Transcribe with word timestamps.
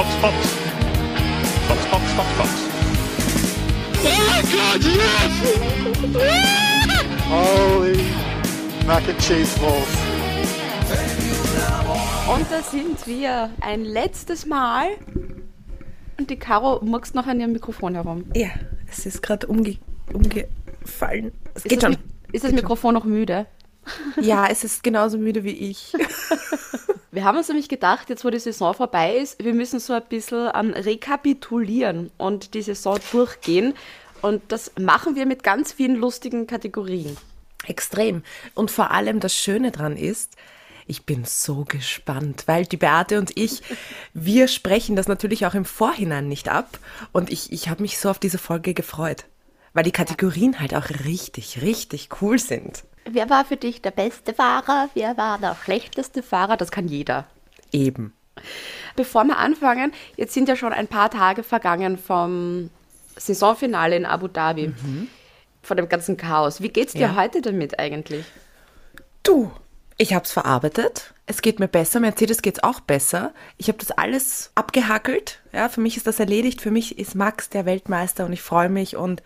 Box, 0.00 0.14
Box. 0.22 0.34
Box, 1.68 1.86
Box, 1.90 2.04
Box, 2.16 2.28
Box. 2.38 2.50
Oh 4.02 4.40
Gott, 4.50 4.82
yes! 4.82 5.32
Holy 7.28 8.00
Mac 8.86 9.06
and 9.06 9.18
Cheese 9.18 9.58
Balls. 9.60 9.92
Und 12.34 12.46
da 12.50 12.62
sind 12.62 13.06
wir 13.06 13.50
ein 13.60 13.84
letztes 13.84 14.46
Mal. 14.46 14.86
Und 16.18 16.30
die 16.30 16.36
Caro 16.38 16.82
muckst 16.82 17.14
noch 17.14 17.26
an 17.26 17.38
ihrem 17.38 17.52
Mikrofon 17.52 17.92
herum. 17.94 18.24
Ja, 18.34 18.48
es 18.90 19.04
ist 19.04 19.22
gerade 19.22 19.48
umge 19.48 19.76
umgefallen. 20.14 21.32
Es 21.54 21.66
Ist 21.66 21.68
geht 21.68 21.82
schon. 21.82 21.92
Mi- 21.92 21.98
ist 22.32 22.44
das 22.44 22.52
Mikrofon 22.52 22.94
noch 22.94 23.04
müde? 23.04 23.44
Ja, 24.20 24.46
es 24.46 24.64
ist 24.64 24.82
genauso 24.82 25.18
müde 25.18 25.44
wie 25.44 25.70
ich. 25.70 25.92
Wir 27.12 27.24
haben 27.24 27.38
uns 27.38 27.48
nämlich 27.48 27.68
gedacht, 27.68 28.08
jetzt 28.08 28.24
wo 28.24 28.30
die 28.30 28.38
Saison 28.38 28.72
vorbei 28.72 29.16
ist, 29.16 29.42
wir 29.42 29.52
müssen 29.52 29.80
so 29.80 29.94
ein 29.94 30.04
bisschen 30.08 30.48
ähm, 30.54 30.70
rekapitulieren 30.70 32.12
und 32.18 32.54
die 32.54 32.62
Saison 32.62 32.98
durchgehen. 33.10 33.74
Und 34.22 34.42
das 34.48 34.72
machen 34.78 35.16
wir 35.16 35.26
mit 35.26 35.42
ganz 35.42 35.72
vielen 35.72 35.96
lustigen 35.96 36.46
Kategorien. 36.46 37.16
Extrem. 37.66 38.22
Und 38.54 38.70
vor 38.70 38.92
allem 38.92 39.18
das 39.18 39.34
Schöne 39.34 39.72
dran 39.72 39.96
ist, 39.96 40.36
ich 40.86 41.04
bin 41.04 41.24
so 41.24 41.64
gespannt, 41.64 42.44
weil 42.46 42.64
die 42.64 42.76
Beate 42.76 43.18
und 43.18 43.36
ich, 43.36 43.62
wir 44.12 44.48
sprechen 44.48 44.96
das 44.96 45.08
natürlich 45.08 45.46
auch 45.46 45.54
im 45.54 45.64
Vorhinein 45.64 46.28
nicht 46.28 46.48
ab. 46.48 46.78
Und 47.12 47.30
ich, 47.30 47.52
ich 47.52 47.68
habe 47.68 47.82
mich 47.82 47.98
so 47.98 48.10
auf 48.10 48.18
diese 48.18 48.38
Folge 48.38 48.74
gefreut, 48.74 49.24
weil 49.72 49.84
die 49.84 49.92
Kategorien 49.92 50.60
halt 50.60 50.74
auch 50.74 50.90
richtig, 51.04 51.62
richtig 51.62 52.08
cool 52.20 52.38
sind. 52.38 52.84
Wer 53.04 53.30
war 53.30 53.44
für 53.44 53.56
dich 53.56 53.82
der 53.82 53.90
beste 53.90 54.34
Fahrer? 54.34 54.88
Wer 54.94 55.16
war 55.16 55.38
der 55.38 55.56
schlechteste 55.64 56.22
Fahrer? 56.22 56.56
Das 56.56 56.70
kann 56.70 56.86
jeder. 56.88 57.26
Eben. 57.72 58.12
Bevor 58.96 59.24
wir 59.24 59.38
anfangen, 59.38 59.92
jetzt 60.16 60.34
sind 60.34 60.48
ja 60.48 60.56
schon 60.56 60.72
ein 60.72 60.86
paar 60.88 61.10
Tage 61.10 61.42
vergangen 61.42 61.98
vom 61.98 62.70
Saisonfinale 63.16 63.96
in 63.96 64.06
Abu 64.06 64.28
Dhabi. 64.28 64.72
Von 65.62 65.76
dem 65.76 65.88
ganzen 65.88 66.16
Chaos. 66.16 66.62
Wie 66.62 66.70
geht's 66.70 66.92
dir 66.94 67.00
Ja. 67.02 67.16
heute 67.16 67.42
damit 67.42 67.78
eigentlich? 67.78 68.24
Du, 69.22 69.50
ich 69.98 70.14
habe 70.14 70.24
es 70.24 70.32
verarbeitet. 70.32 71.12
Es 71.26 71.42
geht 71.42 71.60
mir 71.60 71.68
besser. 71.68 72.00
Mercedes 72.00 72.40
geht's 72.40 72.62
auch 72.62 72.80
besser. 72.80 73.32
Ich 73.58 73.68
habe 73.68 73.78
das 73.78 73.90
alles 73.90 74.50
abgehackelt. 74.54 75.40
Ja, 75.52 75.68
für 75.68 75.80
mich 75.82 75.96
ist 75.98 76.06
das 76.06 76.18
erledigt. 76.18 76.62
Für 76.62 76.70
mich 76.70 76.98
ist 76.98 77.14
Max 77.14 77.50
der 77.50 77.66
Weltmeister 77.66 78.24
und 78.24 78.32
ich 78.32 78.40
freue 78.42 78.70
mich. 78.70 78.96
Und 78.96 79.22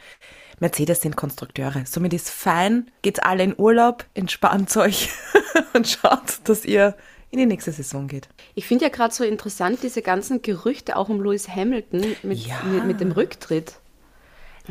Mercedes 0.60 1.00
sind 1.00 1.16
Konstrukteure. 1.16 1.84
Somit 1.86 2.12
ist 2.14 2.30
fein. 2.30 2.90
Geht's 3.02 3.18
alle 3.18 3.42
in 3.44 3.54
Urlaub, 3.58 4.04
entspannt 4.14 4.76
euch 4.76 5.10
und 5.74 5.88
schaut, 5.88 6.40
dass 6.44 6.64
ihr 6.64 6.94
in 7.30 7.38
die 7.38 7.46
nächste 7.46 7.72
Saison 7.72 8.06
geht. 8.06 8.28
Ich 8.54 8.66
finde 8.66 8.84
ja 8.84 8.90
gerade 8.90 9.12
so 9.12 9.24
interessant 9.24 9.80
diese 9.82 10.02
ganzen 10.02 10.42
Gerüchte 10.42 10.96
auch 10.96 11.08
um 11.08 11.20
Lewis 11.20 11.48
Hamilton 11.48 12.04
mit, 12.22 12.38
Ja. 12.38 12.62
mit, 12.62 12.84
mit 12.86 13.00
dem 13.00 13.10
Rücktritt. 13.12 13.74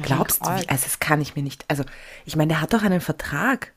Glaubst 0.01 0.43
du? 0.45 0.49
Also 0.49 0.65
das 0.67 0.99
kann 0.99 1.21
ich 1.21 1.35
mir 1.35 1.43
nicht. 1.43 1.65
Also 1.67 1.83
ich 2.25 2.35
meine, 2.35 2.49
der 2.49 2.61
hat 2.61 2.73
doch 2.73 2.81
einen 2.83 3.01
Vertrag. 3.01 3.73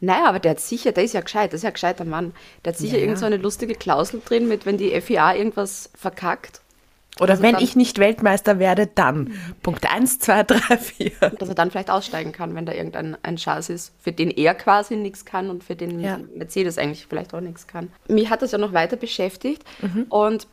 Naja, 0.00 0.28
aber 0.28 0.38
der 0.38 0.52
hat 0.52 0.60
sicher, 0.60 0.92
der 0.92 1.04
ist 1.04 1.14
ja 1.14 1.20
gescheit, 1.20 1.52
das 1.52 1.58
ist 1.58 1.62
ja 1.64 1.70
ein 1.70 1.74
gescheiter 1.74 2.04
Mann. 2.04 2.32
Der 2.64 2.72
hat 2.72 2.78
sicher 2.78 2.96
ja. 2.96 3.02
irgend 3.02 3.18
so 3.18 3.26
eine 3.26 3.38
lustige 3.38 3.74
Klausel 3.74 4.20
drin, 4.24 4.46
mit 4.46 4.66
wenn 4.66 4.78
die 4.78 5.00
FIA 5.00 5.34
irgendwas 5.34 5.90
verkackt, 5.94 6.60
Oder 7.20 7.32
Also 7.32 7.42
wenn 7.44 7.52
dann- 7.54 7.62
ich 7.62 7.76
nicht 7.76 7.98
Weltmeister 7.98 8.58
werde, 8.58 8.88
dann. 8.88 9.32
Punkt 9.62 9.88
eins, 9.92 10.18
zwei, 10.18 10.42
drei, 10.42 10.76
vier. 10.78 11.12
dass 11.38 11.48
er 11.48 11.54
dann 11.54 11.70
vielleicht 11.70 11.90
aussteigen 11.90 12.32
kann, 12.32 12.54
wenn 12.56 12.66
da 12.66 12.72
irgendein 12.72 13.16
ein 13.22 13.38
Schatz 13.38 13.68
ist, 13.68 13.92
für 14.00 14.10
den 14.12 14.30
er 14.30 14.54
quasi 14.54 14.96
nichts 14.96 15.24
kann 15.24 15.48
und 15.50 15.62
für 15.62 15.76
den 15.76 16.00
Ja. 16.00 16.18
Mercedes 16.34 16.76
eigentlich 16.78 17.06
vielleicht 17.08 17.32
auch 17.32 17.40
nichts 17.40 17.66
kann. 17.68 17.90
Mich 18.08 18.30
hat 18.30 18.42
das 18.42 18.50
ja 18.52 18.58
noch 18.58 18.72
weiter 18.72 18.96
beschäftigt 18.96 19.62
Mhm. 19.80 20.06
und 20.08 20.48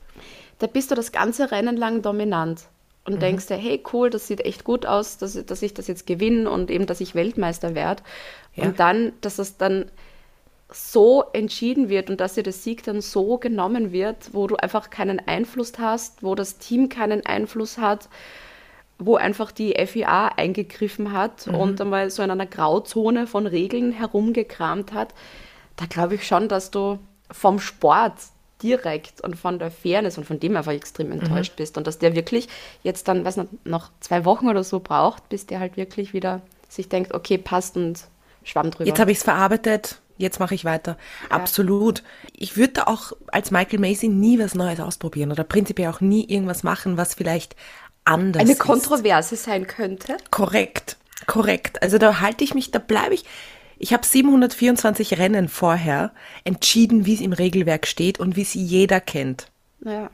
da 0.60 0.68
bist 0.68 0.92
du 0.92 0.96
das 0.96 1.12
ganze 1.12 1.52
Rennen 1.52 1.76
lang 1.78 2.04
dominant 2.04 2.62
und 3.06 3.16
Mhm. 3.16 3.20
denkst 3.20 3.48
dir, 3.48 3.56
hey 3.58 3.82
cool, 3.92 4.12
das 4.12 4.28
sieht 4.28 4.42
echt 4.42 4.64
gut 4.64 4.86
aus, 4.86 5.18
dass, 5.18 5.44
dass 5.44 5.62
ich 5.64 5.74
das 5.74 5.88
jetzt 5.88 6.06
gewinne 6.06 6.48
und 6.50 6.70
eben, 6.70 6.86
dass 6.86 7.02
ich 7.02 7.16
Weltmeister 7.16 7.74
werde. 7.74 8.04
Ja. 8.54 8.66
Und 8.66 8.80
dann, 8.80 9.14
dass 9.22 9.40
es 9.40 9.58
dann 9.58 9.86
so 10.74 11.26
entschieden 11.34 11.90
wird 11.90 12.10
und 12.10 12.22
dass 12.22 12.36
dir 12.36 12.44
der 12.44 12.54
Sieg 12.54 12.84
dann 12.84 13.02
so 13.02 13.38
genommen 13.38 13.92
wird, 13.92 14.34
wo 14.34 14.48
du 14.48 14.56
einfach 14.56 14.90
keinen 14.90 15.20
Einfluss 15.28 15.74
hast, 15.78 16.24
wo 16.24 16.36
das 16.36 16.58
Team 16.58 16.90
keinen 16.90 17.26
Einfluss 17.26 17.78
hat, 17.78 18.10
wo 18.98 19.16
einfach 19.16 19.52
die 19.52 19.74
FIA 19.86 20.28
eingegriffen 20.38 21.12
hat 21.12 21.48
und 21.48 21.82
einmal 21.82 22.10
so 22.10 22.22
in 22.24 22.32
einer 22.32 22.46
Grauzone 22.46 23.28
von 23.28 23.48
Regeln 23.48 23.92
herumgekramt 23.92 24.94
hat, 24.94 25.14
da 25.76 25.86
glaube 25.86 26.16
ich 26.16 26.28
schon, 26.28 26.48
dass 26.48 26.72
du 26.72 27.00
vom 27.32 27.60
Sport 27.60 28.14
direkt 28.62 29.22
und 29.22 29.36
von 29.36 29.58
der 29.58 29.72
Fairness 29.72 30.18
und 30.18 30.26
von 30.26 30.40
dem 30.40 30.56
einfach 30.56 30.74
extrem 30.74 31.12
enttäuscht 31.12 31.56
bist 31.56 31.78
und 31.78 31.88
dass 31.88 31.98
der 31.98 32.16
wirklich 32.16 32.48
jetzt 32.84 33.08
dann, 33.08 33.26
weiß 33.26 33.38
nicht, 33.38 33.66
noch 33.66 33.90
zwei 34.00 34.24
Wochen 34.26 34.48
oder 34.48 34.64
so 34.64 34.80
braucht, 34.80 35.28
bis 35.30 35.48
der 35.48 35.60
halt 35.60 35.78
wirklich 35.78 36.14
wieder 36.14 36.42
sich 36.70 36.88
denkt, 36.88 37.14
okay, 37.14 37.38
passt 37.38 37.76
und 37.76 38.06
schwamm 38.44 38.72
drüber. 38.72 38.88
Jetzt 38.88 39.00
habe 39.00 39.12
ich 39.12 39.18
es 39.18 39.24
verarbeitet, 39.24 40.01
jetzt 40.22 40.40
mache 40.40 40.56
ich 40.56 40.66
weiter. 40.66 40.98
Absolut. 41.30 42.04
Ich 42.34 42.58
würde 42.58 42.74
da 42.74 42.84
auch 42.84 43.14
als 43.28 43.52
Michael 43.52 43.80
Macy 43.80 44.08
nie 44.08 44.40
was 44.40 44.56
Neues 44.56 44.80
ausprobieren 44.80 45.32
oder 45.32 45.44
prinzipiell 45.44 45.90
auch 45.90 46.02
nie 46.02 46.26
irgendwas 46.30 46.64
machen, 46.64 46.98
was 46.98 47.14
vielleicht 47.16 47.56
anders 48.06 48.42
eine 48.42 48.54
ist. 48.54 48.60
Kontroverse 48.60 49.36
sein 49.36 49.68
könnte. 49.68 50.18
Korrekt, 50.32 50.98
korrekt. 51.28 51.82
Also 51.82 51.98
da 51.98 52.20
halte 52.20 52.44
ich 52.44 52.54
mich, 52.54 52.72
da 52.72 52.80
bleibe 52.80 53.14
ich. 53.14 53.26
Ich 53.78 53.94
habe 53.94 54.06
724 54.06 55.18
Rennen 55.18 55.50
vorher 55.50 56.12
entschieden, 56.44 57.06
wie 57.08 57.16
es 57.16 57.22
im 57.22 57.34
Regelwerk 57.34 57.88
steht 57.88 58.20
und 58.20 58.36
wie 58.36 58.44
es 58.44 58.54
jeder 58.54 59.00
kennt. 59.02 59.48
Naja, 59.80 60.12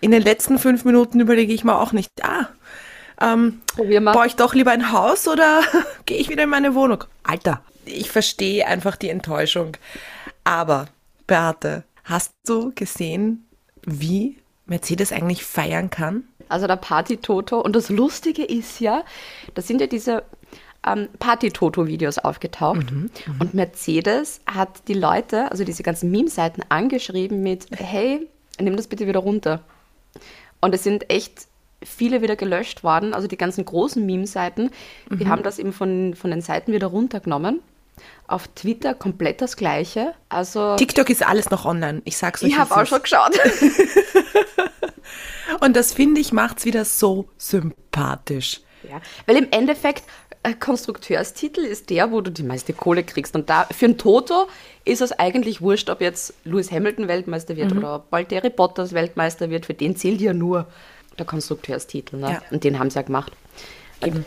In 0.00 0.12
den 0.12 0.22
letzten 0.22 0.58
fünf 0.58 0.84
Minuten 0.84 1.18
überlege 1.18 1.52
ich 1.52 1.64
mir 1.64 1.80
auch 1.80 1.90
nicht, 1.90 2.10
ah, 2.22 2.48
ähm, 3.20 3.60
baue 3.76 4.26
ich 4.26 4.36
doch 4.36 4.54
lieber 4.54 4.70
ein 4.70 4.92
Haus 4.92 5.26
oder 5.26 5.62
gehe 6.06 6.18
ich 6.18 6.28
wieder 6.28 6.44
in 6.44 6.50
meine 6.50 6.74
Wohnung? 6.76 7.04
Alter, 7.24 7.60
ich 7.86 8.10
verstehe 8.10 8.66
einfach 8.66 8.96
die 8.96 9.10
Enttäuschung. 9.10 9.76
Aber, 10.44 10.86
Beate, 11.26 11.84
hast 12.04 12.32
du 12.46 12.72
gesehen, 12.74 13.46
wie 13.82 14.36
Mercedes 14.66 15.12
eigentlich 15.12 15.44
feiern 15.44 15.90
kann? 15.90 16.24
Also 16.48 16.66
der 16.66 16.76
Party-Toto. 16.76 17.60
Und 17.60 17.74
das 17.74 17.88
Lustige 17.88 18.44
ist 18.44 18.80
ja, 18.80 19.04
da 19.54 19.62
sind 19.62 19.80
ja 19.80 19.86
diese 19.86 20.24
ähm, 20.86 21.08
Party-Toto-Videos 21.18 22.18
aufgetaucht. 22.18 22.90
Und 23.38 23.54
Mercedes 23.54 24.40
hat 24.46 24.88
die 24.88 24.94
Leute, 24.94 25.50
also 25.50 25.64
diese 25.64 25.82
ganzen 25.82 26.10
Meme-Seiten 26.10 26.62
angeschrieben 26.68 27.42
mit, 27.42 27.66
hey, 27.72 28.28
nimm 28.60 28.76
das 28.76 28.86
bitte 28.86 29.06
wieder 29.06 29.20
runter. 29.20 29.62
Und 30.60 30.74
es 30.74 30.84
sind 30.84 31.10
echt 31.10 31.46
viele 31.82 32.22
wieder 32.22 32.36
gelöscht 32.36 32.84
worden, 32.84 33.14
also 33.14 33.28
die 33.28 33.36
ganzen 33.36 33.64
großen 33.64 34.04
Meme-Seiten, 34.04 34.70
die 35.10 35.28
haben 35.28 35.42
das 35.42 35.58
eben 35.58 35.72
von, 35.72 36.14
von 36.14 36.30
den 36.30 36.40
Seiten 36.40 36.72
wieder 36.72 36.86
runtergenommen. 36.86 37.60
Auf 38.26 38.48
Twitter 38.48 38.94
komplett 38.94 39.40
das 39.40 39.56
Gleiche. 39.56 40.14
Also 40.28 40.76
TikTok 40.76 41.10
ist 41.10 41.26
alles 41.26 41.50
noch 41.50 41.64
online. 41.64 42.02
Ich 42.04 42.16
sag's 42.16 42.42
euch. 42.42 42.50
ich 42.50 42.58
habe 42.58 42.76
auch 42.76 42.86
schon 42.86 43.02
geschaut. 43.02 43.32
Und 45.60 45.76
das 45.76 45.92
finde 45.92 46.20
ich 46.20 46.32
macht's 46.32 46.64
wieder 46.64 46.84
so 46.84 47.28
sympathisch. 47.38 48.60
Ja, 48.88 49.00
weil 49.26 49.36
im 49.36 49.48
Endeffekt 49.50 50.04
äh, 50.42 50.54
Konstrukteurstitel 50.54 51.60
ist 51.60 51.90
der, 51.90 52.12
wo 52.12 52.20
du 52.20 52.30
die 52.30 52.42
meiste 52.42 52.72
Kohle 52.72 53.02
kriegst. 53.02 53.34
Und 53.34 53.50
da 53.50 53.64
für 53.64 53.86
ein 53.86 53.98
Toto 53.98 54.48
ist 54.84 55.00
es 55.00 55.12
eigentlich 55.12 55.60
wurscht, 55.60 55.90
ob 55.90 56.00
jetzt 56.00 56.34
Lewis 56.44 56.70
Hamilton 56.70 57.08
Weltmeister 57.08 57.56
wird 57.56 57.72
oder 57.72 57.96
ob 57.96 58.12
Valtteri 58.12 58.50
Bottas 58.50 58.92
Weltmeister 58.92 59.50
wird. 59.50 59.66
Für 59.66 59.74
den 59.74 59.96
zählt 59.96 60.20
ja 60.20 60.32
nur 60.32 60.66
der 61.18 61.26
Konstrukteurstitel. 61.26 62.18
Ne? 62.18 62.30
Ja. 62.30 62.42
Und 62.50 62.62
den 62.62 62.78
haben 62.78 62.90
sie 62.90 62.96
ja 62.96 63.02
gemacht. 63.02 63.32
Und 64.00 64.24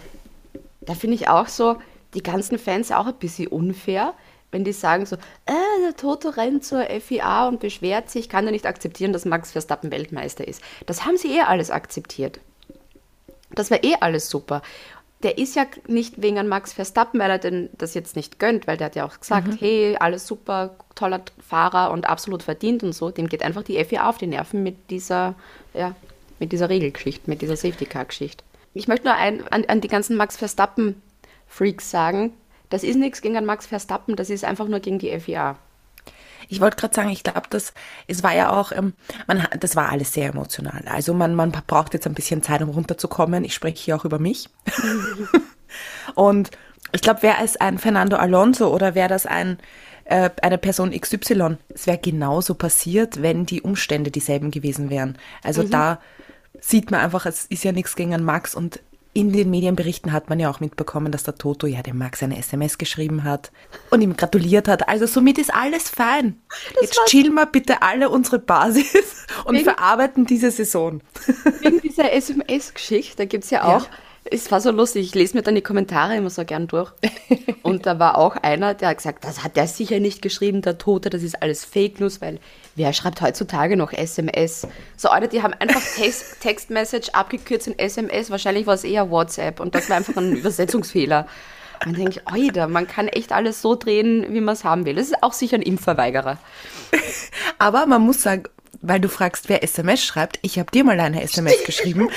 da 0.82 0.94
finde 0.94 1.16
ich 1.16 1.30
auch 1.30 1.48
so, 1.48 1.78
die 2.14 2.24
ganzen 2.24 2.58
Fans 2.58 2.92
auch 2.92 3.08
ein 3.08 3.16
bisschen 3.16 3.48
unfair, 3.48 4.14
wenn 4.52 4.64
die 4.64 4.74
sagen 4.74 5.06
so, 5.06 5.16
äh, 5.46 5.82
der 5.84 5.96
Toto 5.96 6.30
rennt 6.30 6.64
zur 6.64 6.84
FIA 6.84 7.48
und 7.48 7.60
beschwert 7.60 8.10
sich, 8.10 8.30
kann 8.30 8.46
er 8.46 8.52
nicht 8.52 8.66
akzeptieren, 8.66 9.14
dass 9.14 9.26
Max 9.26 9.52
Verstappen 9.52 9.92
Weltmeister 9.92 10.48
ist. 10.48 10.62
Das 10.86 11.06
haben 11.06 11.18
sie 11.18 11.36
eh 11.36 11.42
alles 11.42 11.70
akzeptiert. 11.70 12.40
Das 13.52 13.70
war 13.70 13.84
eh 13.84 13.96
alles 14.00 14.30
super. 14.30 14.62
Der 15.22 15.38
ist 15.38 15.56
ja 15.56 15.66
nicht 15.88 16.22
wegen 16.22 16.40
an 16.40 16.48
Max 16.48 16.74
Verstappen, 16.74 17.20
weil 17.20 17.30
er 17.30 17.40
denn 17.40 17.70
das 17.78 17.94
jetzt 17.94 18.16
nicht 18.16 18.40
gönnt, 18.40 18.68
weil 18.68 18.78
der 18.78 18.86
hat 18.86 18.96
ja 18.96 19.06
auch 19.06 19.20
gesagt, 19.20 19.60
hey, 19.60 19.98
alles 20.00 20.26
super, 20.26 20.76
toller 20.96 21.22
Fahrer 21.46 21.92
und 21.92 22.08
absolut 22.08 22.42
verdient 22.42 22.84
und 22.84 22.94
so. 22.94 23.12
Dem 23.12 23.28
geht 23.28 23.44
einfach 23.44 23.64
die 23.64 23.84
FIA 23.84 24.10
auf 24.10 24.18
die 24.18 24.28
Nerven 24.28 24.64
mit 24.64 24.90
dieser, 24.90 25.36
ja, 25.74 25.94
mit 26.40 26.54
dieser 26.54 26.70
Regelgeschichte, 26.70 27.30
mit 27.30 27.42
dieser 27.42 27.58
Safety-Car-Geschichte. 27.58 28.44
Ich 28.74 28.88
möchte 28.88 29.08
nur 29.08 29.16
ein, 29.16 29.46
an, 29.50 29.66
an 29.66 29.82
die 29.82 29.88
ganzen 29.90 30.16
Max 30.16 30.38
Verstappen-Freaks 31.50 31.92
sagen, 31.92 32.34
das 32.70 32.84
ist 32.84 32.96
nichts 32.96 33.22
gegen 33.22 33.44
Max 33.46 33.66
Verstappen, 33.66 34.16
das 34.16 34.30
ist 34.30 34.46
einfach 34.46 34.68
nur 34.68 34.80
gegen 34.80 35.00
die 35.00 35.18
FIA. 35.20 35.58
Ich 36.48 36.62
wollte 36.62 36.78
gerade 36.78 36.96
sagen, 36.96 37.10
ich 37.10 37.24
glaube, 37.24 37.44
das, 37.50 37.74
es 38.08 38.24
war 38.24 38.34
ja 38.34 38.52
auch, 38.52 38.72
ähm, 38.72 38.94
man, 39.28 39.46
das 39.60 39.76
war 39.76 39.90
alles 39.90 40.14
sehr 40.14 40.30
emotional. 40.30 40.84
Also 40.88 41.14
man, 41.14 41.36
man 41.36 41.52
braucht 41.52 41.94
jetzt 41.94 42.08
ein 42.08 42.16
bisschen 42.16 42.42
Zeit, 42.42 42.62
um 42.62 42.70
runterzukommen. 42.70 43.44
Ich 43.44 43.54
spreche 43.54 43.84
hier 43.84 43.96
auch 43.96 44.06
über 44.06 44.18
mich. 44.20 44.50
Und 46.16 46.50
Ich 46.92 47.02
glaube, 47.02 47.22
wäre 47.22 47.44
es 47.44 47.58
ein 47.58 47.78
Fernando 47.78 48.18
Alonso 48.18 48.74
oder 48.74 48.96
wäre 48.96 49.10
das 49.10 49.28
ein, 49.28 49.60
äh, 50.06 50.32
eine 50.42 50.58
Person 50.58 50.90
XY, 50.92 51.58
es 51.70 51.86
wäre 51.86 52.00
genauso 52.00 52.56
passiert, 52.56 53.22
wenn 53.22 53.46
die 53.46 53.62
Umstände 53.62 54.10
dieselben 54.10 54.50
gewesen 54.50 54.90
wären. 54.90 55.18
Also 55.44 55.62
da 55.62 56.00
sieht 56.60 56.90
man 56.90 57.02
einfach, 57.02 57.28
es 57.28 57.46
ist 57.46 57.64
ja 57.64 57.72
nichts 57.72 57.96
gegen 57.96 58.14
einen 58.16 58.26
Max 58.26 58.56
und 58.56 58.80
in 59.20 59.34
den 59.34 59.50
Medienberichten 59.50 60.14
hat 60.14 60.30
man 60.30 60.40
ja 60.40 60.50
auch 60.50 60.62
mitbekommen, 60.62 61.12
dass 61.12 61.24
der 61.24 61.36
Toto 61.36 61.68
ja 61.68 61.82
dem 61.82 61.98
Max 61.98 62.24
eine 62.24 62.38
SMS 62.38 62.78
geschrieben 62.78 63.26
hat 63.26 63.52
und 63.90 64.02
ihm 64.02 64.16
gratuliert 64.16 64.70
hat. 64.70 64.88
Also 64.88 65.08
somit 65.08 65.38
ist 65.38 65.54
alles 65.54 65.90
fein. 65.90 66.40
Jetzt 66.82 66.98
chillen 67.08 67.34
wir 67.34 67.46
bitte 67.46 67.82
alle 67.82 68.10
unsere 68.10 68.40
Basis 68.40 69.26
und 69.46 69.56
Wegen- 69.56 69.66
verarbeiten 69.66 70.26
diese 70.26 70.52
Saison. 70.52 71.02
Wegen 71.60 71.82
dieser 71.82 72.14
SMS-Geschichte, 72.14 73.18
da 73.18 73.26
gibt 73.26 73.44
es 73.44 73.50
ja 73.50 73.66
auch, 73.66 73.88
es 74.24 74.50
war 74.52 74.62
so 74.62 74.72
lustig, 74.72 75.08
ich 75.08 75.16
lese 75.16 75.36
mir 75.36 75.44
dann 75.44 75.56
die 75.56 75.62
Kommentare 75.62 76.16
immer 76.16 76.30
so 76.30 76.46
gern 76.46 76.68
durch. 76.68 76.92
Und 77.62 77.86
da 77.86 78.00
war 78.00 78.18
auch 78.18 78.36
einer, 78.38 78.74
der 78.74 78.90
hat 78.90 78.98
gesagt, 78.98 79.24
das 79.26 79.44
hat 79.44 79.58
der 79.58 79.68
sicher 79.68 80.00
nicht 80.00 80.22
geschrieben, 80.22 80.62
der 80.62 80.78
Tote, 80.78 81.10
das 81.10 81.24
ist 81.24 81.42
alles 81.42 81.66
Fake 81.66 82.00
News, 82.00 82.22
weil 82.22 82.40
wer 82.76 82.94
schreibt 82.94 83.22
heutzutage 83.22 83.78
noch 83.78 83.94
SMS? 83.94 84.68
So, 84.98 85.10
Alter, 85.10 85.28
die 85.28 85.44
haben 85.44 85.54
einfach 85.54 85.82
Text, 85.96 86.42
Textmessage 86.42 87.10
abgekürzt 87.14 87.68
in 87.68 87.78
SMS, 87.78 88.30
wahrscheinlich 88.30 88.68
war 88.68 88.74
es 88.74 88.84
eher 88.84 89.10
WhatsApp 89.10 89.60
und 89.60 89.76
das 89.76 89.90
war 89.90 89.98
einfach 89.98 90.18
ein 90.18 90.36
Übersetzungsfehler. 90.36 91.28
Und 91.86 91.94
dann 91.94 92.04
denke 92.04 92.20
ich, 92.20 92.28
Alter, 92.28 92.68
man 92.68 92.88
kann 92.88 93.08
echt 93.08 93.32
alles 93.32 93.62
so 93.62 93.76
drehen, 93.76 94.26
wie 94.30 94.42
man 94.42 94.54
es 94.54 94.64
haben 94.64 94.86
will. 94.86 94.96
Das 94.96 95.08
ist 95.08 95.24
auch 95.24 95.32
sicher 95.34 95.56
ein 95.56 95.62
Impfverweigerer. 95.62 96.38
Aber 97.58 97.86
man 97.86 98.02
muss 98.02 98.22
sagen, 98.22 98.44
weil 98.82 99.00
du 99.00 99.10
fragst, 99.10 99.50
wer 99.50 99.64
SMS 99.64 100.04
schreibt, 100.04 100.40
ich 100.42 100.60
habe 100.60 100.72
dir 100.72 100.84
mal 100.84 101.00
eine 101.00 101.22
SMS 101.24 101.64
geschrieben 101.66 102.10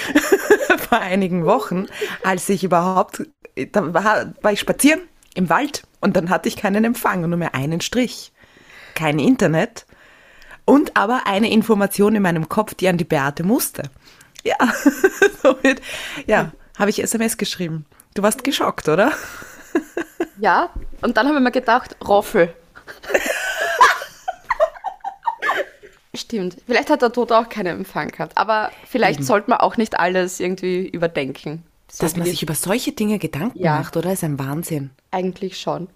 vor 0.89 0.99
einigen 0.99 1.47
Wochen, 1.47 1.87
als 2.25 2.49
ich 2.49 2.65
überhaupt, 2.65 3.23
da 3.71 3.95
war, 3.95 4.33
war 4.43 4.53
ich 4.53 4.61
spazieren 4.61 5.01
im 5.35 5.49
Wald 5.49 5.85
und 6.01 6.17
dann 6.17 6.31
hatte 6.31 6.49
ich 6.49 6.57
keinen 6.57 6.85
Empfang 6.85 7.25
und 7.25 7.31
nur 7.31 7.39
mehr 7.39 7.55
einen 7.55 7.81
Strich. 7.81 8.33
Kein 8.95 9.19
Internet 9.19 9.87
und 10.73 10.97
aber 10.97 11.27
eine 11.27 11.51
Information 11.51 12.15
in 12.17 12.23
meinem 12.23 12.49
Kopf, 12.49 12.75
die 12.75 12.89
an 12.89 12.97
die 12.97 13.05
Beate 13.05 13.43
musste. 13.45 13.83
Ja, 14.43 14.57
somit, 15.43 15.83
ja, 16.27 16.51
habe 16.79 16.91
ich 16.91 17.03
SMS 17.03 17.37
geschrieben. 17.37 17.85
Du 18.15 18.23
warst 18.23 18.43
geschockt, 18.43 18.89
oder? 18.89 19.13
Ja, 20.39 20.71
und 21.03 21.17
dann 21.17 21.27
habe 21.29 21.37
ich 21.39 21.45
mir 21.45 21.51
gedacht, 21.53 21.97
Roffel. 22.07 22.53
Stimmt. 26.15 26.57
Vielleicht 26.67 26.91
hat 26.91 27.01
der 27.03 27.13
Tod 27.13 27.33
auch 27.33 27.49
keinen 27.49 27.79
Empfang 27.79 28.09
gehabt. 28.09 28.37
Aber 28.37 28.71
vielleicht 28.87 29.25
sollte 29.25 29.49
man 29.51 29.61
auch 29.61 29.77
nicht 29.79 29.99
alles 29.99 30.41
irgendwie 30.41 30.87
überdenken. 30.89 31.63
So 31.91 32.05
Dass 32.05 32.17
man 32.17 32.27
sich 32.27 32.43
über 32.43 32.55
solche 32.55 32.93
Dinge 32.93 33.19
Gedanken 33.19 33.59
Ja. 33.59 33.77
macht, 33.77 33.97
oder? 33.97 34.13
Ist 34.13 34.25
ein 34.25 34.39
Wahnsinn. 34.39 34.91
Eigentlich 35.11 35.59
schon. 35.61 35.89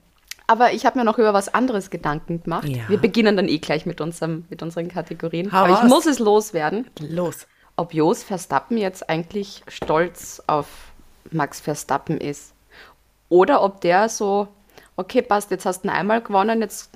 Aber 0.47 0.73
ich 0.73 0.87
habe 0.87 0.99
mir 0.99 1.05
noch 1.05 1.19
über 1.19 1.35
was 1.35 1.53
anderes 1.53 1.91
Gedanken 1.91 2.43
gemacht. 2.43 2.69
Ja. 2.69 2.89
Wir 2.89 2.99
beginnen 2.99 3.37
dann 3.37 3.49
eh 3.49 3.59
gleich 3.59 3.85
mit, 3.85 4.01
unserem, 4.01 4.45
mit 4.49 4.63
unseren 4.63 4.89
Kategorien. 4.89 5.53
Hau 5.53 5.65
Aber 5.65 5.73
ich 5.73 5.83
muss 5.83 6.07
es 6.07 6.19
loswerden. 6.19 6.89
Los. 7.01 7.47
Ob 7.77 7.93
Jos 7.93 8.23
Verstappen 8.23 8.79
jetzt 8.79 9.09
eigentlich 9.11 9.63
stolz 9.69 10.43
auf 10.47 10.67
Max 11.31 11.61
Verstappen 11.61 12.19
ist. 12.19 12.53
Oder 13.29 13.63
ob 13.63 13.81
der 13.81 14.09
so, 14.09 14.49
okay, 14.97 15.21
passt, 15.23 15.51
jetzt 15.51 15.67
hast 15.67 15.85
du 15.85 15.91
einmal 15.91 16.23
gewonnen, 16.23 16.61
jetzt 16.61 16.91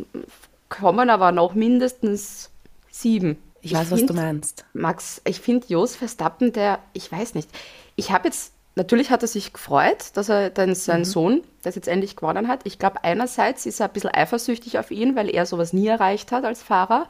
kommen 0.69 1.11
aber 1.11 1.33
noch 1.33 1.55
mindestens 1.55 2.51
sieben. 2.91 3.37
Ich 3.63 3.75
weiß, 3.75 3.91
was 3.91 3.99
find- 3.99 4.11
du 4.11 4.15
meinst. 4.15 4.65
Max, 4.73 5.21
ich 5.25 5.41
finde 5.41 5.67
Jos 5.69 5.97
Verstappen, 5.97 6.53
der, 6.53 6.79
ich 6.93 7.11
weiß 7.11 7.35
nicht, 7.35 7.51
ich 7.97 8.11
habe 8.11 8.29
jetzt, 8.29 8.53
natürlich 8.77 9.11
hat 9.11 9.23
er 9.23 9.29
sich 9.29 9.53
gefreut, 9.53 10.11
dass 10.15 10.29
er 10.29 10.51
dann 10.51 10.75
sein 10.75 11.05
Sohn 11.05 11.43
das 11.63 11.75
jetzt 11.75 11.89
endlich 11.89 12.17
gewonnen 12.17 12.49
hat. 12.49 12.61
Ich 12.65 12.79
glaube, 12.79 13.05
einerseits 13.05 13.67
ist 13.67 13.81
er 13.81 13.87
ein 13.87 13.93
bisschen 13.93 14.11
eifersüchtig 14.13 14.79
auf 14.79 14.91
ihn, 14.91 15.17
weil 15.17 15.29
er 15.29 15.47
sowas 15.47 15.73
nie 15.73 15.87
erreicht 15.87 16.33
hat 16.33 16.45
als 16.45 16.63
Fahrer. 16.63 17.07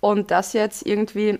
Und 0.00 0.30
das 0.30 0.52
jetzt 0.52 0.86
irgendwie 0.86 1.38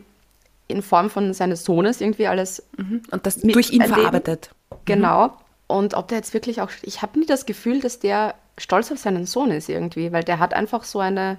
in 0.66 0.82
Form 0.82 1.10
von 1.10 1.32
seines 1.32 1.64
Sohnes 1.64 2.00
irgendwie 2.00 2.26
alles 2.26 2.62
Und 2.76 3.26
das 3.26 3.38
durch 3.40 3.70
ihn 3.70 3.80
erleben. 3.80 4.00
verarbeitet. 4.00 4.50
Genau. 4.84 5.32
Und 5.66 5.94
ob 5.94 6.08
der 6.08 6.19
jetzt 6.19 6.34
wirklich 6.34 6.60
auch, 6.60 6.70
ich 6.82 7.02
habe 7.02 7.19
nie 7.19 7.26
das 7.26 7.46
Gefühl, 7.46 7.80
dass 7.80 7.98
der 7.98 8.34
stolz 8.56 8.90
auf 8.90 8.98
seinen 8.98 9.26
Sohn 9.26 9.50
ist 9.50 9.69
irgendwie, 9.69 10.12
weil 10.12 10.25
der 10.25 10.38
hat 10.38 10.54
einfach 10.54 10.84
so 10.84 10.98
eine, 10.98 11.38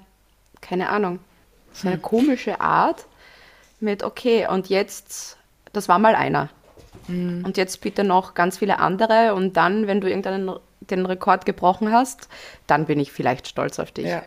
keine 0.61 0.89
Ahnung, 0.89 1.19
so 1.73 1.87
eine 1.87 1.97
komische 1.97 2.61
Art 2.61 3.05
mit, 3.79 4.03
okay, 4.03 4.47
und 4.47 4.69
jetzt, 4.69 5.37
das 5.73 5.89
war 5.89 5.99
mal 5.99 6.15
einer. 6.15 6.49
Und 7.43 7.57
jetzt 7.57 7.81
bitte 7.81 8.03
noch 8.03 8.33
ganz 8.33 8.57
viele 8.57 8.79
andere 8.79 9.33
und 9.33 9.57
dann, 9.57 9.87
wenn 9.87 10.01
du 10.01 10.07
irgendeinen 10.07 10.51
den 10.81 11.05
Rekord 11.05 11.45
gebrochen 11.45 11.91
hast, 11.91 12.29
dann 12.67 12.85
bin 12.85 12.99
ich 12.99 13.11
vielleicht 13.11 13.47
stolz 13.47 13.79
auf 13.79 13.91
dich. 13.91 14.05
Ja. 14.05 14.23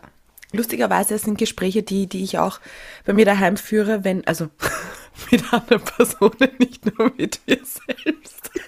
Lustigerweise 0.51 1.17
sind 1.17 1.37
Gespräche, 1.37 1.81
die, 1.81 2.07
die 2.07 2.23
ich 2.23 2.37
auch 2.37 2.59
bei 3.05 3.13
mir 3.13 3.25
daheim 3.25 3.57
führe, 3.57 4.03
wenn, 4.03 4.25
also 4.27 4.49
mit 5.31 5.51
anderen 5.51 5.83
Personen, 5.83 6.51
nicht 6.59 6.85
nur 6.97 7.11
mit 7.17 7.41
mir 7.47 7.59
selbst. 7.63 8.51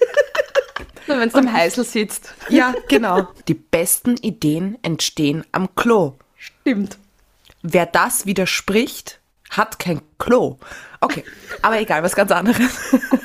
Nur 1.07 1.19
wenn 1.19 1.29
es 1.29 1.35
am 1.35 1.53
Heißel 1.53 1.83
sitzt. 1.83 2.33
Ja, 2.49 2.73
genau. 2.87 3.27
Die 3.47 3.53
besten 3.53 4.17
Ideen 4.17 4.79
entstehen 4.81 5.45
am 5.51 5.75
Klo. 5.75 6.17
Stimmt. 6.35 6.97
Wer 7.61 7.85
das 7.85 8.25
widerspricht, 8.25 9.19
hat 9.51 9.77
kein 9.77 10.01
Klo. 10.17 10.57
Okay, 11.01 11.23
aber 11.61 11.79
egal, 11.79 12.01
was 12.01 12.15
ganz 12.15 12.31
anderes. 12.31 12.71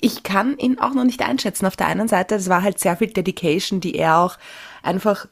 Ich 0.00 0.22
kann 0.22 0.58
ihn 0.58 0.78
auch 0.78 0.94
noch 0.94 1.04
nicht 1.04 1.22
einschätzen. 1.22 1.66
Auf 1.66 1.76
der 1.76 1.86
einen 1.86 2.08
Seite, 2.08 2.34
es 2.34 2.48
war 2.48 2.62
halt 2.62 2.78
sehr 2.78 2.96
viel 2.96 3.08
Dedication, 3.08 3.80
die 3.80 3.94
er 3.94 4.18
auch 4.18 4.38
einfach 4.82 5.26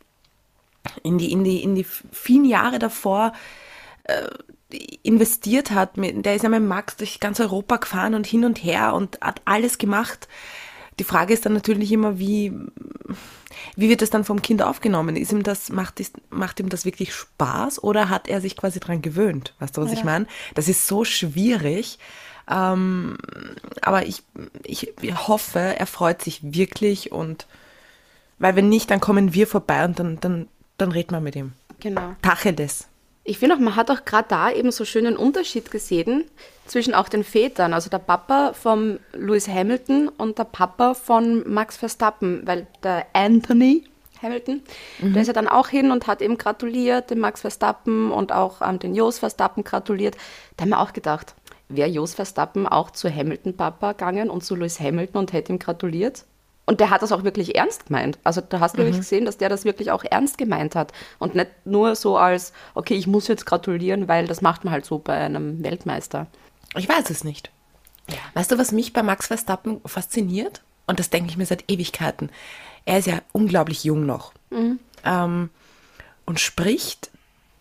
in 1.02 1.19
die, 1.19 1.32
in 1.32 1.44
die, 1.44 1.62
in 1.62 1.75
die 1.75 1.84
vielen 1.84 2.44
Jahre 2.44 2.78
davor 2.78 3.32
äh, 4.05 4.28
investiert 5.02 5.70
hat. 5.70 5.93
Der 5.96 6.34
ist 6.34 6.43
ja 6.43 6.49
mit 6.49 6.62
Max 6.62 6.96
durch 6.96 7.20
ganz 7.20 7.40
Europa 7.40 7.76
gefahren 7.76 8.14
und 8.14 8.26
hin 8.26 8.44
und 8.44 8.62
her 8.62 8.94
und 8.94 9.20
hat 9.20 9.43
alles 9.44 9.78
gemacht. 9.78 10.28
Die 10.99 11.05
Frage 11.05 11.34
ist 11.34 11.44
dann 11.44 11.55
natürlich 11.55 11.90
immer, 11.93 12.19
wie, 12.19 12.52
wie 13.76 13.88
wird 13.88 14.02
das 14.02 14.11
dann 14.11 14.25
vom 14.25 14.43
Kind 14.43 14.62
aufgenommen? 14.62 15.16
Ist 15.16 15.32
ihm 15.32 15.43
das, 15.43 15.70
macht, 15.70 16.00
macht 16.31 16.61
ihm 16.61 16.69
das 16.69 16.84
wirklich 16.84 17.12
Spaß 17.12 17.82
oder 17.82 18.08
hat 18.08 18.28
er 18.28 18.40
sich 18.40 18.56
quasi 18.56 18.81
dran 18.81 19.02
gewöhnt? 19.02 19.55
Weißt 19.58 19.76
du, 19.76 19.82
was 19.82 19.93
ich 19.93 20.05
meine? 20.05 20.26
Das 20.55 20.69
ist 20.69 20.87
so 20.87 21.05
schwierig. 21.05 21.99
Ähm, 22.50 23.17
aber 23.81 24.06
ich, 24.06 24.23
ich 24.64 24.93
hoffe, 25.29 25.58
er 25.58 25.87
freut 25.87 26.23
sich 26.23 26.41
wirklich 26.43 27.12
und 27.12 27.46
weil 28.38 28.56
wenn 28.56 28.69
nicht, 28.69 28.91
dann 28.91 29.00
kommen 29.00 29.32
wir 29.32 29.46
vorbei 29.46 29.85
und 29.85 29.99
dann, 29.99 30.20
dann, 30.20 30.49
dann 30.76 30.93
reden 30.93 31.12
wir 31.12 31.20
mit 31.20 31.37
ihm. 31.37 31.52
Genau. 31.81 32.14
Tacheles. 32.23 32.88
Ich 33.26 33.38
finde 33.38 33.55
auch, 33.55 33.58
man 33.58 33.75
hat 33.75 33.91
auch 33.91 34.05
gerade 34.05 34.29
da 34.29 34.50
eben 34.50 34.70
so 34.70 34.85
schön 34.85 35.06
einen 35.06 35.17
Unterschied 35.17 35.71
gesehen 35.71 36.25
zwischen 36.66 36.92
auch 36.95 37.09
den 37.09 37.25
Vätern, 37.25 37.73
also 37.73 37.88
der 37.88 37.99
Papa 37.99 38.52
von 38.52 39.00
Lewis 39.14 39.49
Hamilton 39.49 40.09
und 40.09 40.38
der 40.38 40.45
Papa 40.45 40.92
von 40.92 41.50
Max 41.50 41.78
Verstappen, 41.78 42.42
weil 42.45 42.66
der 42.83 43.07
Anthony 43.14 43.85
Hamilton, 44.21 44.62
der 45.00 45.23
ist 45.23 45.28
ja 45.28 45.33
dann 45.35 45.49
auch 45.49 45.68
hin 45.68 45.90
und 45.90 46.07
hat 46.07 46.23
eben 46.23 46.38
gratuliert, 46.38 47.11
dem 47.11 47.21
Max 47.21 47.42
Verstappen 47.42 48.11
und 48.11 48.33
auch 48.33 48.62
ähm, 48.62 48.78
den 48.78 48.95
Jos 48.95 49.18
Verstappen 49.18 49.64
gratuliert. 49.64 50.16
Da 50.57 50.62
haben 50.62 50.71
wir 50.71 50.80
auch 50.80 50.92
gedacht, 50.92 51.35
wäre 51.68 51.88
Jos 51.88 52.14
Verstappen 52.14 52.66
auch 52.66 52.90
zu 52.90 53.14
Hamilton 53.14 53.56
Papa 53.56 53.92
gegangen 53.92 54.30
und 54.30 54.44
zu 54.44 54.54
Lewis 54.54 54.80
Hamilton 54.80 55.21
und 55.21 55.33
hätte 55.33 55.52
ihm 55.52 55.59
gratuliert? 55.59 56.25
Und 56.66 56.80
der 56.80 56.90
hat 56.90 57.02
das 57.02 57.12
auch 57.12 57.25
wirklich 57.25 57.56
ernst 57.56 57.87
gemeint. 57.87 58.18
Also 58.25 58.40
da 58.40 58.61
hast 58.61 58.75
du 58.75 58.78
wirklich 58.78 58.97
gesehen, 58.97 59.26
dass 59.26 59.37
der 59.37 59.50
das 59.50 59.66
wirklich 59.66 59.90
auch 59.90 60.02
ernst 60.02 60.38
gemeint 60.38 60.75
hat. 60.75 60.92
Und 61.18 61.35
nicht 61.35 61.50
nur 61.64 61.94
so 61.94 62.16
als, 62.16 62.54
okay, 62.75 62.94
ich 62.94 63.06
muss 63.06 63.28
jetzt 63.28 63.44
gratulieren, 63.44 64.09
weil 64.09 64.26
das 64.26 64.40
macht 64.40 64.64
man 64.64 64.73
halt 64.73 64.87
so 64.87 64.99
bei 64.99 65.14
einem 65.14 65.62
Weltmeister. 65.62 66.26
Ich 66.75 66.88
weiß 66.88 67.11
es 67.11 67.23
nicht. 67.23 67.50
Weißt 68.33 68.50
du, 68.50 68.59
was 68.59 68.73
mich 68.73 68.94
bei 68.94 69.02
Max 69.02 69.26
Verstappen 69.26 69.80
fasziniert? 69.85 70.62
Und 70.87 70.99
das 70.99 71.11
denke 71.11 71.30
ich 71.30 71.37
mir 71.37 71.47
seit 71.47 71.71
Ewigkeiten. 71.71 72.30
Er 72.87 72.99
ist 72.99 73.06
ja 73.06 73.18
unglaublich 73.33 73.85
jung 73.85 74.06
noch. 74.06 74.33
Ähm, 75.04 75.50
und 76.25 76.40
spricht 76.40 77.11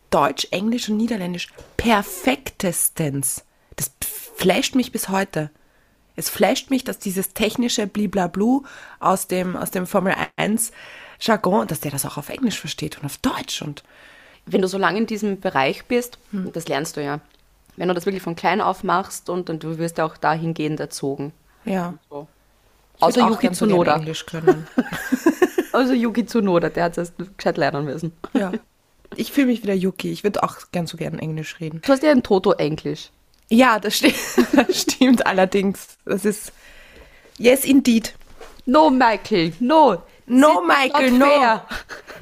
Deutsch, 0.10 0.48
Englisch 0.52 0.90
und 0.90 0.98
Niederländisch 0.98 1.50
perfektestens. 1.76 3.44
Das 3.76 3.92
flasht 4.36 4.76
mich 4.76 4.92
bis 4.92 5.10
heute. 5.10 5.50
Es 6.16 6.30
flasht 6.30 6.70
mich, 6.70 6.84
dass 6.84 7.00
dieses 7.00 7.34
technische 7.34 7.88
Bliblablu 7.88 8.64
aus 9.00 9.28
dem, 9.28 9.56
aus 9.56 9.72
dem 9.72 9.88
Formel 9.88 10.14
1 10.36 10.72
Jargon, 11.20 11.68
dass 11.68 11.80
der 11.80 11.92
das 11.92 12.06
auch 12.06 12.18
auf 12.18 12.30
Englisch 12.30 12.60
versteht 12.60 12.98
und 13.00 13.06
auf 13.06 13.18
Deutsch 13.18 13.62
und 13.62 13.84
Wenn 14.46 14.62
du 14.62 14.68
so 14.68 14.78
lange 14.78 15.00
in 15.00 15.08
diesem 15.08 15.40
Bereich 15.40 15.86
bist, 15.86 16.20
das 16.32 16.68
lernst 16.68 16.98
du 16.98 17.04
ja. 17.04 17.20
Wenn 17.78 17.88
du 17.88 17.94
das 17.94 18.06
wirklich 18.06 18.22
von 18.22 18.36
klein 18.36 18.62
auf 18.62 18.84
machst 18.84 19.30
und, 19.30 19.50
und 19.50 19.64
du 19.64 19.80
wirst 19.80 19.98
ja 19.98 20.06
auch 20.06 20.18
dahingehend 20.18 20.80
erzogen. 20.80 21.34
ja. 21.66 21.96
So. 22.10 22.28
Außer 23.00 23.28
Yuki 23.28 23.52
Tsunoda. 23.52 23.96
Englisch 23.96 24.26
können. 24.26 24.68
Also 25.74 25.94
Yuki 25.94 26.24
Tsunoda, 26.24 26.70
der 26.70 26.84
hat 26.84 26.98
es 27.00 27.14
gescheit 27.36 27.58
lernen 27.58 27.86
müssen. 27.86 28.14
Ja. 28.34 28.52
Ich 29.16 29.32
fühle 29.32 29.48
mich 29.48 29.64
wieder 29.64 29.74
Yuki. 29.74 30.12
Ich 30.12 30.24
würde 30.24 30.44
auch 30.44 30.58
gern 30.72 30.86
so 30.86 30.98
gern 30.98 31.18
Englisch 31.18 31.60
reden. 31.60 31.82
Du 31.84 31.92
hast 31.92 32.04
ja 32.04 32.12
ein 32.12 32.22
Toto-Englisch. 32.22 33.10
Ja, 33.54 33.80
das, 33.80 33.98
sti 33.98 34.14
das 34.54 34.82
stimmt 34.82 35.26
allerdings. 35.26 35.98
Das 36.06 36.26
ist. 36.26 36.52
Yes, 37.38 37.66
indeed. 37.66 38.14
No, 38.66 38.90
Michael, 38.90 39.54
no. 39.60 40.02
No, 40.26 40.62
Michael, 40.62 41.12
no. 41.12 41.26
fair. 41.26 41.66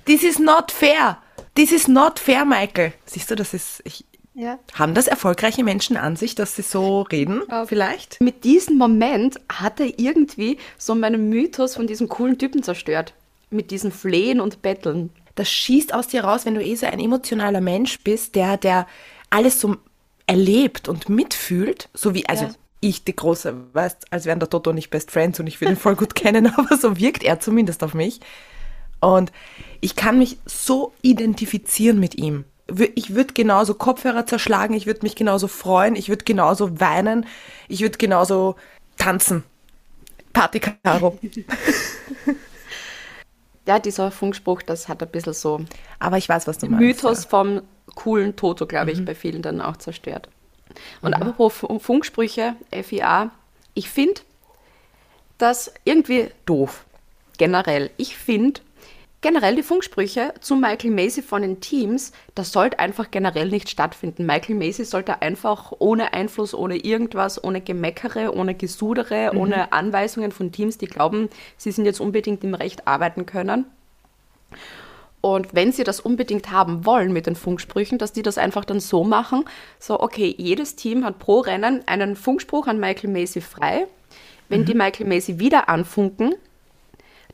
This 0.06 0.24
is 0.24 0.40
not 0.40 0.72
fair. 0.72 1.18
This 1.56 1.72
is 1.72 1.88
not 1.88 2.20
fair, 2.20 2.44
Michael. 2.46 2.94
Siehst 3.06 3.30
du, 3.32 3.36
das 3.36 3.54
ist. 3.54 3.82
Ich, 3.86 4.06
Ja. 4.34 4.58
haben 4.74 4.94
das 4.94 5.08
erfolgreiche 5.08 5.64
Menschen 5.64 5.98
an 5.98 6.16
sich, 6.16 6.36
dass 6.36 6.56
sie 6.56 6.62
so 6.64 7.02
reden? 7.04 7.44
Vielleicht? 7.66 8.20
Mit 8.22 8.44
diesem 8.44 8.78
Moment 8.78 9.40
hat 9.52 9.80
er 9.82 10.00
irgendwie 10.00 10.58
so 10.78 10.96
meinen 10.96 11.30
Mythos 11.30 11.76
von 11.76 11.86
diesem 11.86 12.08
coolen 12.08 12.38
Typen 12.38 12.64
zerstört. 12.64 13.14
Mit 13.50 13.72
diesem 13.72 13.92
Flehen 13.92 14.40
und 14.40 14.62
Betteln. 14.62 15.12
Das 15.36 15.50
schießt 15.50 15.94
aus 15.94 16.08
dir 16.08 16.24
raus, 16.24 16.46
wenn 16.46 16.56
du 16.56 16.64
eh 16.64 16.76
so 16.76 16.86
ein 16.88 17.00
emotionaler 17.00 17.62
Mensch 17.62 18.00
bist, 18.04 18.36
der, 18.36 18.56
der 18.58 18.88
alles 19.30 19.60
so 19.60 19.76
erlebt 20.32 20.88
und 20.88 21.10
mitfühlt, 21.10 21.90
so 21.94 22.14
wie, 22.14 22.26
also 22.28 22.46
Ja. 22.46 22.52
ich, 22.80 23.04
die 23.04 23.16
große, 23.16 23.54
weißt, 23.74 24.12
als 24.12 24.26
wären 24.26 24.40
der 24.40 24.50
Toto 24.50 24.70
und 24.70 24.78
ich 24.78 24.90
Best 24.90 25.12
Friends 25.12 25.40
und 25.42 25.48
ich 25.48 25.60
will 25.60 25.70
ihn 25.70 25.76
voll 25.76 25.96
gut 25.96 26.16
kennen, 26.16 26.48
aber 26.58 26.78
so 26.78 26.98
wirkt 26.98 27.24
er 27.24 27.40
zumindest 27.42 27.84
auf 27.84 27.94
mich. 27.94 28.22
Und 29.02 29.32
ich 29.82 29.96
kann 29.96 30.18
mich 30.18 30.38
so 30.46 30.94
identifizieren 31.02 32.00
mit 32.00 32.16
ihm. 32.16 32.46
Ich 32.96 33.14
würde 33.14 33.34
genauso 33.34 33.74
Kopfhörer 33.74 34.26
zerschlagen, 34.26 34.74
ich 34.74 34.86
würde 34.88 35.02
mich 35.04 35.16
genauso 35.16 35.50
freuen, 35.50 35.98
ich 35.98 36.08
würde 36.08 36.24
genauso 36.24 36.80
weinen, 36.80 37.26
ich 37.68 37.82
würde 37.82 37.98
genauso 37.98 38.56
tanzen. 38.98 39.44
Party 40.32 40.62
Caro. 40.62 41.18
Ja, 43.68 43.78
dieser 43.78 44.10
Funkspruch, 44.10 44.64
das 44.64 44.88
hat 44.90 45.04
ein 45.04 45.10
bisschen 45.10 45.34
so 45.34 45.62
Aber 46.00 46.18
ich 46.18 46.28
weiß, 46.28 46.48
was 46.48 46.58
du 46.58 46.66
meinst. 46.68 46.80
Mythos 46.82 47.26
vom 47.26 47.62
coolen 47.96 48.36
Toto, 48.36 48.66
glaube 48.66 48.92
ich, 48.92 49.04
bei 49.06 49.16
vielen 49.16 49.42
dann 49.42 49.62
auch 49.62 49.78
zerstört. 49.78 50.30
Und 51.02 51.14
apropos 51.14 51.54
Fu- 51.54 51.80
Funksprüche, 51.80 52.56
FIA, 52.72 53.32
ich 53.74 53.90
finde 53.90 54.22
das 55.38 55.74
irgendwie 55.84 56.30
doof. 56.46 56.86
Generell. 57.38 57.90
Ich 57.98 58.16
finde 58.16 58.62
generell 59.22 59.56
die 59.56 59.64
Funksprüche 59.64 60.34
zu 60.40 60.56
Michael 60.56 60.92
Macy 60.92 61.22
von 61.22 61.42
den 61.42 61.60
Teams, 61.60 62.12
das 62.36 62.52
sollte 62.52 62.80
einfach 62.80 63.12
generell 63.12 63.50
nicht 63.50 63.70
stattfinden. 63.70 64.26
Michael 64.26 64.56
Macy 64.56 64.84
sollte 64.86 65.22
einfach 65.22 65.74
ohne 65.80 66.14
Einfluss, 66.14 66.54
ohne 66.54 66.78
irgendwas, 66.78 67.44
ohne 67.44 67.62
Gemeckere, 67.62 68.36
ohne 68.36 68.56
Gesudere, 68.56 69.32
ohne 69.36 69.72
Anweisungen 69.74 70.32
von 70.32 70.52
Teams, 70.52 70.78
die 70.78 70.88
glauben, 70.88 71.30
sie 71.58 71.72
sind 71.72 71.86
jetzt 71.86 72.00
unbedingt 72.00 72.44
im 72.44 72.54
Recht 72.54 72.88
arbeiten 72.88 73.26
können. 73.26 73.66
Und 75.22 75.54
wenn 75.54 75.72
sie 75.72 75.84
das 75.84 76.00
unbedingt 76.00 76.50
haben 76.52 76.84
wollen 76.86 77.14
mit 77.14 77.28
den 77.28 77.36
Funksprüchen, 77.36 78.00
dass 78.00 78.12
die 78.12 78.24
das 78.24 78.40
einfach 78.40 78.66
dann 78.66 78.80
so 78.80 79.04
machen, 79.04 79.46
so, 79.80 80.00
okay, 80.00 80.34
jedes 80.38 80.76
Team 80.76 81.06
hat 81.06 81.20
pro 81.20 81.40
Rennen 81.42 81.84
einen 81.88 82.16
Funkspruch 82.16 82.66
an 82.68 82.80
Michael 82.80 83.12
Macy 83.12 83.40
frei. 83.40 83.86
Wenn 84.50 84.66
die 84.66 84.74
Michael 84.74 85.08
Macy 85.08 85.40
wieder 85.40 85.70
anfunken, 85.70 86.34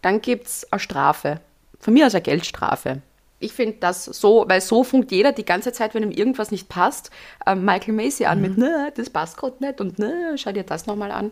dann 0.01 0.22
gibt 0.22 0.48
es 0.48 0.72
eine 0.72 0.79
Strafe. 0.79 1.39
Von 1.79 1.94
mir 1.94 2.06
aus 2.06 2.13
eine 2.13 2.22
Geldstrafe. 2.22 3.01
Ich 3.39 3.53
finde 3.53 3.77
das 3.79 4.06
so, 4.06 4.46
weil 4.48 4.62
so 4.62 4.84
funkt 4.84 5.12
jeder 5.12 5.32
die 5.32 5.46
ganze 5.46 5.72
Zeit, 5.72 5.94
wenn 5.94 6.03
ihm 6.03 6.12
irgendwas 6.12 6.51
nicht 6.51 6.70
passt, 6.70 7.12
ähm, 7.46 7.65
Michael 7.65 7.94
Macy 7.94 8.25
an 8.25 8.41
mit, 8.41 8.58
ne, 8.58 8.91
das 8.96 9.10
passt 9.10 9.38
gerade 9.38 9.63
nicht 9.63 9.79
und 9.79 9.98
ne, 10.00 10.36
schau 10.38 10.51
dir 10.51 10.63
das 10.63 10.88
nochmal 10.88 11.12
an. 11.12 11.32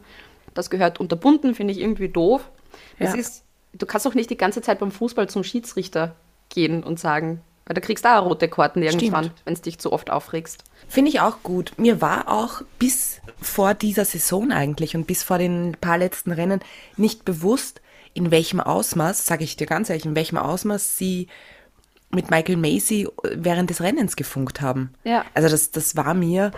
Das 0.53 0.69
gehört 0.69 0.99
unterbunden, 0.99 1.53
finde 1.53 1.73
ich 1.73 1.79
irgendwie 1.81 2.09
doof. 2.09 2.49
Es 2.99 3.13
Ja. 3.13 3.19
ist, 3.19 3.43
du 3.73 3.85
kannst 3.85 4.05
doch 4.05 4.13
nicht 4.13 4.29
die 4.29 4.37
ganze 4.37 4.61
Zeit 4.61 4.79
beim 4.79 4.91
Fußball 4.91 5.27
zum 5.29 5.43
Schiedsrichter 5.43 6.15
gehen 6.49 6.83
und 6.83 6.99
sagen, 6.99 7.41
weil 7.65 7.73
da 7.73 7.81
kriegst 7.81 8.05
du 8.05 8.09
auch 8.09 8.25
rote 8.25 8.47
Karten 8.47 8.83
irgendwann, 8.83 9.31
wenn 9.43 9.53
es 9.53 9.61
dich 9.61 9.79
zu 9.79 9.91
oft 9.91 10.11
aufregst. 10.11 10.63
Finde 10.87 11.09
ich 11.09 11.19
auch 11.19 11.41
gut. 11.41 11.73
Mir 11.77 11.99
war 11.99 12.29
auch 12.29 12.61
bis 12.77 13.21
vor 13.41 13.73
dieser 13.73 14.05
Saison 14.05 14.51
eigentlich 14.51 14.95
und 14.95 15.07
bis 15.07 15.23
vor 15.23 15.39
den 15.39 15.75
paar 15.81 15.97
letzten 15.97 16.31
Rennen 16.31 16.59
nicht 16.95 17.25
bewusst, 17.25 17.81
in 18.13 18.31
welchem 18.31 18.59
Ausmaß, 18.59 19.25
sage 19.25 19.43
ich 19.43 19.57
dir 19.57 19.67
ganz 19.67 19.89
ehrlich, 19.89 20.05
in 20.05 20.15
welchem 20.15 20.37
Ausmaß 20.37 20.97
sie 20.97 21.27
mit 22.11 22.29
Michael 22.29 22.57
Macy 22.57 23.07
während 23.23 23.69
des 23.69 23.81
Rennens 23.81 24.15
gefunkt 24.15 24.61
haben. 24.61 24.93
Ja. 25.03 25.25
Also 25.33 25.49
das, 25.49 25.71
das 25.71 25.95
war 25.95 26.13
mir, 26.13 26.51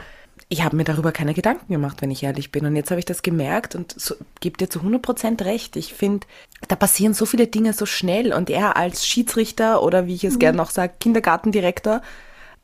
ich 0.49 0.63
habe 0.63 0.77
mir 0.77 0.85
darüber 0.85 1.11
keine 1.11 1.33
Gedanken 1.33 1.71
gemacht, 1.71 2.01
wenn 2.01 2.11
ich 2.11 2.23
ehrlich 2.23 2.51
bin. 2.51 2.65
Und 2.65 2.75
jetzt 2.75 2.89
habe 2.89 2.99
ich 2.99 3.05
das 3.05 3.21
gemerkt 3.21 3.75
und 3.75 3.93
so, 3.97 4.15
gebe 4.39 4.57
dir 4.57 4.69
zu 4.69 4.79
100% 4.79 5.43
recht. 5.43 5.75
Ich 5.75 5.93
finde, 5.93 6.25
da 6.67 6.75
passieren 6.75 7.13
so 7.13 7.25
viele 7.25 7.47
Dinge 7.47 7.73
so 7.73 7.85
schnell 7.85 8.33
und 8.33 8.49
er 8.49 8.77
als 8.77 9.05
Schiedsrichter 9.05 9.83
oder 9.83 10.07
wie 10.07 10.15
ich 10.15 10.23
es 10.23 10.39
gerne 10.39 10.57
noch 10.57 10.69
sage, 10.69 10.93
Kindergartendirektor, 10.99 12.01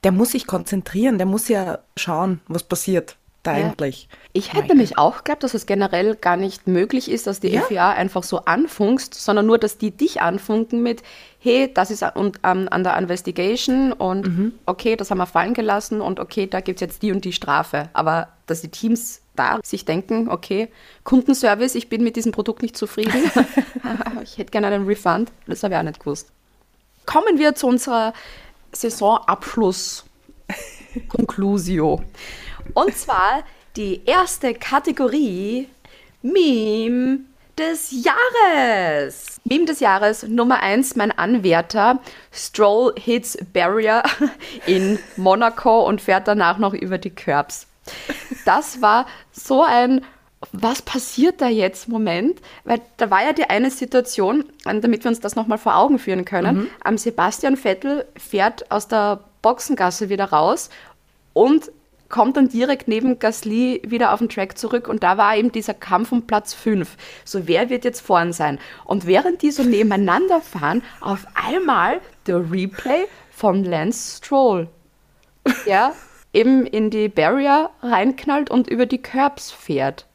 der 0.03 0.11
muss 0.11 0.31
sich 0.31 0.47
konzentrieren, 0.47 1.17
der 1.17 1.27
muss 1.27 1.49
ja 1.49 1.79
schauen, 1.97 2.39
was 2.47 2.63
passiert 2.63 3.17
da 3.43 3.57
Ja. 3.57 3.65
eigentlich. 3.67 4.07
Ich 4.31 4.53
hätte 4.53 4.69
nämlich 4.69 4.97
auch 4.97 5.17
geglaubt, 5.19 5.43
dass 5.43 5.53
es 5.53 5.65
generell 5.65 6.15
gar 6.15 6.38
nicht 6.38 6.67
möglich 6.67 7.12
ist, 7.12 7.27
dass 7.27 7.39
die 7.39 7.50
Ja. 7.50 7.62
FIA 7.62 7.91
einfach 7.91 8.23
so 8.23 8.39
anfunkst, 8.45 9.13
sondern 9.13 9.45
nur, 9.45 9.57
dass 9.57 9.77
die 9.77 9.91
dich 9.91 10.21
anfunken 10.21 10.81
mit, 10.81 11.03
hey, 11.39 11.71
das 11.71 11.91
ist 11.91 12.01
an, 12.03 12.31
ähm, 12.43 12.67
an 12.71 12.83
der 12.83 12.97
Investigation 12.97 13.91
und 13.93 14.27
Mhm. 14.27 14.53
okay, 14.65 14.95
das 14.95 15.12
haben 15.12 15.17
wir 15.19 15.25
fallen 15.27 15.53
gelassen 15.53 16.01
und 16.01 16.19
okay, 16.19 16.47
da 16.47 16.62
gibt 16.62 16.77
es 16.81 16.81
jetzt 16.88 17.01
die 17.03 17.12
und 17.12 17.25
die 17.25 17.33
Strafe. 17.33 17.89
Aber 17.93 18.29
dass 18.47 18.62
die 18.62 18.69
Teams 18.69 19.21
da 19.35 19.59
sich 19.63 19.83
denken, 19.85 20.29
okay, 20.29 20.69
Kundenservice, 21.03 21.75
ich 21.75 21.89
bin 21.89 22.03
mit 22.03 22.15
diesem 22.15 22.31
Produkt 22.31 22.62
nicht 22.62 22.77
zufrieden, 22.77 23.13
ich 24.23 24.38
hätte 24.38 24.51
gerne 24.51 24.67
einen 24.67 24.85
Refund, 24.85 25.31
das 25.47 25.63
habe 25.63 25.73
ich 25.73 25.79
auch 25.79 25.83
nicht 25.83 26.00
gewusst. 26.00 26.29
Kommen 27.05 27.38
wir 27.38 27.53
zu 27.55 27.67
unserer 27.67 28.13
Saisonabschluss. 28.71 30.05
Conclusio. 31.09 32.01
Und 32.74 32.96
zwar 32.96 33.43
die 33.75 34.03
erste 34.05 34.53
Kategorie 34.53 35.70
Meme 36.22 37.20
des 37.58 37.91
Jahres. 37.91 39.39
Meme 39.43 39.65
des 39.65 39.79
Jahres 39.79 40.24
Nummer 40.24 40.62
1, 40.62 40.96
mein 40.96 41.12
Anwärter. 41.12 42.00
Stroll 42.32 42.93
hits 42.98 43.38
Barrier 43.53 44.03
in 44.65 45.00
Monaco 45.17 45.88
und 45.88 46.01
fährt 46.01 46.27
danach 46.27 46.58
noch 46.58 46.74
über 46.74 46.98
die 46.98 47.10
Curbs. 47.10 47.67
Das 48.46 48.82
war 48.82 49.05
so 49.32 49.63
ein 49.63 50.01
was 50.51 50.82
passiert 50.82 51.39
da 51.39 51.48
jetzt? 51.48 51.88
Moment, 51.88 52.41
weil 52.65 52.82
da 52.98 53.10
war 53.10 53.24
ja 53.24 53.32
die 53.32 53.50
eine 53.50 53.72
Situation, 53.72 54.43
damit 54.65 55.05
wir 55.05 55.10
uns 55.10 55.22
das 55.22 55.38
nochmal 55.38 55.58
vor 55.58 55.77
Augen 55.77 56.00
führen 56.00 56.25
können. 56.25 56.70
Am 56.84 56.98
Sebastian 56.98 57.55
Vettel 57.55 58.05
fährt 58.17 58.70
aus 58.70 58.89
der 58.89 59.22
Boxengasse 59.41 60.10
wieder 60.10 60.25
raus 60.25 60.70
und 61.32 61.72
kommt 62.13 62.38
dann 62.38 62.48
direkt 62.48 62.88
neben 62.88 63.17
Gasly 63.17 63.82
wieder 63.88 64.13
auf 64.13 64.20
den 64.20 64.29
Track 64.29 64.55
zurück 64.55 64.88
und 64.88 65.01
da 65.01 65.17
war 65.17 65.36
eben 65.36 65.51
dieser 65.51 65.74
Kampf 65.74 66.12
um 66.12 66.27
Platz 66.27 66.53
5. 66.53 66.96
So, 67.25 67.48
wer 67.48 67.72
wird 67.72 67.86
jetzt 67.86 68.01
vorn 68.01 68.34
sein? 68.34 68.60
Und 68.86 69.08
während 69.08 69.41
die 69.41 69.50
so 69.50 69.63
nebeneinander 69.63 70.39
fahren, 70.39 70.84
auf 71.01 71.25
einmal 71.34 72.01
der 72.27 72.51
Replay 72.51 73.08
von 73.32 73.63
Lance 73.63 74.17
Stroll. 74.17 74.67
Ja, 75.65 75.93
eben 76.34 76.67
in 76.67 76.91
die 76.91 77.10
Barrier 77.10 77.72
reinknallt 77.82 78.51
und 78.51 78.67
über 78.70 78.86
die 78.86 79.01
Curbs 79.01 79.50
fährt. 79.50 80.05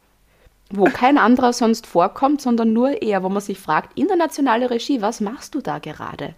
Wo 0.71 0.85
kein 0.85 1.19
anderer 1.19 1.53
sonst 1.53 1.85
vorkommt, 1.85 2.41
sondern 2.41 2.73
nur 2.73 3.03
er, 3.03 3.25
wo 3.25 3.29
man 3.29 3.43
sich 3.43 3.59
fragt, 3.59 3.99
internationale 3.99 4.71
Regie, 4.71 5.03
was 5.03 5.21
machst 5.21 5.57
du 5.57 5.61
da 5.61 5.81
gerade? 5.81 6.35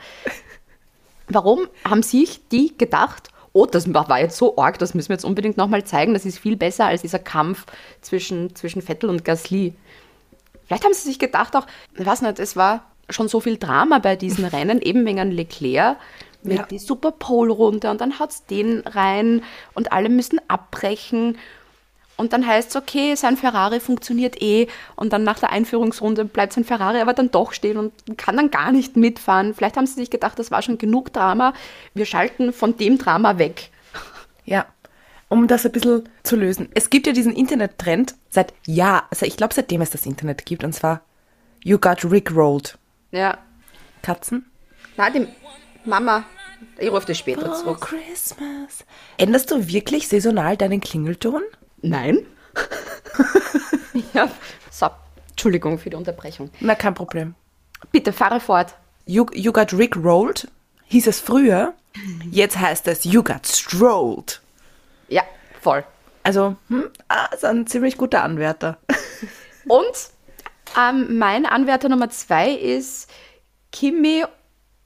Warum 1.29 1.69
haben 1.85 2.02
sich 2.02 2.49
die 2.49 2.79
gedacht, 2.79 3.29
oh, 3.52 3.66
das 3.66 3.92
war 3.92 4.21
jetzt 4.21 4.37
so 4.37 4.57
arg, 4.57 4.78
das 4.78 4.95
müssen 4.95 5.09
wir 5.09 5.14
jetzt 5.14 5.25
unbedingt 5.25 5.57
nochmal 5.57 5.85
zeigen, 5.85 6.14
das 6.14 6.25
ist 6.25 6.38
viel 6.38 6.57
besser 6.57 6.87
als 6.87 7.02
dieser 7.02 7.19
Kampf 7.19 7.66
zwischen, 8.00 8.54
zwischen 8.54 8.83
Vettel 8.83 9.11
und 9.11 9.25
Gasly. 9.25 9.75
Vielleicht 10.66 10.85
haben 10.85 10.95
sie 10.95 11.09
sich 11.09 11.19
gedacht 11.19 11.57
auch, 11.57 11.66
ich 11.99 12.07
weiß 12.07 12.23
nicht, 12.23 12.38
es 12.38 12.54
war 12.57 12.85
schon 13.09 13.28
so 13.28 13.40
viel 13.40 13.57
Drama 13.57 13.99
bei 13.99 14.14
diesen 14.16 14.45
Rennen, 14.47 14.80
eben 14.80 15.04
wegen 15.04 15.30
Leclerc 15.30 15.97
mit 16.42 16.59
Ja. 16.59 16.62
die 16.64 16.78
Super 16.78 17.12
runter 17.28 17.90
und 17.90 18.00
dann 18.00 18.19
haut's 18.19 18.47
den 18.47 18.80
rein 18.87 19.42
und 19.75 19.92
alle 19.92 20.09
müssen 20.09 20.40
abbrechen. 20.49 21.37
Und 22.20 22.34
dann 22.34 22.46
heißt 22.46 22.70
es, 22.70 22.76
okay, 22.76 23.14
sein 23.14 23.38
Ferrari 23.38 23.80
funktioniert 23.80 24.42
eh. 24.42 24.68
Und 24.94 25.14
dann 25.14 25.24
nach 25.24 25.38
der 25.38 25.52
Einführungsrunde 25.52 26.26
bleibt 26.26 26.52
sein 26.52 26.64
Ferrari 26.64 27.00
aber 27.00 27.14
dann 27.14 27.30
doch 27.30 27.54
stehen 27.54 27.78
und 27.78 27.92
kann 28.18 28.36
dann 28.36 28.50
gar 28.50 28.72
nicht 28.72 28.94
mitfahren. 28.94 29.54
Vielleicht 29.54 29.78
haben 29.78 29.86
sie 29.86 29.94
sich 29.94 30.10
gedacht, 30.10 30.38
das 30.38 30.50
war 30.50 30.60
schon 30.60 30.76
genug 30.76 31.14
Drama. 31.14 31.54
Wir 31.94 32.04
schalten 32.04 32.52
von 32.52 32.76
dem 32.76 32.98
Drama 32.98 33.38
weg. 33.38 33.70
Ja, 34.44 34.66
um 35.28 35.46
das 35.46 35.64
ein 35.64 35.72
bisschen 35.72 36.08
zu 36.22 36.36
lösen. 36.36 36.68
Es 36.74 36.90
gibt 36.90 37.06
ja 37.06 37.14
diesen 37.14 37.32
Internet-Trend 37.32 38.14
seit 38.28 38.52
Jahr, 38.66 39.06
also 39.10 39.24
ich 39.24 39.38
glaube 39.38 39.54
seitdem 39.54 39.80
es 39.80 39.88
das 39.88 40.04
Internet 40.04 40.44
gibt, 40.44 40.62
und 40.62 40.74
zwar 40.74 41.00
You 41.64 41.78
got 41.78 42.04
Rickrolled. 42.04 42.76
Ja. 43.12 43.38
Katzen? 44.02 44.44
Na, 44.98 45.08
die 45.08 45.26
Mama, 45.86 46.24
ich 46.78 46.90
rufe 46.90 47.06
dich 47.06 47.18
später 47.18 47.54
zurück. 47.54 47.80
Christmas. 47.80 48.84
Änderst 49.16 49.50
du 49.50 49.68
wirklich 49.68 50.08
saisonal 50.08 50.58
deinen 50.58 50.80
Klingelton? 50.80 51.42
Nein. 51.82 52.26
ja. 54.14 54.30
So, 54.70 54.88
Entschuldigung 55.30 55.78
für 55.78 55.90
die 55.90 55.96
Unterbrechung. 55.96 56.50
Na, 56.60 56.75
kein 56.75 56.94
Problem. 56.94 57.34
Bitte 57.92 58.12
fahre 58.12 58.40
fort. 58.40 58.75
You, 59.06 59.26
you 59.32 59.52
got 59.52 59.72
Rickrolled 59.72 60.49
hieß 60.90 61.06
es 61.06 61.20
früher, 61.20 61.75
jetzt 62.30 62.58
heißt 62.58 62.88
es 62.88 63.04
You 63.04 63.22
got 63.22 63.46
Strolled. 63.46 64.40
Ja, 65.08 65.22
voll. 65.60 65.84
Also, 66.25 66.56
hm, 66.68 66.90
ah, 67.08 67.26
ist 67.32 67.44
ein 67.44 67.66
ziemlich 67.66 67.96
guter 67.96 68.22
Anwärter. 68.22 68.78
Und 69.66 70.10
ähm, 70.78 71.16
mein 71.18 71.46
Anwärter 71.46 71.88
Nummer 71.88 72.10
zwei 72.10 72.50
ist 72.50 73.08
Kimi 73.72 74.25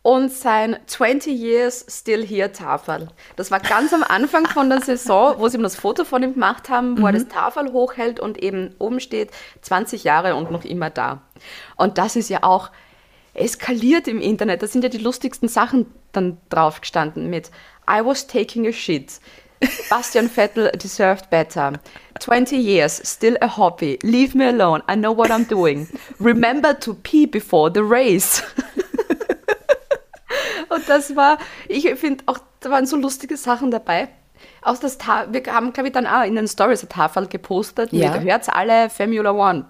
und 0.05 0.31
sein 0.31 0.77
20 0.85 1.33
Years 1.33 1.87
Still 1.89 2.27
Here 2.27 2.53
Tafel. 2.53 3.09
Das 3.37 3.51
war 3.51 3.59
ganz 3.59 3.91
am 3.95 4.03
Anfang 4.03 4.47
von 4.47 4.69
der 4.69 4.83
Saison, 4.83 5.37
wo 5.39 5.49
sie 5.49 5.57
ihm 5.57 5.63
das 5.63 5.77
Foto 5.77 6.05
von 6.05 6.23
ihm 6.23 6.35
gemacht 6.35 6.69
haben, 6.69 7.01
wo 7.01 7.07
er 7.07 7.15
das 7.15 7.27
Tafel 7.27 7.73
hochhält 7.73 8.21
und 8.21 8.43
eben 8.43 8.75
oben 8.79 9.01
steht 9.01 9.31
20 9.63 10.05
Jahre 10.05 10.35
und 10.35 10.51
noch 10.51 10.67
immer 10.67 10.91
da. 10.91 11.23
Und 11.77 11.97
das 11.97 12.17
ist 12.17 12.29
ja 12.29 12.43
auch 12.43 12.71
eskaliert 13.33 14.07
im 14.07 14.21
Internet. 14.21 14.63
Da 14.63 14.67
sind 14.67 14.85
ja 14.85 14.91
die 14.91 14.99
lustigsten 14.99 15.49
Sachen 15.49 15.87
dann 16.13 16.37
drauf 16.51 16.83
gestanden 16.83 17.31
mit 17.31 17.51
I 17.91 18.05
was 18.05 18.27
taking 18.27 18.67
a 18.67 18.73
shit. 18.73 19.21
Bastian 19.89 20.29
Vettel 20.29 20.71
deserved 20.73 21.31
better. 21.31 21.73
20 22.21 22.59
years, 22.59 23.01
still 23.03 23.39
a 23.41 23.57
hobby. 23.57 23.99
Leave 24.03 24.37
me 24.37 24.47
alone. 24.47 24.83
I 24.87 24.97
know 24.97 25.17
what 25.17 25.31
I'm 25.31 25.49
doing. 25.49 25.89
Remember 26.19 26.79
to 26.81 26.93
pee 26.93 27.25
before 27.25 27.71
the 27.73 27.83
race. 27.83 28.43
Und 30.75 30.89
das 30.89 31.15
war, 31.15 31.39
ich 31.69 31.89
finde 31.95 32.25
auch, 32.27 32.39
da 32.61 32.71
waren 32.71 32.87
so 32.87 32.97
lustige 32.97 33.37
Sachen 33.37 33.71
dabei. 33.71 34.09
Auch 34.63 34.77
das 34.79 34.99
Ta 34.99 35.27
wir 35.31 35.43
haben, 35.47 35.73
glaube 35.73 35.89
ich, 35.89 35.93
dann 35.93 36.07
auch 36.07 36.25
in 36.25 36.35
den 36.35 36.49
Stories 36.49 36.81
eine 36.81 36.89
Tafel 36.89 37.27
gepostet. 37.29 37.93
Ja. 37.93 38.19
Hört's 38.19 38.49
alle 38.49 38.91
Formula 38.91 39.31
One. 39.31 39.67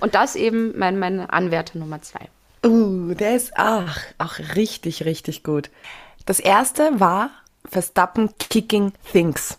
Und 0.00 0.14
das 0.14 0.34
eben 0.34 0.76
mein, 0.76 0.98
mein 0.98 1.20
Anwärter 1.30 1.78
Nummer 1.78 2.02
zwei. 2.02 2.28
Uh, 2.66 3.14
der 3.14 3.36
ist 3.36 3.52
ach, 3.54 3.98
auch 4.18 4.38
richtig, 4.56 5.04
richtig 5.04 5.44
gut. 5.44 5.70
Das 6.26 6.40
erste 6.40 6.98
war 6.98 7.30
Verstappen 7.64 8.30
Kicking 8.38 8.92
Things. 9.12 9.58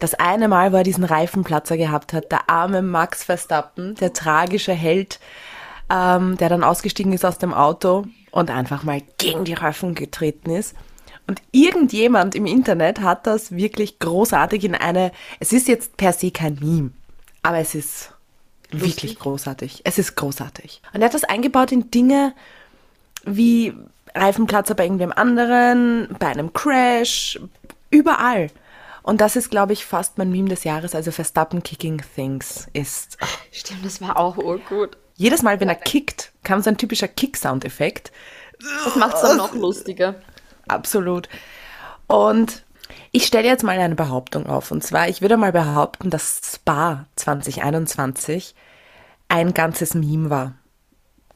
Das 0.00 0.14
eine 0.14 0.48
Mal, 0.48 0.72
wo 0.72 0.76
er 0.76 0.82
diesen 0.82 1.04
Reifenplatzer 1.04 1.76
gehabt 1.76 2.12
hat, 2.12 2.32
der 2.32 2.48
arme 2.48 2.82
Max 2.82 3.24
Verstappen, 3.24 3.94
der 3.96 4.12
tragische 4.12 4.72
Held, 4.72 5.20
ähm, 5.90 6.36
der 6.38 6.48
dann 6.48 6.64
ausgestiegen 6.64 7.12
ist 7.12 7.24
aus 7.24 7.38
dem 7.38 7.54
Auto 7.54 8.06
und 8.34 8.50
einfach 8.50 8.82
mal 8.82 9.00
gegen 9.16 9.44
die 9.44 9.54
Reifen 9.54 9.94
getreten 9.94 10.50
ist. 10.50 10.74
Und 11.28 11.40
irgendjemand 11.52 12.34
im 12.34 12.46
Internet 12.46 13.00
hat 13.00 13.28
das 13.28 13.52
wirklich 13.52 14.00
großartig 14.00 14.64
in 14.64 14.74
eine, 14.74 15.12
es 15.38 15.52
ist 15.52 15.68
jetzt 15.68 15.96
per 15.96 16.12
se 16.12 16.32
kein 16.32 16.58
Meme, 16.60 16.90
aber 17.42 17.58
es 17.58 17.76
ist 17.76 18.12
wirklich 18.72 19.20
großartig. 19.20 19.82
Es 19.84 19.98
ist 19.98 20.16
großartig. 20.16 20.82
Und 20.92 21.00
er 21.00 21.06
hat 21.06 21.14
das 21.14 21.22
eingebaut 21.22 21.70
in 21.70 21.92
Dinge 21.92 22.34
wie 23.24 23.72
Reifenplatzer 24.16 24.74
bei 24.74 24.84
irgendwem 24.84 25.12
anderen, 25.12 26.08
bei 26.18 26.26
einem 26.26 26.52
Crash, 26.52 27.38
überall. 27.90 28.50
Und 29.04 29.20
das 29.20 29.36
ist, 29.36 29.48
glaube 29.50 29.74
ich, 29.74 29.86
fast 29.86 30.18
mein 30.18 30.32
Meme 30.32 30.48
des 30.48 30.64
Jahres. 30.64 30.96
Also 30.96 31.12
Verstappen 31.12 31.62
Kicking 31.62 32.02
Things 32.16 32.66
ist. 32.72 33.16
Stimmt, 33.52 33.84
das 33.84 34.00
war 34.00 34.18
auch 34.18 34.38
urgut. 34.38 34.96
Jedes 35.16 35.42
Mal, 35.42 35.60
wenn 35.60 35.68
er 35.68 35.74
kickt, 35.74 36.32
kam 36.42 36.60
so 36.60 36.70
ein 36.70 36.76
typischer 36.76 37.08
Kick-Sound-Effekt. 37.08 38.12
Das 38.84 38.96
macht 38.96 39.16
es 39.16 39.22
dann 39.22 39.36
noch 39.36 39.54
lustiger. 39.54 40.16
Absolut. 40.66 41.28
Und 42.06 42.64
ich 43.12 43.26
stelle 43.26 43.46
jetzt 43.46 43.62
mal 43.62 43.78
eine 43.78 43.94
Behauptung 43.94 44.46
auf. 44.46 44.70
Und 44.70 44.82
zwar, 44.82 45.08
ich 45.08 45.22
würde 45.22 45.36
mal 45.36 45.52
behaupten, 45.52 46.10
dass 46.10 46.40
Spa 46.44 47.06
2021 47.16 48.54
ein 49.28 49.54
ganzes 49.54 49.94
Meme 49.94 50.30
war. 50.30 50.54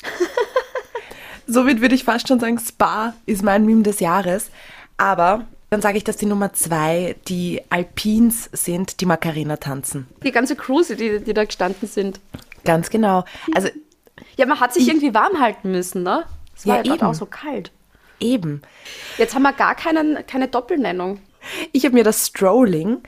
Somit 1.46 1.80
würde 1.80 1.94
ich 1.94 2.04
fast 2.04 2.28
schon 2.28 2.40
sagen, 2.40 2.58
Spa 2.58 3.14
ist 3.26 3.42
mein 3.42 3.64
Meme 3.64 3.82
des 3.82 4.00
Jahres. 4.00 4.50
Aber 4.96 5.46
dann 5.70 5.82
sage 5.82 5.98
ich, 5.98 6.04
dass 6.04 6.16
die 6.16 6.26
Nummer 6.26 6.52
zwei 6.52 7.16
die 7.28 7.62
Alpins 7.70 8.50
sind, 8.52 9.00
die 9.00 9.06
Macarena 9.06 9.56
tanzen. 9.56 10.08
Die 10.22 10.32
ganze 10.32 10.56
Cruise, 10.56 10.96
die, 10.96 11.20
die 11.20 11.34
da 11.34 11.44
gestanden 11.44 11.88
sind. 11.88 12.20
Ganz 12.68 12.90
genau. 12.90 13.24
Also 13.54 13.68
Ja, 14.36 14.46
man 14.46 14.60
hat 14.60 14.74
sich 14.74 14.86
irgendwie 14.88 15.14
warm 15.14 15.40
halten 15.40 15.70
müssen, 15.72 16.02
ne? 16.02 16.24
Es 16.56 16.66
war 16.66 16.76
Ja, 16.76 16.82
ja, 16.82 16.88
dort 16.90 16.98
eben. 17.00 17.06
auch 17.08 17.14
so 17.14 17.26
kalt. 17.26 17.72
eben. 18.20 18.62
Jetzt 19.16 19.34
haben 19.34 19.42
wir 19.42 19.52
gar 19.52 19.74
keinen, 19.74 20.26
keine 20.26 20.48
Doppelnennung. 20.48 21.20
Ich 21.72 21.84
habe 21.84 21.94
mir 21.94 22.04
das 22.04 22.26
Strolling, 22.26 22.98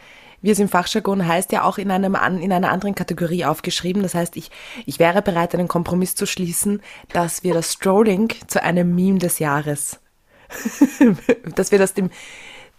wie 0.41 0.51
es 0.51 0.59
im 0.61 0.69
Fachjargon 0.69 1.27
heißt, 1.27 1.53
ja 1.53 1.65
auch 1.65 1.77
in, 1.79 1.91
einem, 1.91 2.15
in 2.41 2.53
einer 2.53 2.71
anderen 2.71 2.95
Kategorie 2.95 3.45
aufgeschrieben. 3.45 4.03
Das 4.03 4.15
heißt, 4.15 4.37
ich, 4.37 4.51
ich 4.87 4.99
wäre 4.99 5.21
bereit, 5.21 5.55
einen 5.55 5.69
Kompromiss 5.69 6.15
zu 6.15 6.27
schließen, 6.27 6.81
dass 7.13 7.43
wir 7.43 7.53
das 7.55 7.73
Strolling 7.75 8.33
zu 8.47 8.63
einem 8.63 8.95
Meme 8.95 9.19
des 9.19 9.41
Jahres, 9.41 10.01
dass 11.57 11.73
wir 11.73 11.79
das 11.79 11.95
dem, 11.95 12.11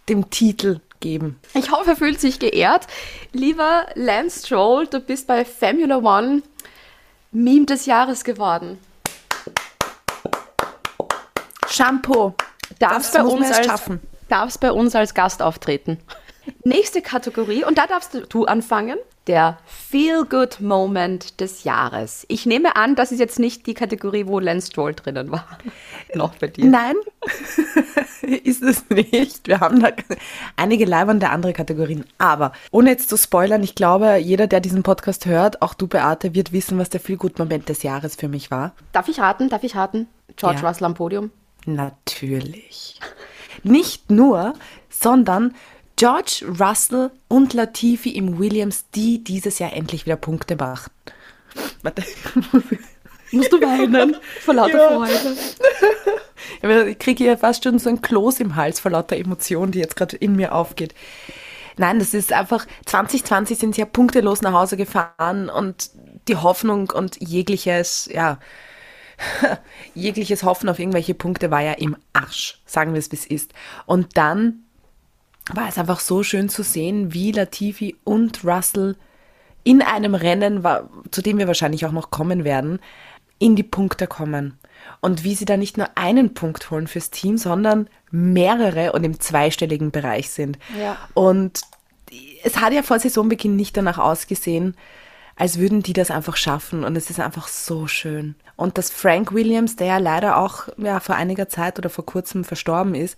dem 0.08 0.30
Titel 0.30 0.80
geben. 1.00 1.38
Ich 1.54 1.70
hoffe, 1.70 1.90
er 1.90 1.96
fühlt 1.96 2.20
sich 2.20 2.38
geehrt. 2.38 2.86
Lieber 3.32 3.86
Lance 3.94 4.46
Stroll, 4.46 4.86
du 4.86 5.00
bist 5.00 5.26
bei 5.26 5.44
Formula 5.44 5.98
One 5.98 6.42
Meme 7.32 7.64
des 7.64 7.86
Jahres 7.86 8.24
geworden. 8.24 8.78
Shampoo. 11.66 12.34
Darfst 12.78 13.14
Das 13.14 13.24
bei, 13.24 13.28
uns 13.28 13.50
als, 13.50 14.58
bei 14.58 14.70
uns 14.70 14.94
als 14.94 15.14
Gast 15.14 15.40
auftreten. 15.40 15.98
Nächste 16.64 17.02
Kategorie, 17.02 17.64
und 17.64 17.78
da 17.78 17.86
darfst 17.86 18.18
du 18.28 18.44
anfangen. 18.44 18.96
Der 19.28 19.58
Feel-Good-Moment 19.66 21.40
des 21.40 21.62
Jahres. 21.62 22.24
Ich 22.26 22.44
nehme 22.44 22.74
an, 22.74 22.96
das 22.96 23.12
ist 23.12 23.20
jetzt 23.20 23.38
nicht 23.38 23.68
die 23.68 23.74
Kategorie, 23.74 24.26
wo 24.26 24.40
Lance 24.40 24.66
Stroll 24.72 24.94
drinnen 24.94 25.30
war. 25.30 25.46
Noch 26.14 26.34
bei 26.36 26.48
dir. 26.48 26.64
Nein, 26.64 26.96
ist 28.22 28.62
es 28.62 28.90
nicht. 28.90 29.46
Wir 29.46 29.60
haben 29.60 29.80
da 29.80 29.90
einige 30.56 30.86
leibernde 30.86 31.30
andere 31.30 31.52
Kategorien. 31.52 32.04
Aber 32.18 32.50
ohne 32.72 32.90
jetzt 32.90 33.08
zu 33.10 33.16
spoilern, 33.16 33.62
ich 33.62 33.76
glaube, 33.76 34.16
jeder, 34.16 34.48
der 34.48 34.58
diesen 34.58 34.82
Podcast 34.82 35.26
hört, 35.26 35.62
auch 35.62 35.74
du, 35.74 35.86
Beate, 35.86 36.34
wird 36.34 36.52
wissen, 36.52 36.76
was 36.78 36.90
der 36.90 36.98
Feel-Good-Moment 36.98 37.68
des 37.68 37.84
Jahres 37.84 38.16
für 38.16 38.26
mich 38.26 38.50
war. 38.50 38.74
Darf 38.90 39.06
ich 39.06 39.20
raten? 39.20 39.48
Darf 39.48 39.62
ich 39.62 39.76
raten? 39.76 40.08
George 40.34 40.62
Ja. 40.62 40.68
Russell 40.68 40.86
am 40.86 40.94
Podium. 40.94 41.30
Natürlich. 41.64 42.98
Nicht 43.62 44.10
nur, 44.10 44.54
sondern 44.90 45.54
George 46.02 46.44
Russell 46.58 47.12
und 47.28 47.54
Latifi 47.54 48.10
im 48.10 48.40
Williams, 48.40 48.86
die 48.90 49.22
dieses 49.22 49.60
Jahr 49.60 49.72
endlich 49.72 50.04
wieder 50.04 50.16
Punkte 50.16 50.56
machen. 50.56 50.90
Warte. 51.82 52.02
Musst 53.30 53.52
du 53.52 53.60
weinen? 53.60 54.16
Vor 54.40 54.54
lauter 54.54 54.78
Ja. 54.78 55.06
Freude. 56.60 56.90
Ich 56.90 56.98
kriege 56.98 57.22
hier 57.22 57.38
fast 57.38 57.62
schon 57.62 57.78
so 57.78 57.88
ein 57.88 58.02
Kloß 58.02 58.40
im 58.40 58.56
Hals 58.56 58.80
vor 58.80 58.90
lauter 58.90 59.16
Emotion, 59.16 59.70
die 59.70 59.78
jetzt 59.78 59.94
gerade 59.94 60.16
in 60.16 60.34
mir 60.34 60.56
aufgeht. 60.56 60.92
Nein, 61.76 62.00
das 62.00 62.14
ist 62.14 62.32
einfach, 62.32 62.66
2020 62.86 63.56
sind 63.56 63.76
sie 63.76 63.82
ja 63.82 63.86
punktelos 63.86 64.42
nach 64.42 64.54
Hause 64.54 64.76
gefahren 64.76 65.48
und 65.48 65.90
die 66.26 66.34
Hoffnung 66.34 66.90
und 66.90 67.20
jegliches, 67.20 68.10
ja, 68.12 68.40
jegliches 69.94 70.42
Hoffen 70.42 70.68
auf 70.68 70.80
irgendwelche 70.80 71.14
Punkte 71.14 71.52
war 71.52 71.62
ja 71.62 71.74
im 71.74 71.96
Arsch, 72.12 72.60
sagen 72.66 72.92
wir 72.92 72.98
es, 72.98 73.12
wie 73.12 73.16
es 73.16 73.26
ist. 73.26 73.52
Und 73.86 74.16
dann 74.16 74.64
war 75.52 75.68
es 75.68 75.78
einfach 75.78 76.00
so 76.00 76.22
schön 76.22 76.48
zu 76.48 76.62
sehen, 76.62 77.12
wie 77.12 77.32
Latifi 77.32 77.96
und 78.04 78.44
Russell 78.44 78.96
in 79.64 79.82
einem 79.82 80.14
Rennen, 80.14 80.64
zu 81.10 81.22
dem 81.22 81.38
wir 81.38 81.46
wahrscheinlich 81.46 81.86
auch 81.86 81.92
noch 81.92 82.10
kommen 82.10 82.44
werden, 82.44 82.80
in 83.38 83.56
die 83.56 83.62
Punkte 83.62 84.06
kommen. 84.06 84.58
Und 85.00 85.24
wie 85.24 85.34
sie 85.34 85.44
da 85.44 85.56
nicht 85.56 85.76
nur 85.76 85.88
einen 85.96 86.34
Punkt 86.34 86.70
holen 86.70 86.86
fürs 86.86 87.10
Team, 87.10 87.38
sondern 87.38 87.88
mehrere 88.10 88.92
und 88.92 89.04
im 89.04 89.20
zweistelligen 89.20 89.90
Bereich 89.90 90.30
sind. 90.30 90.58
Ja. 90.78 90.96
Und 91.14 91.60
es 92.42 92.60
hat 92.60 92.72
ja 92.72 92.82
vor 92.82 92.98
Saisonbeginn 92.98 93.56
nicht 93.56 93.76
danach 93.76 93.98
ausgesehen, 93.98 94.76
als 95.36 95.58
würden 95.58 95.82
die 95.82 95.92
das 95.92 96.10
einfach 96.10 96.36
schaffen. 96.36 96.84
Und 96.84 96.96
es 96.96 97.10
ist 97.10 97.20
einfach 97.20 97.48
so 97.48 97.86
schön. 97.86 98.34
Und 98.56 98.78
dass 98.78 98.90
Frank 98.90 99.32
Williams, 99.32 99.76
der 99.76 99.86
ja 99.86 99.98
leider 99.98 100.36
auch 100.36 100.68
ja, 100.76 101.00
vor 101.00 101.14
einiger 101.14 101.48
Zeit 101.48 101.78
oder 101.78 101.90
vor 101.90 102.04
kurzem 102.06 102.44
verstorben 102.44 102.94
ist, 102.94 103.16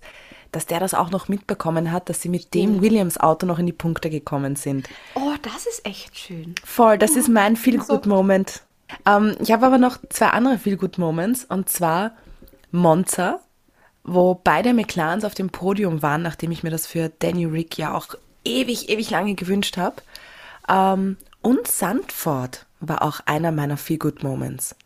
dass 0.54 0.66
der 0.66 0.80
das 0.80 0.94
auch 0.94 1.10
noch 1.10 1.28
mitbekommen 1.28 1.90
hat, 1.90 2.08
dass 2.08 2.22
sie 2.22 2.28
mit 2.28 2.54
dem 2.54 2.80
Williams-Auto 2.80 3.46
noch 3.46 3.58
in 3.58 3.66
die 3.66 3.72
Punkte 3.72 4.10
gekommen 4.10 4.56
sind. 4.56 4.88
Oh, 5.14 5.34
das 5.42 5.66
ist 5.66 5.84
echt 5.84 6.18
schön. 6.18 6.54
Voll, 6.64 6.98
das 6.98 7.16
ist 7.16 7.28
mein 7.28 7.56
Feel-Good-Moment. 7.56 8.62
Ähm, 9.06 9.36
ich 9.40 9.52
habe 9.52 9.66
aber 9.66 9.78
noch 9.78 9.98
zwei 10.10 10.28
andere 10.28 10.58
Feel-Good-Moments 10.58 11.46
und 11.46 11.68
zwar 11.68 12.12
Monza, 12.70 13.40
wo 14.04 14.40
beide 14.42 14.74
McLarens 14.74 15.24
auf 15.24 15.34
dem 15.34 15.50
Podium 15.50 16.02
waren, 16.02 16.22
nachdem 16.22 16.50
ich 16.50 16.62
mir 16.62 16.70
das 16.70 16.86
für 16.86 17.10
Danny 17.18 17.46
Rick 17.46 17.78
ja 17.78 17.94
auch 17.94 18.14
ewig, 18.44 18.90
ewig 18.90 19.10
lange 19.10 19.34
gewünscht 19.34 19.76
habe. 19.76 19.96
Ähm, 20.68 21.16
und 21.40 21.66
Sandford 21.66 22.66
war 22.80 23.02
auch 23.02 23.20
einer 23.26 23.52
meiner 23.52 23.76
Feel-Good-Moments. 23.76 24.76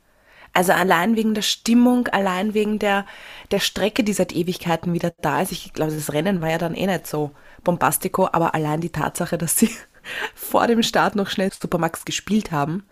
Also 0.58 0.72
allein 0.72 1.14
wegen 1.14 1.34
der 1.34 1.42
Stimmung, 1.42 2.08
allein 2.08 2.52
wegen 2.52 2.80
der, 2.80 3.06
der 3.52 3.60
Strecke, 3.60 4.02
die 4.02 4.12
seit 4.12 4.32
Ewigkeiten 4.32 4.92
wieder 4.92 5.12
da 5.20 5.40
ist. 5.40 5.52
Ich 5.52 5.72
glaube, 5.72 5.94
das 5.94 6.12
Rennen 6.12 6.40
war 6.40 6.50
ja 6.50 6.58
dann 6.58 6.74
eh 6.74 6.88
nicht 6.88 7.06
so 7.06 7.30
bombastico, 7.62 8.28
aber 8.32 8.56
allein 8.56 8.80
die 8.80 8.90
Tatsache, 8.90 9.38
dass 9.38 9.56
sie 9.56 9.70
vor 10.34 10.66
dem 10.66 10.82
Start 10.82 11.14
noch 11.14 11.30
schnell 11.30 11.52
Supermax 11.52 12.04
gespielt 12.04 12.50
haben, 12.50 12.84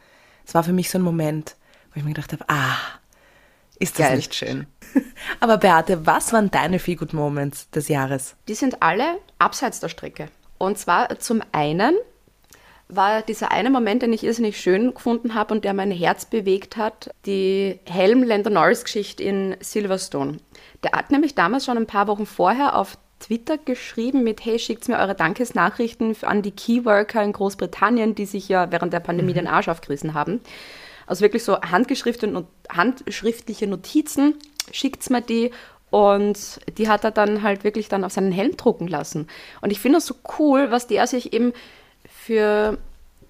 das 0.44 0.54
war 0.54 0.62
für 0.62 0.72
mich 0.72 0.90
so 0.90 0.98
ein 0.98 1.02
Moment, 1.02 1.56
wo 1.92 1.98
ich 1.98 2.04
mir 2.04 2.14
gedacht 2.14 2.32
habe, 2.32 2.44
ah, 2.46 2.76
ist 3.80 3.98
das 3.98 4.06
Geil. 4.06 4.16
nicht 4.18 4.36
schön. 4.36 4.68
Aber 5.40 5.58
Beate, 5.58 6.06
was 6.06 6.32
waren 6.32 6.52
deine 6.52 6.78
Feel 6.78 6.94
Good 6.94 7.14
Moments 7.14 7.68
des 7.70 7.88
Jahres? 7.88 8.36
Die 8.46 8.54
sind 8.54 8.80
alle 8.80 9.18
abseits 9.40 9.80
der 9.80 9.88
Strecke. 9.88 10.28
Und 10.58 10.78
zwar 10.78 11.18
zum 11.18 11.42
einen 11.50 11.96
war 12.88 13.22
dieser 13.22 13.50
eine 13.50 13.70
Moment, 13.70 14.02
den 14.02 14.12
ich 14.12 14.22
irrsinnig 14.22 14.60
schön 14.60 14.94
gefunden 14.94 15.34
habe 15.34 15.54
und 15.54 15.64
der 15.64 15.74
mein 15.74 15.90
Herz 15.90 16.24
bewegt 16.24 16.76
hat, 16.76 17.10
die 17.26 17.80
Helm-Lando 17.84 18.50
Norris-Geschichte 18.50 19.22
in 19.22 19.56
Silverstone. 19.60 20.38
Der 20.82 20.92
hat 20.92 21.10
nämlich 21.10 21.34
damals 21.34 21.64
schon 21.64 21.76
ein 21.76 21.86
paar 21.86 22.06
Wochen 22.06 22.26
vorher 22.26 22.76
auf 22.76 22.96
Twitter 23.18 23.58
geschrieben 23.58 24.22
mit, 24.22 24.44
hey, 24.44 24.58
schickt 24.58 24.88
mir 24.88 24.98
eure 24.98 25.14
Dankesnachrichten 25.14 26.14
an 26.22 26.42
die 26.42 26.50
Keyworker 26.50 27.22
in 27.22 27.32
Großbritannien, 27.32 28.14
die 28.14 28.26
sich 28.26 28.48
ja 28.48 28.70
während 28.70 28.92
der 28.92 29.00
Pandemie 29.00 29.32
den 29.32 29.48
Arsch 29.48 29.68
aufgerissen 29.68 30.14
haben. 30.14 30.40
Also 31.06 31.22
wirklich 31.22 31.44
so 31.44 31.60
handschriftliche 31.60 33.66
Notizen, 33.66 34.34
schickt 34.70 35.08
mir 35.10 35.22
die 35.22 35.50
und 35.90 36.60
die 36.76 36.88
hat 36.88 37.04
er 37.04 37.10
dann 37.10 37.42
halt 37.42 37.64
wirklich 37.64 37.88
dann 37.88 38.04
auf 38.04 38.12
seinen 38.12 38.32
Helm 38.32 38.56
drucken 38.56 38.88
lassen. 38.88 39.28
Und 39.60 39.70
ich 39.70 39.80
finde 39.80 39.98
das 39.98 40.06
so 40.06 40.14
cool, 40.38 40.70
was 40.70 40.86
der 40.86 41.06
sich 41.06 41.32
eben 41.32 41.52
für 42.26 42.78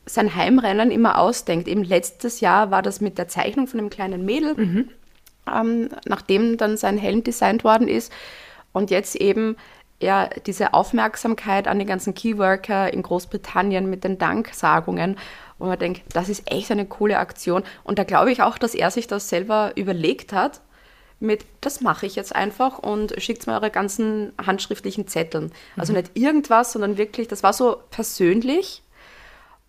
sein 0.07 0.35
Heimrennen 0.35 0.91
immer 0.91 1.19
ausdenkt. 1.19 1.69
Eben 1.69 1.85
letztes 1.85 2.41
Jahr 2.41 2.71
war 2.71 2.81
das 2.81 3.03
mit 3.03 3.19
der 3.19 3.29
Zeichnung 3.29 3.67
von 3.67 3.79
einem 3.79 3.91
kleinen 3.91 4.25
Mädel, 4.25 4.55
mhm. 4.55 4.89
ähm, 5.53 5.91
nachdem 6.07 6.57
dann 6.57 6.79
sein 6.79 6.97
Helm 6.97 7.23
designt 7.23 7.63
worden 7.63 7.89
ist. 7.89 8.11
Und 8.73 8.91
jetzt 8.91 9.17
eben 9.17 9.57
ja, 10.01 10.29
diese 10.47 10.73
Aufmerksamkeit 10.73 11.69
an 11.69 11.79
die 11.79 11.85
ganzen 11.85 12.15
Keyworker 12.15 12.93
in 12.93 13.03
Großbritannien 13.03 13.89
mit 13.89 14.05
den 14.05 14.17
Danksagungen. 14.17 15.17
Und 15.59 15.69
man 15.69 15.79
denkt, 15.79 16.03
das 16.15 16.29
ist 16.31 16.51
echt 16.51 16.71
eine 16.71 16.87
coole 16.87 17.19
Aktion. 17.19 17.65
Und 17.85 17.99
da 17.99 18.05
glaube 18.05 18.33
ich 18.33 18.43
auch, 18.43 18.57
dass 18.57 18.75
er 18.75 18.91
sich 18.91 19.07
das 19.07 19.29
selber 19.29 19.73
überlegt 19.75 20.33
hat 20.33 20.61
mit, 21.19 21.45
das 21.61 21.81
mache 21.81 22.07
ich 22.07 22.15
jetzt 22.15 22.35
einfach 22.35 22.79
und 22.79 23.15
schickt 23.19 23.47
mir 23.47 23.55
eure 23.55 23.71
ganzen 23.71 24.33
handschriftlichen 24.45 25.07
Zetteln. 25.07 25.53
Also 25.77 25.93
mhm. 25.93 26.01
nicht 26.01 26.11
irgendwas, 26.15 26.73
sondern 26.73 26.99
wirklich, 26.99 27.29
das 27.29 27.43
war 27.43 27.53
so 27.53 27.79
persönlich. 27.91 28.83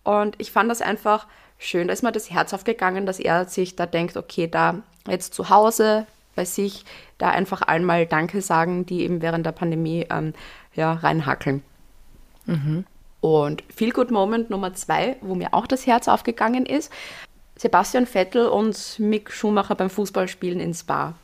Und 0.08 0.36
ich 0.38 0.52
fand 0.52 0.70
das 0.70 0.80
einfach 0.80 1.26
schön. 1.58 1.86
Da 1.86 1.92
ist 1.92 2.02
mir 2.02 2.12
das 2.12 2.30
Herz 2.30 2.54
aufgegangen, 2.54 3.04
dass 3.04 3.20
er 3.20 3.44
sich 3.44 3.76
da 3.76 3.84
denkt, 3.84 4.16
okay, 4.16 4.46
da 4.46 4.76
jetzt 5.06 5.34
zu 5.34 5.50
Hause 5.50 6.06
bei 6.34 6.46
sich, 6.46 6.86
da 7.18 7.28
einfach 7.28 7.60
einmal 7.60 8.06
Danke 8.06 8.40
sagen, 8.40 8.86
die 8.86 9.02
eben 9.02 9.20
während 9.20 9.44
der 9.44 9.52
Pandemie 9.52 10.06
ähm, 10.08 10.32
ja, 10.74 10.94
reinhackeln. 10.94 11.62
Mhm. 12.46 12.86
Und 13.20 13.62
Feel 13.68 13.90
Good 13.90 14.10
Moment 14.10 14.48
Nummer 14.48 14.72
zwei, 14.72 15.16
wo 15.20 15.34
mir 15.34 15.52
auch 15.52 15.66
das 15.66 15.86
Herz 15.86 16.08
aufgegangen 16.08 16.64
ist, 16.64 16.90
Sebastian 17.56 18.06
Vettel 18.06 18.46
und 18.46 18.98
Mick 18.98 19.30
Schumacher 19.30 19.74
beim 19.74 19.90
Fußballspielen 19.90 20.58
in 20.58 20.72
Spa. 20.72 21.16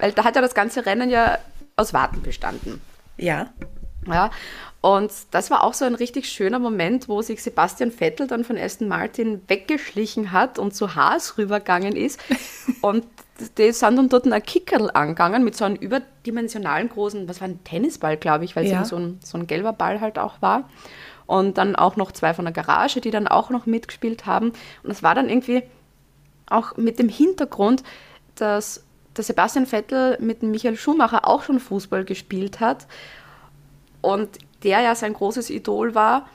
Weil 0.00 0.10
da 0.10 0.24
hat 0.24 0.34
ja 0.34 0.42
das 0.42 0.54
ganze 0.54 0.86
Rennen 0.86 1.08
ja 1.08 1.38
aus 1.76 1.94
Warten 1.94 2.20
bestanden. 2.20 2.80
Ja. 3.16 3.50
Ja. 4.08 4.32
Und 4.84 5.10
das 5.30 5.50
war 5.50 5.64
auch 5.64 5.72
so 5.72 5.86
ein 5.86 5.94
richtig 5.94 6.28
schöner 6.28 6.58
Moment, 6.58 7.08
wo 7.08 7.22
sich 7.22 7.42
Sebastian 7.42 7.90
Vettel 7.90 8.26
dann 8.26 8.44
von 8.44 8.58
Aston 8.58 8.86
Martin 8.86 9.40
weggeschlichen 9.48 10.30
hat 10.30 10.58
und 10.58 10.74
zu 10.74 10.94
Haas 10.94 11.38
rübergegangen 11.38 11.96
ist. 11.96 12.20
und 12.82 13.06
die 13.56 13.72
sind 13.72 13.96
dann 13.96 14.10
dort 14.10 14.30
ein 14.30 14.42
Kickerl 14.42 14.90
angegangen 14.92 15.42
mit 15.42 15.56
so 15.56 15.64
einem 15.64 15.76
überdimensionalen 15.76 16.90
großen, 16.90 17.26
was 17.26 17.40
war 17.40 17.48
ein 17.48 17.64
Tennisball, 17.64 18.18
glaube 18.18 18.44
ich, 18.44 18.56
weil 18.56 18.66
es 18.66 18.72
ja. 18.72 18.84
so 18.84 18.96
ein, 18.96 19.20
so 19.24 19.38
ein 19.38 19.46
gelber 19.46 19.72
Ball 19.72 20.02
halt 20.02 20.18
auch 20.18 20.42
war. 20.42 20.68
Und 21.24 21.56
dann 21.56 21.76
auch 21.76 21.96
noch 21.96 22.12
zwei 22.12 22.34
von 22.34 22.44
der 22.44 22.52
Garage, 22.52 23.00
die 23.00 23.10
dann 23.10 23.26
auch 23.26 23.48
noch 23.48 23.64
mitgespielt 23.64 24.26
haben. 24.26 24.52
Und 24.82 24.90
es 24.90 25.02
war 25.02 25.14
dann 25.14 25.30
irgendwie 25.30 25.62
auch 26.44 26.76
mit 26.76 26.98
dem 26.98 27.08
Hintergrund, 27.08 27.84
dass 28.34 28.84
der 29.16 29.24
Sebastian 29.24 29.64
Vettel 29.64 30.18
mit 30.20 30.42
dem 30.42 30.50
Michael 30.50 30.76
Schumacher 30.76 31.26
auch 31.26 31.42
schon 31.42 31.58
Fußball 31.58 32.04
gespielt 32.04 32.60
hat 32.60 32.86
und 34.02 34.28
der 34.64 34.80
ja 34.80 34.94
sein 34.94 35.14
großes 35.14 35.50
Idol 35.50 35.94
war 35.94 36.28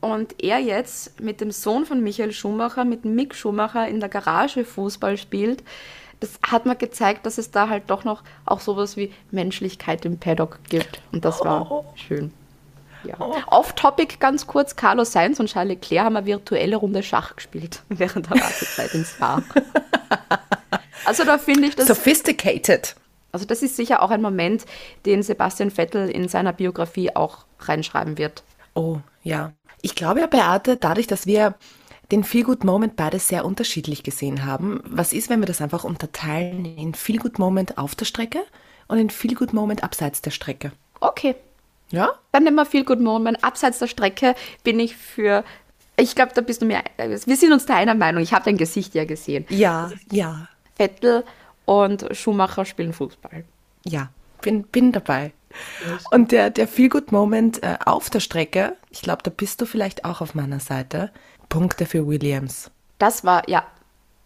und 0.00 0.42
er 0.42 0.58
jetzt 0.58 1.20
mit 1.20 1.40
dem 1.40 1.50
Sohn 1.50 1.86
von 1.86 2.02
Michael 2.02 2.32
Schumacher, 2.32 2.84
mit 2.84 3.04
Mick 3.04 3.34
Schumacher 3.34 3.88
in 3.88 4.00
der 4.00 4.08
Garage 4.08 4.64
Fußball 4.64 5.16
spielt, 5.16 5.62
das 6.20 6.38
hat 6.46 6.66
mir 6.66 6.76
gezeigt, 6.76 7.26
dass 7.26 7.38
es 7.38 7.50
da 7.50 7.68
halt 7.68 7.84
doch 7.88 8.04
noch 8.04 8.22
auch 8.46 8.60
sowas 8.60 8.96
wie 8.96 9.12
Menschlichkeit 9.30 10.04
im 10.04 10.18
Paddock 10.18 10.58
gibt 10.68 11.00
und 11.12 11.24
das 11.24 11.40
war 11.44 11.70
oh. 11.70 11.84
schön. 11.94 12.32
Ja. 13.04 13.16
Oh. 13.18 13.36
Off-Topic 13.48 14.16
ganz 14.18 14.46
kurz, 14.46 14.76
Carlos 14.76 15.12
Sainz 15.12 15.38
und 15.38 15.46
Charles 15.46 15.74
Leclerc 15.74 16.06
haben 16.06 16.16
eine 16.16 16.24
virtuelle 16.24 16.76
Runde 16.76 17.02
Schach 17.02 17.36
gespielt 17.36 17.82
während 17.90 18.30
der 18.30 18.40
Wartezeit 18.40 18.94
ins 18.94 19.10
Spa. 19.10 19.42
Also 21.04 21.24
da 21.24 21.38
finde 21.38 21.68
ich 21.68 21.76
das. 21.76 21.86
Sophisticated. 21.86 22.96
Also 23.34 23.46
das 23.46 23.62
ist 23.62 23.74
sicher 23.74 24.00
auch 24.00 24.10
ein 24.10 24.22
Moment, 24.22 24.64
den 25.06 25.24
Sebastian 25.24 25.72
Vettel 25.72 26.08
in 26.08 26.28
seiner 26.28 26.52
Biografie 26.52 27.14
auch 27.16 27.46
reinschreiben 27.58 28.16
wird. 28.16 28.44
Oh, 28.74 28.98
ja. 29.24 29.52
Ich 29.82 29.96
glaube 29.96 30.20
ja, 30.20 30.28
Beate, 30.28 30.76
dadurch, 30.76 31.08
dass 31.08 31.26
wir 31.26 31.56
den 32.12 32.22
Feel 32.22 32.44
Good 32.44 32.62
Moment 32.62 32.94
beide 32.94 33.18
sehr 33.18 33.44
unterschiedlich 33.44 34.04
gesehen 34.04 34.46
haben, 34.46 34.80
was 34.84 35.12
ist, 35.12 35.30
wenn 35.30 35.40
wir 35.40 35.46
das 35.46 35.60
einfach 35.60 35.82
unterteilen 35.82 36.64
in 36.64 36.94
Feel 36.94 37.18
Good 37.18 37.40
Moment 37.40 37.76
auf 37.76 37.96
der 37.96 38.04
Strecke 38.04 38.44
und 38.86 38.98
in 38.98 39.10
Feel 39.10 39.34
Good 39.34 39.52
Moment 39.52 39.82
abseits 39.82 40.22
der 40.22 40.30
Strecke? 40.30 40.70
Okay. 41.00 41.34
Ja? 41.90 42.12
Dann 42.30 42.44
nehmen 42.44 42.56
wir 42.56 42.66
Feel 42.66 42.84
Good 42.84 43.00
Moment. 43.00 43.42
Abseits 43.42 43.80
der 43.80 43.88
Strecke 43.88 44.36
bin 44.62 44.78
ich 44.78 44.96
für 44.96 45.42
ich 45.96 46.14
glaube, 46.14 46.32
da 46.34 46.40
bist 46.40 46.62
du 46.62 46.66
mir. 46.66 46.82
Wir 46.96 47.36
sind 47.36 47.52
uns 47.52 47.66
da 47.66 47.74
einer 47.74 47.94
Meinung. 47.94 48.22
Ich 48.22 48.32
habe 48.32 48.44
dein 48.44 48.56
Gesicht 48.56 48.94
ja 48.94 49.04
gesehen. 49.04 49.44
Ja, 49.48 49.90
ja. 50.10 50.48
Vettel 50.76 51.24
und 51.64 52.06
Schumacher 52.12 52.64
spielen 52.64 52.92
Fußball. 52.92 53.44
Ja, 53.84 54.10
bin, 54.40 54.64
bin 54.64 54.92
dabei. 54.92 55.32
Und 56.10 56.32
der, 56.32 56.50
der 56.50 56.66
Feel-Good-Moment 56.66 57.62
äh, 57.62 57.76
auf 57.84 58.10
der 58.10 58.20
Strecke, 58.20 58.76
ich 58.90 59.02
glaube, 59.02 59.22
da 59.22 59.30
bist 59.30 59.60
du 59.60 59.66
vielleicht 59.66 60.04
auch 60.04 60.20
auf 60.20 60.34
meiner 60.34 60.60
Seite. 60.60 61.10
Punkte 61.48 61.86
für 61.86 62.06
Williams. 62.06 62.70
Das 62.98 63.24
war, 63.24 63.48
ja, 63.48 63.64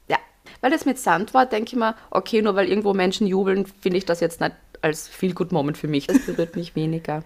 ja. 0.08 0.16
Weil 0.60 0.70
das 0.70 0.86
mit 0.86 0.98
Sand 0.98 1.34
war, 1.34 1.46
denke 1.46 1.72
ich 1.72 1.76
mal, 1.76 1.94
okay, 2.10 2.40
nur 2.40 2.54
weil 2.54 2.68
irgendwo 2.68 2.94
Menschen 2.94 3.26
jubeln, 3.26 3.66
finde 3.66 3.98
ich 3.98 4.06
das 4.06 4.20
jetzt 4.20 4.40
nicht 4.40 4.54
als 4.80 5.08
Feel-Good-Moment 5.08 5.76
für 5.76 5.88
mich. 5.88 6.06
Das 6.06 6.24
berührt 6.24 6.56
mich 6.56 6.74
weniger. 6.74 7.22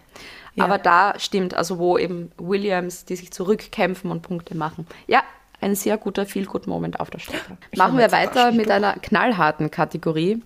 Ja. 0.54 0.64
Aber 0.64 0.78
da 0.78 1.14
stimmt, 1.18 1.54
also 1.54 1.78
wo 1.78 1.96
eben 1.96 2.32
Williams, 2.38 3.04
die 3.04 3.16
sich 3.16 3.30
zurückkämpfen 3.30 4.10
und 4.10 4.22
Punkte 4.22 4.56
machen. 4.56 4.86
Ja, 5.06 5.22
ein 5.62 5.74
sehr 5.74 5.96
guter 5.96 6.26
Feel-Good-Moment 6.26 7.00
auf 7.00 7.10
der 7.10 7.18
Strecke. 7.18 7.56
Machen 7.76 7.98
wir 7.98 8.12
weiter 8.12 8.52
mit 8.52 8.70
einer 8.70 8.94
knallharten 8.94 9.70
Kategorie. 9.70 10.42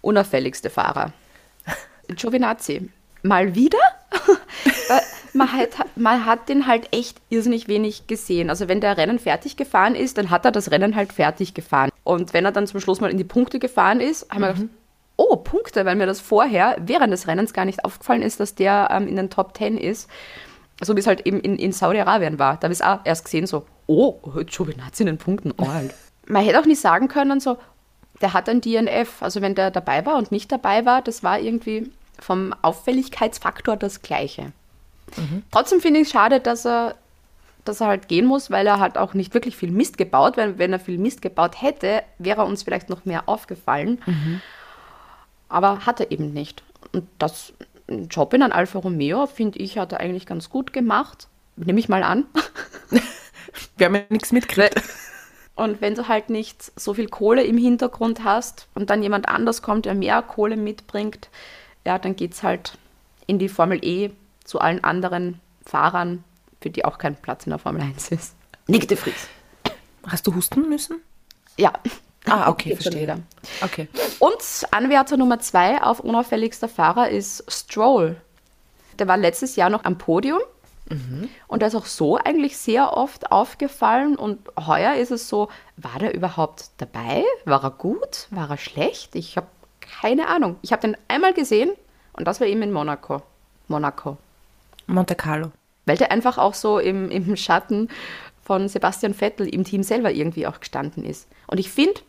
Unauffälligste 0.00 0.70
Fahrer. 0.70 1.12
Giovinazzi. 2.08 2.90
Mal 3.22 3.54
wieder? 3.54 3.78
man, 5.32 5.52
hat, 5.52 5.70
man 5.96 6.26
hat 6.26 6.48
den 6.48 6.66
halt 6.66 6.88
echt 6.92 7.18
irrsinnig 7.30 7.68
wenig 7.68 8.06
gesehen. 8.06 8.50
Also 8.50 8.68
wenn 8.68 8.80
der 8.80 8.96
Rennen 8.96 9.18
fertig 9.18 9.56
gefahren 9.56 9.94
ist, 9.94 10.18
dann 10.18 10.30
hat 10.30 10.44
er 10.44 10.52
das 10.52 10.70
Rennen 10.70 10.94
halt 10.94 11.12
fertig 11.12 11.54
gefahren. 11.54 11.90
Und 12.02 12.32
wenn 12.34 12.44
er 12.44 12.52
dann 12.52 12.66
zum 12.66 12.80
Schluss 12.80 13.00
mal 13.00 13.10
in 13.10 13.18
die 13.18 13.24
Punkte 13.24 13.58
gefahren 13.58 14.00
ist, 14.00 14.30
haben 14.30 14.42
wir 14.42 14.50
mhm. 14.50 14.54
gedacht, 14.54 14.70
oh, 15.16 15.36
Punkte, 15.36 15.84
weil 15.84 15.96
mir 15.96 16.06
das 16.06 16.20
vorher 16.20 16.76
während 16.80 17.12
des 17.12 17.26
Rennens 17.26 17.52
gar 17.52 17.64
nicht 17.64 17.84
aufgefallen 17.84 18.22
ist, 18.22 18.40
dass 18.40 18.54
der 18.54 18.88
ähm, 18.90 19.08
in 19.08 19.16
den 19.16 19.30
Top 19.30 19.56
10 19.56 19.78
ist. 19.78 20.08
So 20.82 20.96
wie 20.96 21.00
es 21.00 21.06
halt 21.06 21.26
eben 21.26 21.40
in, 21.40 21.58
in 21.58 21.72
Saudi-Arabien 21.72 22.38
war. 22.38 22.56
Da 22.56 22.64
habe 22.64 22.72
ich 22.72 22.80
es 22.80 22.86
auch 22.86 23.00
erst 23.04 23.24
gesehen, 23.24 23.46
so, 23.46 23.64
oh, 23.86 24.18
Giovinazzi 24.44 25.02
in 25.02 25.06
den 25.06 25.18
Punkten, 25.18 25.52
oh, 25.56 25.68
halt. 25.68 25.94
Man 26.26 26.44
hätte 26.44 26.58
auch 26.58 26.66
nicht 26.66 26.80
sagen 26.80 27.08
können, 27.08 27.38
so, 27.38 27.58
der 28.20 28.32
hat 28.32 28.48
ein 28.48 28.60
DNF. 28.60 29.22
Also 29.22 29.40
wenn 29.40 29.54
der 29.54 29.70
dabei 29.70 30.04
war 30.06 30.16
und 30.16 30.32
nicht 30.32 30.50
dabei 30.50 30.84
war, 30.84 31.02
das 31.02 31.22
war 31.22 31.38
irgendwie 31.38 31.90
vom 32.20 32.54
Auffälligkeitsfaktor 32.62 33.76
das 33.76 34.02
Gleiche. 34.02 34.52
Mhm. 35.16 35.42
Trotzdem 35.50 35.80
finde 35.80 36.00
ich 36.00 36.06
es 36.06 36.12
schade, 36.12 36.40
dass 36.40 36.64
er, 36.64 36.94
dass 37.64 37.80
er 37.80 37.88
halt 37.88 38.08
gehen 38.08 38.26
muss, 38.26 38.50
weil 38.50 38.66
er 38.66 38.78
hat 38.78 38.96
auch 38.96 39.14
nicht 39.14 39.34
wirklich 39.34 39.56
viel 39.56 39.70
Mist 39.70 39.98
gebaut. 39.98 40.36
Wenn, 40.36 40.58
wenn 40.58 40.72
er 40.72 40.78
viel 40.78 40.98
Mist 40.98 41.22
gebaut 41.22 41.60
hätte, 41.60 42.02
wäre 42.18 42.42
er 42.42 42.46
uns 42.46 42.62
vielleicht 42.62 42.88
noch 42.88 43.04
mehr 43.04 43.28
aufgefallen. 43.28 44.00
Mhm. 44.06 44.40
Aber 45.48 45.86
hat 45.86 46.00
er 46.00 46.10
eben 46.10 46.32
nicht. 46.32 46.62
Und 46.92 47.06
das 47.18 47.52
Job 47.88 48.32
in 48.34 48.42
ein 48.42 48.52
Alfa 48.52 48.78
Romeo, 48.78 49.26
finde 49.26 49.58
ich, 49.58 49.78
hat 49.78 49.92
er 49.92 50.00
eigentlich 50.00 50.26
ganz 50.26 50.50
gut 50.50 50.72
gemacht. 50.72 51.28
Nehme 51.56 51.78
ich 51.78 51.88
mal 51.88 52.02
an. 52.02 52.24
Wir 53.76 53.86
haben 53.86 53.94
ja 53.94 54.02
nichts 54.08 54.32
mitgekriegt. 54.32 54.82
Und 55.56 55.80
wenn 55.80 55.94
du 55.94 56.08
halt 56.08 56.30
nicht 56.30 56.72
so 56.76 56.94
viel 56.94 57.08
Kohle 57.08 57.44
im 57.44 57.56
Hintergrund 57.56 58.24
hast 58.24 58.66
und 58.74 58.90
dann 58.90 59.04
jemand 59.04 59.28
anders 59.28 59.62
kommt, 59.62 59.84
der 59.84 59.94
mehr 59.94 60.20
Kohle 60.20 60.56
mitbringt, 60.56 61.28
ja, 61.86 61.96
dann 62.00 62.16
geht 62.16 62.32
es 62.32 62.42
halt 62.42 62.76
in 63.28 63.38
die 63.38 63.48
Formel 63.48 63.78
E 63.84 64.10
zu 64.42 64.58
allen 64.58 64.82
anderen 64.82 65.38
Fahrern, 65.64 66.24
für 66.60 66.70
die 66.70 66.84
auch 66.84 66.98
kein 66.98 67.14
Platz 67.14 67.46
in 67.46 67.50
der 67.50 67.60
Formel 67.60 67.82
1 67.82 68.10
ist. 68.10 68.34
Nick 68.66 68.88
de 68.88 68.96
Vries. 68.96 69.28
Hast 70.06 70.26
du 70.26 70.34
husten 70.34 70.68
müssen? 70.68 71.00
Ja. 71.56 71.72
Ah, 72.26 72.48
okay, 72.48 72.74
verstehe. 72.74 73.22
Okay. 73.62 73.88
Und 74.18 74.36
Anwärter 74.70 75.16
Nummer 75.16 75.40
zwei 75.40 75.82
auf 75.82 76.00
unauffälligster 76.00 76.68
Fahrer 76.68 77.10
ist 77.10 77.44
Stroll. 77.48 78.16
Der 78.98 79.08
war 79.08 79.16
letztes 79.16 79.56
Jahr 79.56 79.70
noch 79.70 79.84
am 79.84 79.98
Podium 79.98 80.40
Mhm. 80.90 81.28
Und 81.48 81.62
er 81.62 81.68
ist 81.68 81.74
auch 81.74 81.86
so 81.86 82.18
eigentlich 82.18 82.56
sehr 82.56 82.96
oft 82.96 83.32
aufgefallen. 83.32 84.16
Und 84.16 84.40
heuer 84.58 84.94
ist 84.94 85.10
es 85.10 85.28
so, 85.28 85.48
war 85.76 85.98
der 85.98 86.14
überhaupt 86.14 86.70
dabei? 86.78 87.24
War 87.44 87.64
er 87.64 87.70
gut? 87.70 88.26
War 88.30 88.50
er 88.50 88.58
schlecht? 88.58 89.14
Ich 89.14 89.36
habe 89.36 89.46
keine 89.80 90.28
Ahnung. 90.28 90.56
Ich 90.62 90.72
habe 90.72 90.82
den 90.82 90.96
einmal 91.08 91.34
gesehen 91.34 91.70
und 92.12 92.26
das 92.26 92.40
war 92.40 92.46
eben 92.46 92.62
in 92.62 92.72
Monaco. 92.72 93.22
Monaco. 93.68 94.18
Monte 94.86 95.14
Carlo. 95.14 95.50
Weil 95.86 95.96
der 95.96 96.10
einfach 96.10 96.38
auch 96.38 96.54
so 96.54 96.78
im, 96.78 97.10
im 97.10 97.36
Schatten 97.36 97.88
von 98.42 98.68
Sebastian 98.68 99.14
Vettel 99.14 99.48
im 99.48 99.64
Team 99.64 99.82
selber 99.82 100.12
irgendwie 100.12 100.46
auch 100.46 100.60
gestanden 100.60 101.04
ist. 101.04 101.28
Und 101.46 101.58
ich 101.58 101.70
finde, 101.70 102.00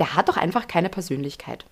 der 0.00 0.16
hat 0.16 0.28
doch 0.28 0.36
einfach 0.36 0.66
keine 0.66 0.88
Persönlichkeit. 0.88 1.64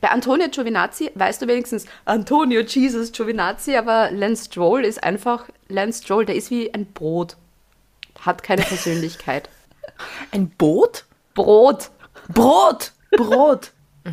Bei 0.00 0.10
Antonio 0.10 0.48
Giovinazzi 0.48 1.10
weißt 1.14 1.40
du 1.40 1.46
wenigstens 1.46 1.86
Antonio 2.04 2.60
Jesus 2.60 3.12
Giovinazzi, 3.12 3.76
aber 3.76 4.10
Lance 4.10 4.46
Stroll 4.46 4.84
ist 4.84 5.02
einfach 5.02 5.46
Lance 5.68 6.02
Stroll, 6.02 6.26
der 6.26 6.34
ist 6.34 6.50
wie 6.50 6.74
ein 6.74 6.86
Brot. 6.86 7.36
Hat 8.20 8.42
keine 8.42 8.62
Persönlichkeit. 8.62 9.48
Ein 10.32 10.50
Boot? 10.50 11.04
Brot. 11.34 11.90
Brot! 12.28 12.92
Brot! 13.12 13.72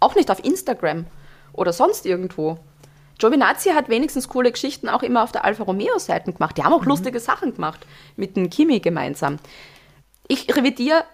Auch 0.00 0.14
nicht 0.14 0.30
auf 0.30 0.42
Instagram 0.44 1.06
oder 1.52 1.72
sonst 1.72 2.06
irgendwo. 2.06 2.58
Giovinazzi 3.18 3.70
hat 3.70 3.88
wenigstens 3.88 4.28
coole 4.28 4.52
Geschichten 4.52 4.88
auch 4.88 5.02
immer 5.02 5.24
auf 5.24 5.32
der 5.32 5.44
Alfa 5.44 5.64
Romeo-Seite 5.64 6.32
gemacht. 6.32 6.58
Die 6.58 6.62
haben 6.62 6.74
auch 6.74 6.84
lustige 6.84 7.18
Sachen 7.18 7.54
gemacht 7.54 7.86
mit 8.16 8.36
dem 8.36 8.50
Kimi 8.50 8.80
gemeinsam. 8.80 9.38
Ich 10.28 10.54
revidiere 10.54 11.04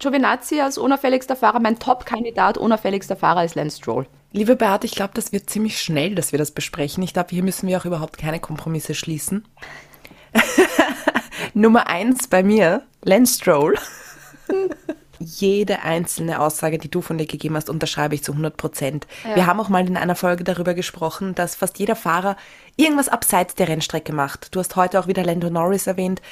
Giovinazzi 0.00 0.60
als 0.60 0.78
unauffälligster 0.78 1.36
Fahrer. 1.36 1.60
Mein 1.60 1.78
Top-Kandidat 1.78 2.58
unauffälligster 2.58 3.16
Fahrer 3.16 3.44
ist 3.44 3.54
Lance 3.54 3.76
Stroll. 3.76 4.06
Liebe 4.32 4.56
Beate, 4.56 4.86
ich 4.86 4.94
glaube, 4.94 5.12
das 5.14 5.32
wird 5.32 5.50
ziemlich 5.50 5.80
schnell, 5.80 6.14
dass 6.14 6.32
wir 6.32 6.38
das 6.38 6.52
besprechen. 6.52 7.02
Ich 7.02 7.12
glaube, 7.12 7.28
hier 7.30 7.42
müssen 7.42 7.68
wir 7.68 7.78
auch 7.78 7.84
überhaupt 7.84 8.16
keine 8.16 8.40
Kompromisse 8.40 8.94
schließen. 8.94 9.44
Nummer 11.54 11.86
eins 11.88 12.28
bei 12.28 12.42
mir, 12.42 12.82
Lance 13.04 13.38
Stroll. 13.38 13.76
Jede 15.18 15.82
einzelne 15.82 16.40
Aussage, 16.40 16.78
die 16.78 16.90
du 16.90 17.02
von 17.02 17.18
dir 17.18 17.26
gegeben 17.26 17.54
hast, 17.54 17.68
unterschreibe 17.68 18.14
ich 18.14 18.24
zu 18.24 18.32
100 18.32 18.56
Prozent. 18.56 19.06
Wir 19.34 19.46
haben 19.46 19.60
auch 19.60 19.68
mal 19.68 19.86
in 19.86 19.98
einer 19.98 20.14
Folge 20.14 20.44
darüber 20.44 20.72
gesprochen, 20.72 21.34
dass 21.34 21.56
fast 21.56 21.78
jeder 21.78 21.94
Fahrer 21.94 22.36
irgendwas 22.76 23.10
abseits 23.10 23.54
der 23.54 23.68
Rennstrecke 23.68 24.14
macht. 24.14 24.54
Du 24.54 24.60
hast 24.60 24.76
heute 24.76 24.98
auch 24.98 25.08
wieder 25.08 25.22
Lando 25.22 25.50
Norris 25.50 25.86
erwähnt. 25.86 26.22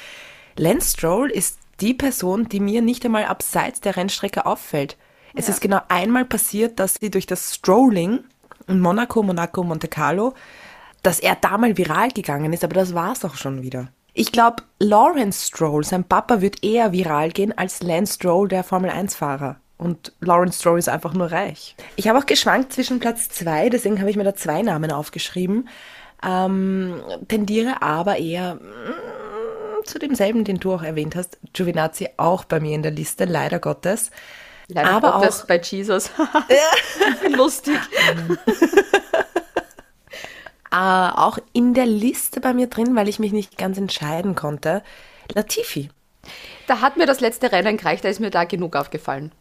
Lance 0.55 0.97
Stroll 0.97 1.29
ist 1.29 1.58
die 1.81 1.93
Person, 1.93 2.49
die 2.49 2.59
mir 2.59 2.81
nicht 2.81 3.05
einmal 3.05 3.25
abseits 3.25 3.81
der 3.81 3.95
Rennstrecke 3.95 4.45
auffällt. 4.45 4.97
Es 5.35 5.49
ist 5.49 5.61
genau 5.61 5.79
einmal 5.89 6.25
passiert, 6.25 6.79
dass 6.79 6.95
sie 6.95 7.11
durch 7.11 7.25
das 7.25 7.55
Strolling 7.55 8.19
in 8.67 8.79
Monaco, 8.79 9.23
Monaco, 9.23 9.63
Monte 9.63 9.87
Carlo, 9.87 10.33
dass 11.03 11.19
er 11.19 11.35
da 11.35 11.57
mal 11.57 11.77
viral 11.77 12.09
gegangen 12.09 12.53
ist, 12.53 12.63
aber 12.63 12.73
das 12.73 12.93
war's 12.93 13.23
auch 13.25 13.35
schon 13.35 13.61
wieder. 13.61 13.89
Ich 14.13 14.31
glaube, 14.31 14.63
Lawrence 14.79 15.47
Stroll, 15.47 15.83
sein 15.83 16.03
Papa, 16.03 16.41
wird 16.41 16.63
eher 16.63 16.91
viral 16.91 17.29
gehen 17.31 17.57
als 17.57 17.81
Lance 17.81 18.15
Stroll, 18.15 18.47
der 18.47 18.63
Formel-1-Fahrer. 18.63 19.57
Und 19.77 20.11
Lawrence 20.19 20.59
Stroll 20.59 20.79
ist 20.79 20.89
einfach 20.89 21.13
nur 21.13 21.31
reich. 21.31 21.75
Ich 21.95 22.07
habe 22.07 22.19
auch 22.19 22.25
geschwankt 22.25 22.73
zwischen 22.73 22.99
Platz 22.99 23.29
zwei, 23.29 23.69
deswegen 23.69 23.99
habe 23.99 24.09
ich 24.09 24.17
mir 24.17 24.25
da 24.25 24.35
zwei 24.35 24.61
Namen 24.61 24.91
aufgeschrieben. 24.91 25.69
Ähm, 26.21 27.01
tendiere 27.29 27.81
aber 27.81 28.17
eher 28.17 28.59
zu 29.85 29.99
demselben, 29.99 30.43
den 30.43 30.57
du 30.59 30.73
auch 30.73 30.83
erwähnt 30.83 31.15
hast. 31.15 31.37
Giovinazzi 31.53 32.09
auch 32.17 32.43
bei 32.45 32.59
mir 32.59 32.75
in 32.75 32.83
der 32.83 32.91
Liste, 32.91 33.25
leider 33.25 33.59
Gottes. 33.59 34.11
Leider 34.67 34.89
Aber 34.91 35.11
Gottes 35.13 35.41
auch- 35.41 35.47
bei 35.47 35.59
Jesus. 35.59 36.11
Lustig. 37.35 37.77
Äh, 40.71 40.75
auch 40.75 41.39
in 41.51 41.73
der 41.73 41.87
Liste 41.87 42.41
bei 42.41 42.53
mir 42.53 42.67
drin, 42.67 42.95
weil 42.95 43.07
ich 43.09 43.17
mich 43.17 43.31
nicht 43.31 43.57
ganz 43.57 43.79
entscheiden 43.79 44.35
konnte. 44.35 44.83
Latifi. 45.33 45.89
Da 46.67 46.81
hat 46.81 46.95
mir 46.95 47.07
das 47.07 47.21
letzte 47.21 47.51
Rennen 47.51 47.77
gereicht, 47.77 48.03
da 48.03 48.09
ist 48.09 48.19
mir 48.19 48.29
da 48.29 48.43
genug 48.43 48.75
aufgefallen. 48.75 49.31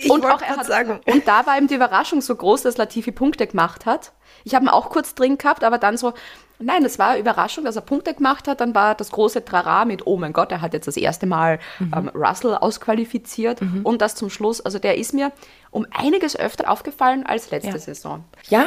Ich 0.00 0.10
und 0.10 0.26
auch 0.26 0.42
er 0.42 0.56
hat, 0.56 0.66
sagen. 0.66 0.98
Und 1.06 1.28
da 1.28 1.46
war 1.46 1.56
ihm 1.56 1.68
die 1.68 1.76
Überraschung 1.76 2.20
so 2.20 2.34
groß, 2.34 2.62
dass 2.62 2.78
Latifi 2.78 3.12
Punkte 3.12 3.46
gemacht 3.46 3.86
hat. 3.86 4.10
Ich 4.42 4.56
habe 4.56 4.64
ihn 4.64 4.70
auch 4.70 4.90
kurz 4.90 5.14
drin 5.14 5.38
gehabt, 5.38 5.62
aber 5.62 5.78
dann 5.78 5.96
so, 5.96 6.14
nein, 6.62 6.84
es 6.84 6.98
war 6.98 7.10
eine 7.10 7.20
Überraschung, 7.20 7.64
dass 7.64 7.76
er 7.76 7.82
Punkte 7.82 8.14
gemacht 8.14 8.48
hat. 8.48 8.60
Dann 8.60 8.74
war 8.74 8.94
das 8.94 9.10
große 9.10 9.44
Trara 9.44 9.84
mit, 9.84 10.06
oh 10.06 10.16
mein 10.16 10.32
Gott, 10.32 10.50
er 10.52 10.60
hat 10.60 10.72
jetzt 10.72 10.86
das 10.88 10.96
erste 10.96 11.26
Mal 11.26 11.58
Mhm. 11.78 11.92
ähm, 11.96 12.08
Russell 12.14 12.54
ausqualifiziert. 12.54 13.60
Und 13.84 14.00
das 14.02 14.14
zum 14.14 14.30
Schluss, 14.30 14.60
also 14.60 14.78
der 14.78 14.96
ist 14.98 15.12
mir 15.14 15.32
um 15.70 15.86
einiges 15.90 16.36
öfter 16.36 16.70
aufgefallen 16.70 17.24
als 17.26 17.50
letzte 17.50 17.70
Ja. 17.72 17.78
Saison. 17.78 18.24
Ja, 18.48 18.66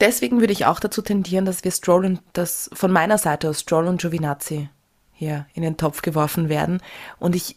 deswegen 0.00 0.40
würde 0.40 0.52
ich 0.52 0.66
auch 0.66 0.80
dazu 0.80 1.02
tendieren, 1.02 1.44
dass 1.44 1.64
wir 1.64 1.70
Stroll 1.70 2.04
und 2.04 2.20
das 2.32 2.70
von 2.72 2.90
meiner 2.90 3.18
Seite 3.18 3.48
aus 3.50 3.60
Stroll 3.60 3.86
und 3.86 4.00
Giovinazzi 4.00 4.68
hier 5.12 5.46
in 5.54 5.62
den 5.62 5.76
Topf 5.76 6.02
geworfen 6.02 6.48
werden. 6.48 6.82
Und 7.18 7.34
ich, 7.34 7.56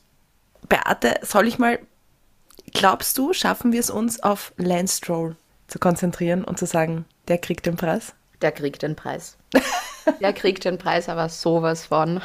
Beate, 0.69 1.15
soll 1.23 1.47
ich 1.47 1.59
mal, 1.59 1.79
glaubst 2.73 3.17
du, 3.17 3.33
schaffen 3.33 3.71
wir 3.71 3.79
es 3.79 3.89
uns 3.89 4.21
auf 4.21 4.53
Lance 4.57 4.97
Stroll 4.97 5.35
zu 5.67 5.79
konzentrieren 5.79 6.43
und 6.43 6.57
zu 6.57 6.65
sagen, 6.65 7.05
der 7.27 7.37
kriegt 7.37 7.65
den 7.65 7.75
Preis? 7.75 8.13
Der 8.41 8.51
kriegt 8.51 8.81
den 8.81 8.95
Preis. 8.95 9.37
Der 10.21 10.33
kriegt 10.33 10.65
den 10.65 10.77
Preis 10.77 11.09
aber 11.09 11.29
sowas 11.29 11.85
von. 11.85 12.21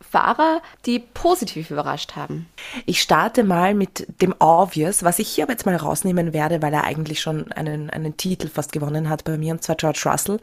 Fahrer, 0.00 0.62
die 0.86 1.00
positiv 1.00 1.70
überrascht 1.70 2.14
haben. 2.14 2.48
Ich 2.86 3.02
starte 3.02 3.42
mal 3.42 3.74
mit 3.74 4.06
dem 4.22 4.34
Obvious, 4.38 5.02
was 5.02 5.18
ich 5.18 5.28
hier 5.28 5.44
aber 5.44 5.52
jetzt 5.52 5.66
mal 5.66 5.74
rausnehmen 5.76 6.32
werde, 6.32 6.62
weil 6.62 6.72
er 6.72 6.84
eigentlich 6.84 7.20
schon 7.20 7.50
einen, 7.52 7.90
einen 7.90 8.16
Titel 8.16 8.48
fast 8.48 8.72
gewonnen 8.72 9.08
hat 9.08 9.24
bei 9.24 9.36
mir, 9.36 9.52
und 9.52 9.62
zwar 9.62 9.76
George 9.76 10.02
Russell. 10.06 10.40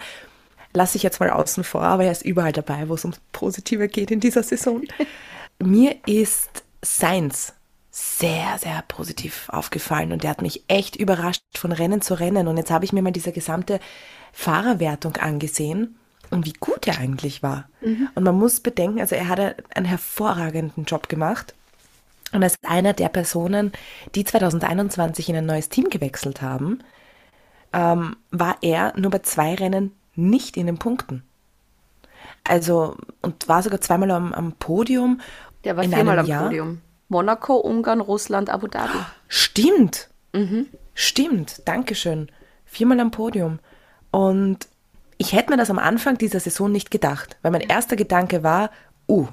Lasse 0.74 0.98
ich 0.98 1.04
jetzt 1.04 1.22
mal 1.22 1.30
außen 1.30 1.64
vor, 1.64 1.84
aber 1.84 2.04
er 2.04 2.12
ist 2.12 2.26
überall 2.26 2.52
dabei, 2.52 2.90
wo 2.90 2.96
es 2.96 3.06
ums 3.06 3.22
Positive 3.32 3.88
geht 3.88 4.12
in 4.12 4.20
dieser 4.20 4.44
Saison. 4.44 4.84
mir 5.60 5.96
ist 6.06 6.64
Sainz 6.82 7.55
sehr, 7.98 8.58
sehr 8.58 8.84
positiv 8.90 9.48
aufgefallen 9.48 10.12
und 10.12 10.24
der 10.24 10.32
hat 10.32 10.42
mich 10.42 10.66
echt 10.68 10.98
überrascht 10.98 11.44
von 11.56 11.72
Rennen 11.72 12.02
zu 12.02 12.20
Rennen. 12.20 12.50
Und 12.50 12.58
jetzt 12.58 12.70
habe 12.70 12.84
ich 12.84 12.92
mir 12.92 13.02
mal 13.02 13.12
diese 13.12 13.32
gesamte 13.32 13.80
Fahrerwertung 14.34 15.16
angesehen 15.16 15.96
und 16.30 16.46
wie 16.46 16.52
gut 16.52 16.88
er 16.88 17.00
eigentlich 17.00 17.42
war. 17.42 17.70
Und 18.16 18.24
man 18.24 18.36
muss 18.36 18.60
bedenken, 18.60 19.00
also 19.00 19.16
er 19.16 19.30
hat 19.30 19.40
einen 19.74 19.86
hervorragenden 19.86 20.84
Job 20.84 21.08
gemacht. 21.08 21.56
Und 22.34 22.44
als 22.44 22.56
einer 22.64 22.92
der 22.92 23.08
Personen, 23.08 23.72
die 24.14 24.26
2021 24.26 25.30
in 25.30 25.38
ein 25.38 25.46
neues 25.46 25.70
Team 25.70 25.90
gewechselt 25.90 26.42
haben, 26.42 26.80
ähm, 27.72 28.18
war 28.30 28.58
er 28.62 28.92
nur 28.98 29.10
bei 29.12 29.20
zwei 29.20 29.56
Rennen 29.56 29.94
nicht 30.16 30.58
in 30.58 30.66
den 30.66 30.80
Punkten. 30.80 31.24
Also, 32.44 32.98
und 33.22 33.48
war 33.48 33.64
sogar 33.64 33.80
zweimal 33.80 34.12
am, 34.12 34.34
am 34.34 34.52
Podium. 34.52 35.22
Der 35.64 35.78
war 35.78 35.86
viermal 35.86 36.20
am 36.20 36.26
Jahr. 36.26 36.44
Podium. 36.44 36.82
Monaco, 37.08 37.56
Ungarn, 37.58 38.02
Russland, 38.02 38.50
Abu 38.50 38.68
Dhabi. 38.68 38.98
Stimmt. 39.28 40.10
Stimmt. 40.94 41.62
Dankeschön. 41.66 42.30
Viermal 42.66 43.00
am 43.00 43.12
Podium. 43.12 43.60
Und 44.12 44.68
ich 45.18 45.34
hätte 45.34 45.52
mir 45.52 45.58
das 45.58 45.70
am 45.70 45.80
Anfang 45.80 46.18
dieser 46.18 46.40
Saison 46.40 46.72
nicht 46.72 46.92
gedacht, 46.92 47.38
weil 47.42 47.52
mein 47.52 47.62
erster 47.62 47.96
Gedanke 47.96 48.44
war, 48.44 48.70
uh, 49.08 49.28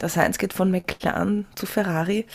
der 0.00 0.08
Sainz 0.08 0.38
geht 0.38 0.52
von 0.52 0.70
McLaren 0.70 1.46
zu 1.54 1.66
Ferrari. 1.66 2.26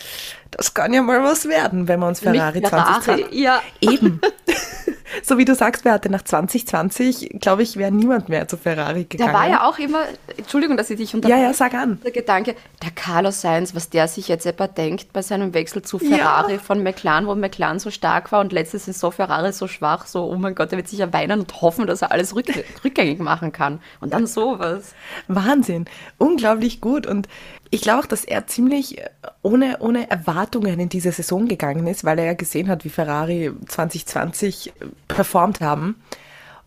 Das 0.50 0.74
kann 0.74 0.92
ja 0.92 1.02
mal 1.02 1.22
was 1.22 1.48
werden, 1.48 1.88
wenn 1.88 2.00
wir 2.00 2.08
uns 2.08 2.20
Ferrari, 2.20 2.60
Nicht 2.60 2.68
Ferrari, 2.68 3.02
2020... 3.02 3.40
ja. 3.40 3.62
Eben. 3.80 4.20
so 5.22 5.38
wie 5.38 5.44
du 5.44 5.54
sagst, 5.54 5.84
Beate, 5.84 6.10
nach 6.10 6.22
2020, 6.22 7.36
glaube 7.40 7.62
ich, 7.62 7.76
wäre 7.76 7.92
niemand 7.92 8.28
mehr 8.28 8.48
zu 8.48 8.56
Ferrari 8.56 9.04
gegangen. 9.04 9.32
Der 9.32 9.38
war 9.38 9.48
ja 9.48 9.68
auch 9.68 9.78
immer, 9.78 10.00
Entschuldigung, 10.36 10.76
dass 10.76 10.90
ich 10.90 10.96
dich 10.98 11.12
Ja, 11.12 11.16
unterbreche. 11.16 11.42
ja, 11.42 11.52
sag 11.54 11.74
an. 11.74 12.00
Der 12.04 12.10
Gedanke, 12.12 12.54
der 12.82 12.90
Carlos 12.90 13.40
Sainz, 13.40 13.74
was 13.74 13.90
der 13.90 14.08
sich 14.08 14.28
jetzt 14.28 14.46
etwa 14.46 14.66
denkt 14.66 15.12
bei 15.12 15.22
seinem 15.22 15.54
Wechsel 15.54 15.82
zu 15.82 15.98
Ferrari 15.98 16.58
von 16.58 16.82
McLaren, 16.82 17.26
wo 17.26 17.34
McLaren 17.34 17.78
so 17.78 17.90
stark 17.90 18.32
war 18.32 18.40
und 18.40 18.52
letzte 18.52 18.78
Saison 18.78 19.12
Ferrari 19.12 19.52
so 19.52 19.68
schwach, 19.68 20.06
so, 20.06 20.24
oh 20.24 20.36
mein 20.36 20.54
Gott, 20.54 20.70
der 20.72 20.78
wird 20.78 20.88
sicher 20.88 21.12
weinen 21.12 21.40
und 21.40 21.60
hoffen, 21.62 21.86
dass 21.86 22.02
er 22.02 22.12
alles 22.12 22.34
rück 22.34 22.46
rückgängig 22.84 23.18
machen 23.20 23.52
kann. 23.52 23.80
Und 24.00 24.12
dann 24.14 24.26
sowas. 24.26 24.94
Wahnsinn. 25.28 25.86
Unglaublich 26.18 26.80
gut. 26.80 27.06
Und 27.06 27.28
ich 27.74 27.80
glaube 27.80 28.02
auch, 28.02 28.06
dass 28.06 28.24
er 28.24 28.46
ziemlich 28.46 28.98
äh, 28.98 29.10
ohne, 29.42 29.78
ohne 29.80 30.08
Erwartungen 30.08 30.78
in 30.78 30.88
diese 30.88 31.12
Saison 31.12 31.48
gegangen 31.48 31.86
ist, 31.86 32.04
weil 32.04 32.18
er 32.18 32.26
ja 32.26 32.34
gesehen 32.34 32.68
hat, 32.68 32.84
wie 32.84 32.90
Ferrari 32.90 33.52
2020 33.66 34.72
performt 35.08 35.60
haben. 35.60 35.96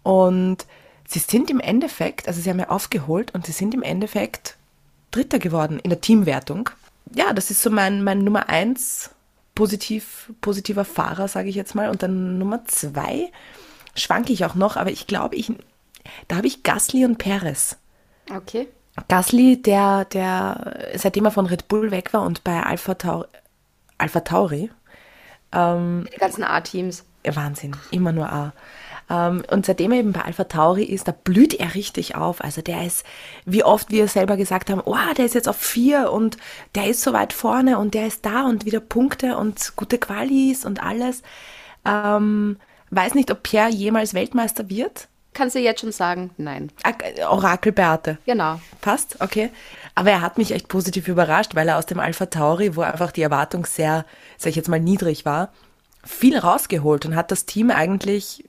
Und 0.04 0.66
sie 1.08 1.20
sind 1.20 1.50
im 1.50 1.60
Endeffekt, 1.60 2.28
also 2.28 2.42
sie 2.42 2.50
haben 2.50 2.60
ja 2.60 2.70
aufgeholt 2.70 3.34
und 3.34 3.46
sie 3.46 3.54
sind 3.54 3.74
im 3.74 3.84
Endeffekt 3.84 4.58
Dritter 5.12 5.40
geworden 5.40 5.80
in 5.80 5.90
der 5.90 6.02
Teamwertung. 6.02 6.70
Ja, 7.16 7.32
das 7.32 7.52
ist 7.52 7.62
so 7.62 7.70
mein, 7.70 8.04
mein 8.04 8.20
Nummer 8.20 8.50
eins 8.50 9.12
positiv, 9.56 10.32
positiver 10.42 10.86
Fahrer, 10.86 11.30
sage 11.30 11.50
ich 11.50 11.56
jetzt 11.56 11.74
mal. 11.74 11.90
Und 11.90 12.04
dann 12.04 12.38
Nummer 12.38 12.66
zwei 12.66 13.32
schwanke 13.96 14.34
ich 14.34 14.44
auch 14.44 14.56
noch, 14.56 14.76
aber 14.76 14.92
ich 14.92 15.08
glaube, 15.08 15.38
ich, 15.38 15.52
da 16.28 16.36
habe 16.36 16.48
ich 16.48 16.64
Gasly 16.64 17.06
und 17.06 17.18
Perez. 17.18 17.78
Okay. 18.30 18.68
Gasly, 19.08 19.62
der, 19.62 20.06
der, 20.06 20.92
seitdem 20.96 21.26
er 21.26 21.32
von 21.32 21.46
Red 21.46 21.68
Bull 21.68 21.92
weg 21.92 22.14
war 22.14 22.24
und 22.24 22.44
bei 22.44 22.62
Alpha, 22.64 22.96
Tau 22.96 23.26
Alpha 23.98 24.20
Tauri, 24.20 24.70
Die 26.12 26.18
ganzen 26.18 26.44
A-Teams. 26.44 27.04
Wahnsinn, 27.26 27.76
immer 27.92 28.12
nur 28.12 28.32
A. 28.32 28.54
Ähm, 29.10 29.44
und 29.50 29.66
seitdem 29.66 29.92
er 29.92 30.00
eben 30.00 30.14
bei 30.14 30.22
Alpha 30.22 30.46
Tauri 30.46 30.84
ist, 30.84 31.08
da 31.08 31.12
blüht 31.12 31.54
er 31.54 31.76
richtig 31.76 32.16
auf. 32.16 32.44
Also 32.44 32.62
der 32.62 32.86
ist, 32.86 33.06
wie 33.46 33.64
oft 33.64 33.90
wir 33.92 34.08
selber 34.08 34.38
gesagt 34.38 34.70
haben, 34.70 34.82
oh, 34.84 34.96
der 35.18 35.26
ist 35.26 35.36
jetzt 35.36 35.50
auf 35.50 35.58
vier 35.58 36.12
und 36.12 36.38
der 36.76 36.88
ist 36.88 37.02
so 37.02 37.14
weit 37.14 37.34
vorne 37.34 37.80
und 37.80 37.94
der 37.94 38.08
ist 38.08 38.26
da 38.26 38.46
und 38.46 38.66
wieder 38.66 38.80
Punkte 38.80 39.38
und 39.38 39.76
gute 39.76 39.98
Qualis 39.98 40.66
und 40.66 40.82
alles. 40.84 41.22
Ähm, 41.86 42.58
weiß 42.92 43.16
nicht, 43.16 43.32
ob 43.32 43.44
Pierre 43.44 43.70
jemals 43.70 44.14
Weltmeister 44.14 44.70
wird. 44.70 45.08
Kann 45.38 45.50
sie 45.50 45.60
jetzt 45.60 45.82
schon 45.82 45.92
sagen, 45.92 46.32
nein. 46.38 46.72
Ak- 46.84 47.04
Orakel 47.30 47.72
Beate. 47.72 48.18
Genau. 48.26 48.60
Passt, 48.82 49.22
okay. 49.22 49.50
Aber 49.96 50.12
er 50.12 50.22
hat 50.22 50.38
mich 50.38 50.52
echt 50.52 50.68
positiv 50.68 51.08
überrascht, 51.08 51.56
weil 51.56 51.68
er 51.70 51.78
aus 51.78 51.86
dem 51.86 52.00
Alpha 52.00 52.26
Tauri, 52.26 52.76
wo 52.76 52.82
einfach 52.82 53.12
die 53.12 53.22
Erwartung 53.22 53.66
sehr, 53.66 54.06
sag 54.38 54.50
ich 54.50 54.56
jetzt 54.56 54.70
mal, 54.70 54.80
niedrig 54.80 55.26
war, 55.26 55.50
viel 56.04 56.38
rausgeholt 56.38 57.06
und 57.06 57.16
hat 57.16 57.32
das 57.32 57.46
Team 57.46 57.72
eigentlich 57.72 58.44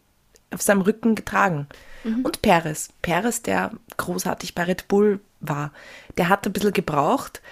auf 0.53 0.62
seinem 0.62 0.81
Rücken 0.83 1.14
getragen. 1.14 1.66
Und 2.05 2.40
Perez. 2.42 2.88
Perez, 3.03 3.42
der 3.42 3.70
großartig 3.98 4.55
bei 4.55 4.62
Red 4.62 4.88
Bull 4.88 5.20
war, 5.40 5.72
der 6.16 6.29
hat 6.31 6.46
ein 6.46 6.53
bisschen 6.53 6.72
gebraucht 6.72 7.42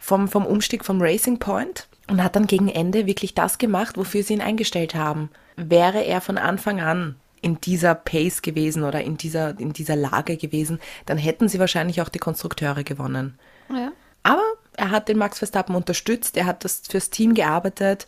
vom, 0.00 0.26
vom 0.26 0.46
Umstieg 0.46 0.84
vom 0.84 1.00
Racing 1.00 1.38
Point 1.38 1.86
und 2.08 2.24
hat 2.24 2.34
dann 2.34 2.46
gegen 2.48 2.68
Ende 2.68 3.06
wirklich 3.06 3.34
das 3.34 3.58
gemacht, 3.58 3.96
wofür 3.96 4.22
sie 4.24 4.32
ihn 4.34 4.40
eingestellt 4.40 4.94
haben. 4.96 5.30
Wäre 5.56 6.02
er 6.04 6.20
von 6.20 6.38
Anfang 6.38 6.80
an 6.80 7.16
in 7.42 7.60
dieser 7.60 7.94
Pace 7.94 8.42
gewesen 8.42 8.82
oder 8.82 9.02
in 9.02 9.16
dieser, 9.16 9.58
in 9.58 9.72
dieser 9.72 9.96
Lage 9.96 10.36
gewesen, 10.36 10.80
dann 11.06 11.18
hätten 11.18 11.48
sie 11.48 11.58
wahrscheinlich 11.58 12.02
auch 12.02 12.08
die 12.08 12.18
Konstrukteure 12.18 12.84
gewonnen. 12.84 13.38
Ja. 13.70 13.92
Aber 14.22 14.42
er 14.76 14.90
hat 14.90 15.08
den 15.08 15.18
Max 15.18 15.38
Verstappen 15.38 15.74
unterstützt, 15.74 16.36
er 16.36 16.46
hat 16.46 16.64
das 16.64 16.82
fürs 16.88 17.10
Team 17.10 17.34
gearbeitet, 17.34 18.06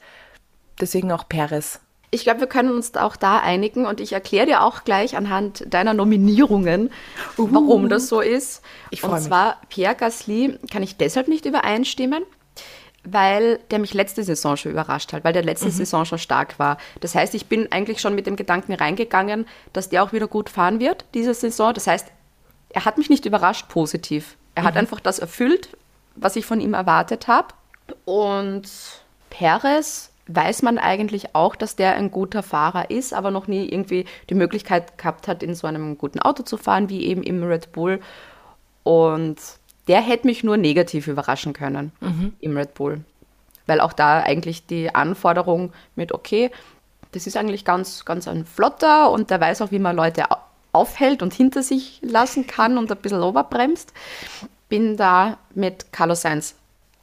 deswegen 0.80 1.12
auch 1.12 1.28
Perez. 1.28 1.80
Ich 2.14 2.24
glaube, 2.24 2.40
wir 2.40 2.46
können 2.46 2.70
uns 2.70 2.94
auch 2.94 3.16
da 3.16 3.38
einigen 3.38 3.86
und 3.86 3.98
ich 3.98 4.12
erkläre 4.12 4.44
dir 4.44 4.62
auch 4.62 4.84
gleich 4.84 5.16
anhand 5.16 5.64
deiner 5.72 5.94
Nominierungen, 5.94 6.90
warum 7.38 7.88
das 7.88 8.08
so 8.08 8.20
ist. 8.20 8.60
Ich 8.90 9.00
freu 9.00 9.08
und 9.08 9.14
mich. 9.14 9.24
zwar 9.24 9.58
Pierre 9.70 9.94
Gasly 9.94 10.58
kann 10.70 10.82
ich 10.82 10.98
deshalb 10.98 11.28
nicht 11.28 11.46
übereinstimmen, 11.46 12.22
weil 13.04 13.58
der 13.70 13.78
mich 13.78 13.94
letzte 13.94 14.22
Saison 14.22 14.56
schon 14.56 14.72
überrascht 14.72 15.12
hat, 15.12 15.24
weil 15.24 15.32
der 15.32 15.42
letzte 15.42 15.70
Saison 15.70 16.04
schon 16.04 16.18
stark 16.18 16.58
war. 16.58 16.78
Das 17.00 17.14
heißt, 17.14 17.34
ich 17.34 17.46
bin 17.46 17.70
eigentlich 17.72 18.00
schon 18.00 18.14
mit 18.14 18.26
dem 18.26 18.36
Gedanken 18.36 18.72
reingegangen, 18.72 19.46
dass 19.72 19.88
der 19.88 20.02
auch 20.02 20.12
wieder 20.12 20.28
gut 20.28 20.48
fahren 20.48 20.80
wird, 20.80 21.04
diese 21.14 21.34
Saison. 21.34 21.74
Das 21.74 21.86
heißt, 21.86 22.08
er 22.70 22.84
hat 22.84 22.98
mich 22.98 23.10
nicht 23.10 23.26
überrascht 23.26 23.68
positiv. 23.68 24.36
Er 24.54 24.64
hat 24.64 24.76
einfach 24.76 25.00
das 25.00 25.18
erfüllt, 25.18 25.76
was 26.14 26.36
ich 26.36 26.46
von 26.46 26.60
ihm 26.60 26.74
erwartet 26.74 27.26
habe. 27.26 27.48
Und 28.04 28.68
Perez 29.30 30.10
weiß 30.28 30.62
man 30.62 30.78
eigentlich 30.78 31.34
auch, 31.34 31.56
dass 31.56 31.76
der 31.76 31.94
ein 31.94 32.10
guter 32.10 32.42
Fahrer 32.42 32.90
ist, 32.90 33.12
aber 33.12 33.30
noch 33.30 33.48
nie 33.48 33.68
irgendwie 33.68 34.04
die 34.30 34.34
Möglichkeit 34.34 34.96
gehabt 34.96 35.26
hat, 35.26 35.42
in 35.42 35.54
so 35.54 35.66
einem 35.66 35.98
guten 35.98 36.20
Auto 36.20 36.42
zu 36.42 36.56
fahren, 36.56 36.88
wie 36.88 37.04
eben 37.06 37.22
im 37.22 37.42
Red 37.42 37.72
Bull. 37.72 38.00
Und 38.84 39.36
der 39.88 40.00
hätte 40.00 40.26
mich 40.26 40.44
nur 40.44 40.56
negativ 40.56 41.08
überraschen 41.08 41.52
können 41.52 41.92
im 42.40 42.56
Red 42.56 42.74
Bull. 42.74 43.00
Weil 43.66 43.80
auch 43.80 43.92
da 43.92 44.20
eigentlich 44.20 44.66
die 44.66 44.94
Anforderung 44.94 45.72
mit, 45.94 46.12
okay, 46.12 46.50
das 47.12 47.26
ist 47.26 47.36
eigentlich 47.36 47.64
ganz, 47.64 48.04
ganz 48.04 48.26
ein 48.26 48.44
Flotter 48.46 49.10
und 49.10 49.30
der 49.30 49.40
weiß 49.40 49.62
auch, 49.62 49.70
wie 49.70 49.78
man 49.78 49.94
Leute 49.96 50.30
au- 50.30 50.36
aufhält 50.72 51.22
und 51.22 51.34
hinter 51.34 51.62
sich 51.62 51.98
lassen 52.02 52.46
kann 52.46 52.78
und 52.78 52.90
ein 52.90 52.96
bisschen 52.98 53.22
oberbremst. 53.22 53.92
Bin 54.68 54.96
da 54.96 55.36
mit 55.54 55.92
Carlos 55.92 56.22
Sainz 56.22 56.54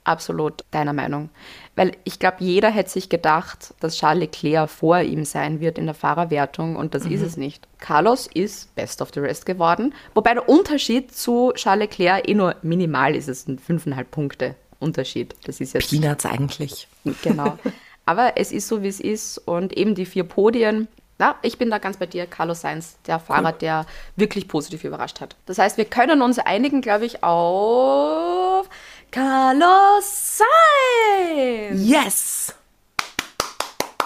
absolut 0.10 0.66
deiner 0.72 0.94
Meinung. 0.94 1.30
Weil 1.76 1.94
ich 2.04 2.20
glaube, 2.20 2.38
jeder 2.40 2.70
hätte 2.70 2.90
sich 2.90 3.08
gedacht, 3.10 3.74
dass 3.80 3.98
Charles 3.98 4.22
Leclerc 4.22 4.70
vor 4.70 5.00
ihm 5.00 5.24
sein 5.24 5.62
wird 5.62 5.78
in 5.78 5.86
der 5.86 5.96
Fahrerwertung 5.96 6.76
und 6.76 6.94
das 6.94 7.06
ist 7.06 7.22
es 7.22 7.38
nicht. 7.38 7.68
Carlos 7.78 8.28
ist 8.34 8.76
Best 8.76 9.02
of 9.02 9.12
the 9.14 9.22
Rest 9.22 9.46
geworden, 9.46 9.94
wobei 10.14 10.34
der 10.34 10.50
Unterschied 10.50 11.16
zu 11.16 11.54
Charles 11.56 11.90
Leclerc 11.90 12.28
eh 12.28 12.34
nur 12.34 12.56
minimal 12.62 13.16
ist. 13.16 13.30
Es 13.30 13.44
sind 13.44 13.62
fünfeinhalb 13.62 14.12
Punkte 14.12 14.56
Unterschied. 14.80 15.36
Das 15.44 15.60
ist 15.60 15.74
jetzt 15.74 15.90
Peanuts 15.90 16.26
eigentlich. 16.26 16.88
Genau. 17.22 17.58
Aber 18.06 18.34
es 18.38 18.52
ist 18.52 18.68
so, 18.68 18.82
wie 18.82 18.88
es 18.88 19.00
ist. 19.00 19.38
Und 19.38 19.78
eben 19.78 19.94
die 19.94 20.06
vier 20.06 20.24
Podien. 20.24 20.88
Ja, 21.20 21.36
ich 21.42 21.58
bin 21.58 21.70
da 21.70 21.80
ganz 21.80 21.98
bei 21.98 22.06
dir, 22.06 22.26
Carlos 22.26 22.62
Sainz, 22.62 22.98
der 23.06 23.20
Fahrer, 23.20 23.52
der 23.52 23.86
wirklich 24.16 24.48
positiv 24.48 24.86
überrascht 24.86 25.20
hat. 25.20 25.36
Das 25.46 25.58
heißt, 25.58 25.78
wir 25.78 25.84
können 25.84 26.22
uns 26.22 26.40
einigen, 26.40 26.82
glaube 26.82 27.06
ich, 27.06 27.24
auf 27.24 28.70
Carlos 29.12 30.38
Sainz. 30.38 31.90
Yes! 31.90 32.56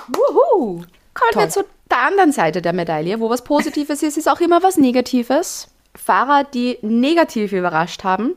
Wuhu. 0.07 0.83
Kommen 1.13 1.31
Toll. 1.33 1.43
wir 1.43 1.49
zu 1.49 1.65
der 1.91 1.99
anderen 1.99 2.31
Seite 2.31 2.61
der 2.61 2.73
Medaille, 2.73 3.19
wo 3.19 3.29
was 3.29 3.43
Positives 3.43 4.01
ist, 4.01 4.17
ist 4.17 4.29
auch 4.29 4.39
immer 4.39 4.63
was 4.63 4.77
Negatives. 4.77 5.67
Fahrer, 5.95 6.43
die 6.45 6.79
negativ 6.81 7.51
überrascht 7.51 8.03
haben. 8.03 8.33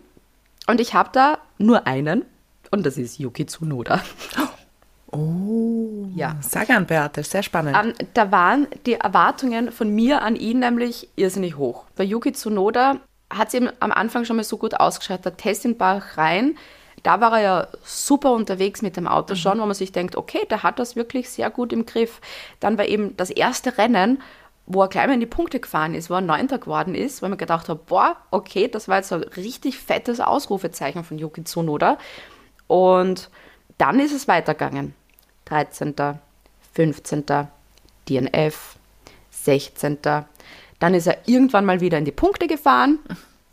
Und 0.67 0.81
ich 0.81 0.93
habe 0.95 1.11
da 1.13 1.39
nur 1.59 1.87
einen. 1.87 2.25
Und 2.73 2.85
das 2.85 2.99
ist 2.99 3.19
Yuki 3.19 3.47
Tsunoda. 3.47 4.03
Oh, 5.13 6.07
Ja. 6.15 6.37
Sag 6.41 6.69
an, 6.71 6.87
Beate, 6.87 7.23
sehr 7.23 7.45
spannend. 7.45 7.77
Ähm, 7.81 7.93
da 8.15 8.33
waren 8.33 8.67
die 8.87 8.95
Erwartungen 8.95 9.71
von 9.71 9.89
mir 9.95 10.23
an 10.23 10.35
ihn 10.35 10.59
nämlich 10.59 11.09
irrsinnig 11.15 11.57
hoch. 11.57 11.85
Bei 11.95 12.03
Yuki 12.03 12.33
Tsunoda 12.33 12.97
hat 13.31 13.49
es 13.49 13.55
ihm 13.55 13.71
am 13.81 13.93
Anfang 13.93 14.25
schon 14.25 14.37
mal 14.37 14.45
so 14.45 14.57
gut 14.57 14.79
ausgeschaut, 14.79 15.25
der 15.25 15.37
Test 15.37 15.65
in 15.65 15.77
Bahrain, 15.77 16.57
da 17.03 17.21
war 17.21 17.39
er 17.39 17.43
ja 17.43 17.69
super 17.85 18.33
unterwegs 18.33 18.83
mit 18.83 18.97
dem 18.97 19.07
Auto 19.07 19.35
schon, 19.35 19.61
wo 19.61 19.67
man 19.67 19.75
sich 19.75 19.93
denkt, 19.93 20.17
okay, 20.17 20.47
der 20.51 20.63
hat 20.63 20.79
das 20.79 20.97
wirklich 20.97 21.29
sehr 21.29 21.51
gut 21.51 21.73
im 21.73 21.87
Griff. 21.87 22.21
Dann 22.59 22.79
war 22.79 22.87
eben 22.87 23.17
das 23.17 23.31
erste 23.31 23.79
Rennen, 23.79 24.23
wo 24.67 24.83
er 24.83 24.89
gleich 24.89 25.07
mal 25.07 25.15
in 25.15 25.21
die 25.21 25.27
Punkte 25.27 25.61
gefahren 25.61 25.95
ist, 25.95 26.11
wo 26.11 26.15
er 26.15 26.21
Neunter 26.21 26.59
geworden 26.59 26.95
ist, 26.95 27.23
weil 27.23 27.29
man 27.29 27.39
gedacht 27.39 27.69
hat, 27.69 27.87
boah, 27.87 28.17
okay, 28.31 28.67
das 28.67 28.89
war 28.89 28.97
jetzt 28.97 29.13
ein 29.13 29.23
richtig 29.23 29.79
fettes 29.79 30.19
Ausrufezeichen 30.21 31.05
von 31.05 31.19
Yuki 31.19 31.45
Tsunoda. 31.45 31.99
Und 32.67 33.31
dann 33.79 34.01
ist 34.01 34.13
es 34.13 34.27
weitergegangen. 34.27 34.95
13., 35.45 35.95
15., 36.75 37.25
DNF, 38.09 38.77
16. 39.31 39.99
Dann 40.79 40.95
ist 40.95 41.07
er 41.07 41.19
irgendwann 41.27 41.65
mal 41.65 41.81
wieder 41.81 41.99
in 41.99 42.05
die 42.05 42.13
Punkte 42.13 42.47
gefahren 42.47 42.99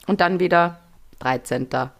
und 0.07 0.21
dann 0.21 0.39
wieder 0.39 0.79
13. 1.19 1.69
Da, 1.69 1.91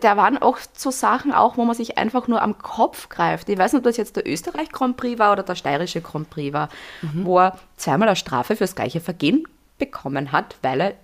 da 0.00 0.16
waren 0.16 0.38
auch 0.38 0.58
so 0.74 0.90
Sachen 0.90 1.32
auch, 1.32 1.56
wo 1.56 1.64
man 1.64 1.74
sich 1.74 1.98
einfach 1.98 2.28
nur 2.28 2.42
am 2.42 2.58
Kopf 2.58 3.08
greift. 3.08 3.48
Ich 3.48 3.58
weiß 3.58 3.72
nicht, 3.72 3.80
ob 3.80 3.84
das 3.84 3.96
jetzt 3.96 4.16
der 4.16 4.26
Österreich 4.26 4.70
Grand 4.70 4.96
Prix 4.96 5.18
war 5.18 5.32
oder 5.32 5.42
der 5.42 5.54
steirische 5.54 6.00
Grand 6.00 6.28
Prix 6.30 6.52
war, 6.52 6.68
wo 7.14 7.38
er 7.38 7.58
zweimal 7.76 8.08
eine 8.08 8.16
Strafe 8.16 8.56
fürs 8.56 8.74
gleiche 8.74 9.00
Vergehen 9.00 9.46
bekommen 9.78 10.32
hat, 10.32 10.56
weil 10.62 10.80
er 10.80 10.94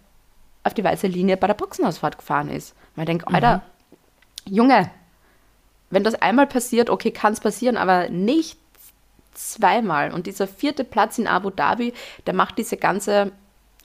auf 0.64 0.74
die 0.74 0.84
weiße 0.84 1.06
Linie 1.06 1.36
bei 1.36 1.46
der 1.46 1.54
Boxenausfahrt 1.54 2.18
gefahren 2.18 2.48
ist. 2.48 2.74
Man 2.96 3.06
denkt, 3.06 3.28
Alter, 3.28 3.62
Junge, 4.46 4.90
wenn 5.90 6.04
das 6.04 6.14
einmal 6.14 6.46
passiert, 6.46 6.90
okay, 6.90 7.10
kann 7.10 7.34
es 7.34 7.40
passieren, 7.40 7.76
aber 7.76 8.08
nicht 8.08 8.58
zweimal. 9.34 10.12
Und 10.12 10.26
dieser 10.26 10.46
vierte 10.46 10.84
Platz 10.84 11.18
in 11.18 11.26
Abu 11.26 11.50
Dhabi, 11.50 11.92
der 12.26 12.34
macht 12.34 12.58
diese 12.58 12.76
ganze 12.76 13.32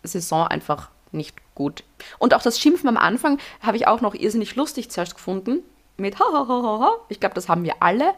Saison 0.04 0.48
einfach 0.48 0.90
nicht 1.12 1.36
gut. 1.56 1.84
Und 2.20 2.34
auch 2.34 2.42
das 2.42 2.60
Schimpfen 2.60 2.88
am 2.88 2.98
Anfang 2.98 3.40
habe 3.62 3.78
ich 3.78 3.88
auch 3.88 4.02
noch 4.02 4.16
irrsinnig 4.16 4.56
lustig 4.56 4.90
zuerst 4.92 5.16
gefunden. 5.16 5.60
Mit 5.98 6.20
ha, 6.20 6.26
ha, 6.32 6.48
ha, 6.48 6.64
ha, 6.64 6.80
ha. 6.80 6.92
Ich 7.10 7.20
glaube, 7.20 7.36
das 7.36 7.50
haben 7.50 7.64
wir 7.64 7.76
alle. 7.82 8.14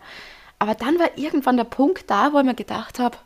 Aber 0.59 0.75
dann 0.75 0.99
war 0.99 1.17
irgendwann 1.17 1.57
der 1.57 1.63
Punkt 1.63 2.09
da, 2.09 2.33
wo 2.33 2.39
ich 2.39 2.45
mir 2.45 2.53
gedacht 2.53 2.99
habe, 2.99 3.17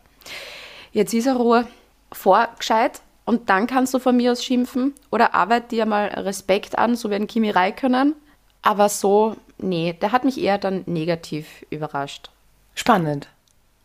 jetzt 0.93 1.13
ist 1.13 1.25
er 1.25 1.35
Ruhe, 1.35 1.67
vorgescheit 2.13 3.01
und 3.25 3.49
dann 3.49 3.67
kannst 3.67 3.93
du 3.93 3.99
von 3.99 4.15
mir 4.15 4.31
aus 4.31 4.43
schimpfen 4.43 4.93
oder 5.11 5.33
arbeit 5.33 5.71
dir 5.71 5.85
mal 5.85 6.07
Respekt 6.07 6.77
an, 6.77 6.95
so 6.95 7.09
wie 7.09 7.15
ein 7.15 7.27
Kimi 7.27 7.49
Räikkönen. 7.49 8.15
Aber 8.61 8.87
so, 8.87 9.35
nee, 9.57 9.93
der 9.93 10.11
hat 10.11 10.23
mich 10.23 10.39
eher 10.39 10.57
dann 10.57 10.83
negativ 10.85 11.65
überrascht. 11.69 12.29
Spannend. 12.73 13.27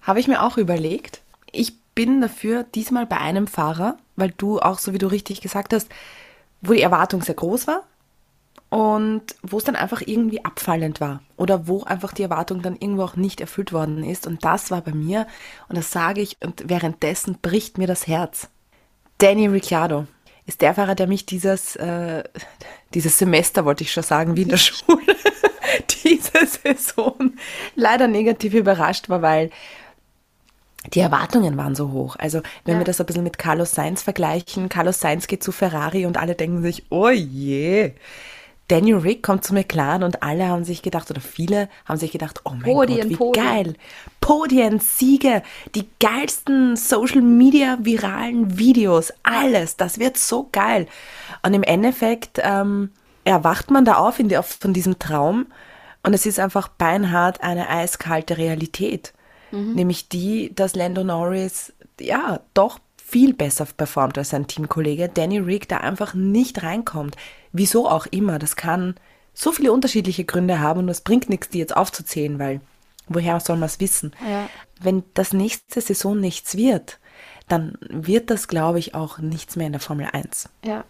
Habe 0.02 0.20
ich 0.20 0.28
mir 0.28 0.42
auch 0.42 0.56
überlegt. 0.56 1.20
Ich 1.52 1.78
bin 1.94 2.20
dafür 2.20 2.62
diesmal 2.62 3.06
bei 3.06 3.18
einem 3.18 3.46
Fahrer, 3.46 3.96
weil 4.20 4.32
du 4.36 4.60
auch, 4.60 4.78
so 4.78 4.92
wie 4.92 4.98
du 4.98 5.06
richtig 5.06 5.40
gesagt 5.40 5.72
hast, 5.72 5.88
wo 6.60 6.72
die 6.72 6.82
Erwartung 6.82 7.22
sehr 7.22 7.34
groß 7.34 7.66
war 7.66 7.84
und 8.70 9.22
wo 9.42 9.58
es 9.58 9.64
dann 9.64 9.76
einfach 9.76 10.02
irgendwie 10.04 10.44
abfallend 10.44 11.00
war 11.00 11.22
oder 11.36 11.66
wo 11.66 11.82
einfach 11.82 12.12
die 12.12 12.22
Erwartung 12.22 12.62
dann 12.62 12.76
irgendwo 12.76 13.02
auch 13.02 13.16
nicht 13.16 13.40
erfüllt 13.40 13.72
worden 13.72 14.04
ist. 14.04 14.26
Und 14.26 14.44
das 14.44 14.70
war 14.70 14.80
bei 14.80 14.92
mir, 14.92 15.26
und 15.68 15.76
das 15.76 15.90
sage 15.90 16.20
ich, 16.20 16.36
und 16.40 16.62
währenddessen 16.68 17.38
bricht 17.42 17.78
mir 17.78 17.88
das 17.88 18.06
Herz. 18.06 18.48
Danny 19.18 19.48
Ricciardo 19.48 20.06
ist 20.46 20.62
der 20.62 20.74
Fahrer, 20.74 20.94
der 20.94 21.08
mich 21.08 21.26
dieses, 21.26 21.76
äh, 21.76 22.22
dieses 22.94 23.18
Semester, 23.18 23.64
wollte 23.64 23.84
ich 23.84 23.92
schon 23.92 24.04
sagen, 24.04 24.36
wie 24.36 24.42
in 24.42 24.48
der 24.48 24.56
Schule, 24.58 25.16
diese 26.04 26.46
Saison 26.46 27.32
leider 27.74 28.06
negativ 28.06 28.54
überrascht 28.54 29.08
war, 29.08 29.20
weil 29.20 29.50
die 30.94 31.00
Erwartungen 31.00 31.56
waren 31.56 31.74
so 31.74 31.90
hoch. 31.92 32.16
Also 32.18 32.40
wenn 32.64 32.74
Ja. 32.74 32.80
wir 32.80 32.84
das 32.84 33.00
ein 33.00 33.06
bisschen 33.06 33.24
mit 33.24 33.38
Carlos 33.38 33.72
Sainz 33.74 34.02
vergleichen, 34.02 34.68
Carlos 34.68 35.00
Sainz 35.00 35.26
geht 35.26 35.42
zu 35.42 35.52
Ferrari 35.52 36.06
und 36.06 36.16
alle 36.16 36.34
denken 36.34 36.62
sich, 36.62 36.84
oh 36.90 37.10
je. 37.10 37.92
Daniel 38.68 38.98
Rick 38.98 39.24
kommt 39.24 39.44
zu 39.44 39.52
McLaren 39.52 40.04
und 40.04 40.22
alle 40.22 40.46
haben 40.46 40.62
sich 40.64 40.80
gedacht, 40.80 41.10
oder 41.10 41.20
viele 41.20 41.68
haben 41.86 41.98
sich 41.98 42.12
gedacht, 42.12 42.40
oh 42.44 42.50
mein 42.52 42.62
Podien, 42.62 43.00
Gott, 43.00 43.10
wie 43.10 43.16
Podien. 43.16 43.44
geil. 43.44 43.74
Podien, 44.20 44.78
Siege, 44.78 45.42
die 45.74 45.88
geilsten 45.98 46.76
Social 46.76 47.20
Media 47.20 47.78
viralen 47.80 48.58
Videos, 48.58 49.12
alles, 49.24 49.76
das 49.76 49.98
wird 49.98 50.16
so 50.18 50.48
geil. 50.52 50.86
Und 51.42 51.52
im 51.54 51.64
Endeffekt 51.64 52.38
ähm, 52.44 52.90
erwacht 53.24 53.72
man 53.72 53.84
da 53.84 53.94
auf 53.96 54.20
in 54.20 54.28
die, 54.28 54.36
auf, 54.38 54.46
von 54.60 54.72
diesem 54.72 55.00
Traum 55.00 55.46
und 56.04 56.14
es 56.14 56.24
ist 56.24 56.38
einfach 56.38 56.68
beinhart 56.68 57.42
eine 57.42 57.68
eiskalte 57.68 58.38
Realität. 58.38 59.12
Nämlich 59.52 60.08
die, 60.08 60.54
dass 60.54 60.74
Lando 60.74 61.04
Norris 61.04 61.72
ja 62.00 62.40
doch 62.54 62.78
viel 62.96 63.34
besser 63.34 63.66
performt 63.76 64.16
als 64.18 64.30
sein 64.30 64.46
Teamkollege 64.46 65.08
Danny 65.08 65.38
Rick, 65.38 65.68
der 65.68 65.82
einfach 65.82 66.14
nicht 66.14 66.62
reinkommt. 66.62 67.16
Wieso 67.52 67.88
auch 67.88 68.06
immer, 68.06 68.38
das 68.38 68.54
kann 68.54 68.94
so 69.34 69.52
viele 69.52 69.72
unterschiedliche 69.72 70.24
Gründe 70.24 70.60
haben 70.60 70.80
und 70.80 70.88
es 70.88 71.00
bringt 71.00 71.28
nichts, 71.28 71.48
die 71.48 71.58
jetzt 71.58 71.76
aufzuzählen, 71.76 72.38
weil 72.38 72.60
woher 73.08 73.40
soll 73.40 73.56
man 73.56 73.66
es 73.66 73.80
wissen? 73.80 74.12
Ja. 74.28 74.48
Wenn 74.80 75.02
das 75.14 75.32
nächste 75.32 75.80
Saison 75.80 76.18
nichts 76.18 76.56
wird, 76.56 77.00
dann 77.48 77.76
wird 77.80 78.30
das, 78.30 78.46
glaube 78.48 78.78
ich, 78.78 78.94
auch 78.94 79.18
nichts 79.18 79.56
mehr 79.56 79.66
in 79.66 79.72
der 79.72 79.80
Formel 79.80 80.06
1. 80.12 80.48
Ja. 80.64 80.84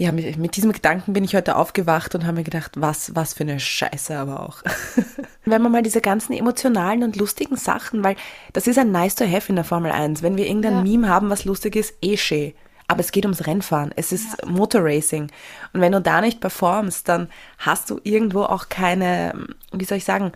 Ja, 0.00 0.12
mit, 0.12 0.38
mit 0.38 0.56
diesem 0.56 0.72
Gedanken 0.72 1.12
bin 1.12 1.24
ich 1.24 1.34
heute 1.36 1.56
aufgewacht 1.56 2.14
und 2.14 2.24
habe 2.24 2.38
mir 2.38 2.42
gedacht, 2.42 2.72
was, 2.76 3.14
was 3.14 3.34
für 3.34 3.42
eine 3.42 3.60
Scheiße 3.60 4.16
aber 4.16 4.40
auch. 4.40 4.62
Wenn 5.44 5.60
man 5.60 5.70
mal 5.70 5.82
diese 5.82 6.00
ganzen 6.00 6.32
emotionalen 6.32 7.02
und 7.02 7.16
lustigen 7.16 7.56
Sachen, 7.56 8.02
weil 8.02 8.16
das 8.54 8.66
ist 8.66 8.78
ein 8.78 8.92
nice 8.92 9.14
to 9.14 9.26
have 9.26 9.50
in 9.50 9.56
der 9.56 9.64
Formel 9.64 9.92
1. 9.92 10.22
Wenn 10.22 10.38
wir 10.38 10.46
irgendein 10.46 10.76
Ja. 10.76 10.82
Meme 10.84 11.08
haben, 11.10 11.28
was 11.28 11.44
lustig 11.44 11.76
ist, 11.76 11.92
eh 12.00 12.16
schön. 12.16 12.54
Aber 12.88 13.00
es 13.00 13.12
geht 13.12 13.26
ums 13.26 13.46
Rennfahren. 13.46 13.92
Es 13.94 14.10
ist 14.10 14.42
Motorracing. 14.46 15.30
Und 15.74 15.80
wenn 15.82 15.92
du 15.92 16.00
da 16.00 16.22
nicht 16.22 16.40
performst, 16.40 17.06
dann 17.06 17.28
hast 17.58 17.90
du 17.90 18.00
irgendwo 18.02 18.44
auch 18.44 18.70
keine, 18.70 19.48
wie 19.70 19.84
soll 19.84 19.98
ich 19.98 20.06
sagen, 20.06 20.32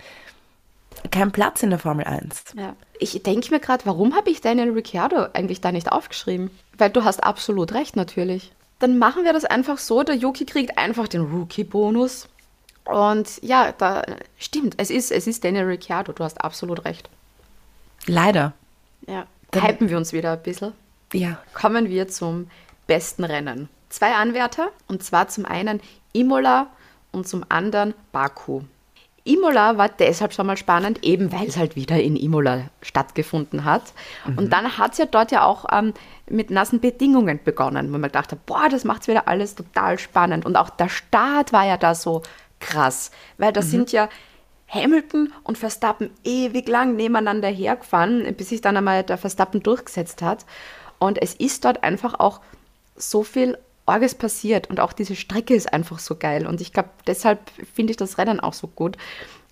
keinen 1.11 1.33
Platz 1.33 1.63
in 1.63 1.71
der 1.71 1.79
Formel 1.79 2.05
1. 2.05 2.53
Ja. 2.55 2.77
Ich 2.99 3.23
denke 3.23 3.51
mir 3.51 3.61
gerade, 3.61 3.87
warum 3.87 4.15
habe 4.15 4.29
ich 4.29 4.43
Daniel 4.43 4.73
Ricciardo 4.73 5.29
eigentlich 5.33 5.63
da 5.63 5.73
nicht 5.73 5.91
aufgeschrieben? 5.91 6.51
Weil 6.77 6.91
du 6.91 7.03
hast 7.05 7.25
absolut 7.25 7.73
recht, 7.73 7.97
natürlich. 7.97 8.53
Dann 8.85 8.99
machen 8.99 9.25
wir 9.25 9.33
das 9.33 9.47
einfach 9.47 9.79
so, 9.79 10.03
der 10.03 10.15
Yuki 10.15 10.45
kriegt 10.45 10.77
einfach 10.77 11.09
den 11.09 11.23
Rookie-Bonus. 11.23 12.29
Und 12.85 13.43
ja, 13.43 13.73
da 13.73 14.03
stimmt, 14.37 14.75
es 14.77 14.91
ist, 14.91 15.11
es 15.11 15.27
ist 15.27 15.43
Daniel 15.43 15.65
Ricciardo, 15.65 16.13
du 16.13 16.23
hast 16.23 16.39
absolut 16.45 16.85
recht. 16.85 17.09
Leider. 18.05 18.53
Ja. 19.09 19.27
Dann- 19.53 19.63
Hypen 19.67 19.89
wir 19.89 19.97
uns 19.97 20.13
wieder 20.13 20.33
ein 20.33 20.43
bisschen. 20.43 20.75
Ja. 21.15 21.39
Kommen 21.55 21.89
wir 21.89 22.09
zum 22.09 22.51
besten 22.87 23.25
Rennen. 23.25 23.71
Zwei 23.89 24.13
Anwärter, 24.17 24.69
und 24.87 25.03
zwar 25.03 25.29
zum 25.29 25.47
einen 25.47 25.81
Imola 26.13 26.67
und 27.11 27.27
zum 27.27 27.43
anderen 27.49 27.95
Baku. 28.13 28.65
Imola 29.27 29.79
war 29.79 29.89
deshalb 29.89 30.35
schon 30.35 30.47
mal 30.47 30.59
spannend, 30.59 31.03
eben 31.03 31.33
weil 31.33 31.47
es 31.49 31.57
halt 31.57 31.75
wieder 31.75 31.99
in 31.99 32.17
Imola 32.17 32.65
stattgefunden 32.83 33.65
hat. 33.65 33.95
Und 34.37 34.53
dann 34.53 34.77
hat 34.77 34.93
es 34.93 34.99
ja 34.99 35.07
dort 35.07 35.33
ja 35.33 35.43
auch 35.47 35.65
ähm, 35.73 35.95
mit 36.29 36.51
nassen 36.51 36.81
Bedingungen 36.81 37.41
begonnen, 37.43 37.89
wo 37.89 37.93
man 37.93 38.03
gedacht 38.03 38.33
hat, 38.33 38.47
boah, 38.47 38.69
das 38.71 38.85
macht 38.85 39.07
wieder 39.09 39.29
alles 39.29 39.55
total 39.55 39.99
spannend. 39.99 40.47
Und 40.47 40.57
auch 40.57 40.71
der 40.71 40.89
Start 40.89 41.53
war 41.53 41.67
ja 41.67 41.77
da 41.77 41.95
so 41.95 42.23
krass, 42.61 43.11
weil 43.37 43.53
da 43.53 43.63
sind 43.63 43.93
ja 43.93 44.09
Hamilton 44.69 45.33
und 45.43 45.59
Verstappen 45.59 46.11
ewig 46.25 46.69
lang 46.69 46.97
nebeneinander 46.97 47.49
hergefahren, 47.49 48.35
bis 48.35 48.49
sich 48.49 48.61
dann 48.61 48.77
einmal 48.77 49.03
der 49.03 49.19
Verstappen 49.19 49.63
durchgesetzt 49.63 50.23
hat. 50.23 50.47
Und 50.99 51.21
es 51.21 51.35
ist 51.35 51.65
dort 51.65 51.83
einfach 51.83 52.19
auch 52.19 52.41
so 52.97 53.23
viel 53.23 53.59
Orges 53.87 54.15
passiert 54.15 54.71
und 54.71 54.81
auch 54.81 54.95
diese 54.95 55.15
Strecke 55.15 55.55
ist 55.55 55.73
einfach 55.73 55.99
so 55.99 56.17
geil. 56.17 56.47
Und 56.47 56.61
ich 56.61 56.73
glaube, 56.73 56.91
deshalb 57.07 57.41
finde 57.75 57.91
ich 57.91 57.97
das 57.97 58.17
Rennen 58.17 58.41
auch 58.41 58.55
so 58.55 58.67
gut. 58.67 58.97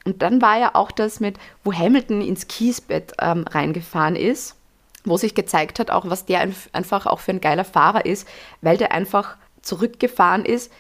Und 0.05 0.23
dann 0.23 0.41
war 0.41 0.59
ja 0.59 0.75
auch 0.75 0.91
das 0.91 1.21
mit, 1.21 1.39
wo 1.63 1.73
Hamilton 1.73 2.23
ins 2.23 2.49
Kiesbett 2.49 3.13
ähm, 3.21 3.45
reingefahren 3.49 4.17
ist, 4.17 4.57
wo 5.05 5.17
sich 5.17 5.35
gezeigt 5.35 5.79
hat, 5.79 5.91
auch 5.91 6.09
was 6.09 6.25
der 6.27 6.41
einf- 6.47 6.69
einfach 6.73 7.07
auch 7.07 7.21
für 7.21 7.33
ein 7.33 7.41
geiler 7.41 7.65
Fahrer 7.65 8.07
ist, 8.07 8.27
weil 8.61 8.77
der 8.77 8.93
einfach 8.93 9.37
zurückgefahren 9.63 10.45
ist, 10.45 10.71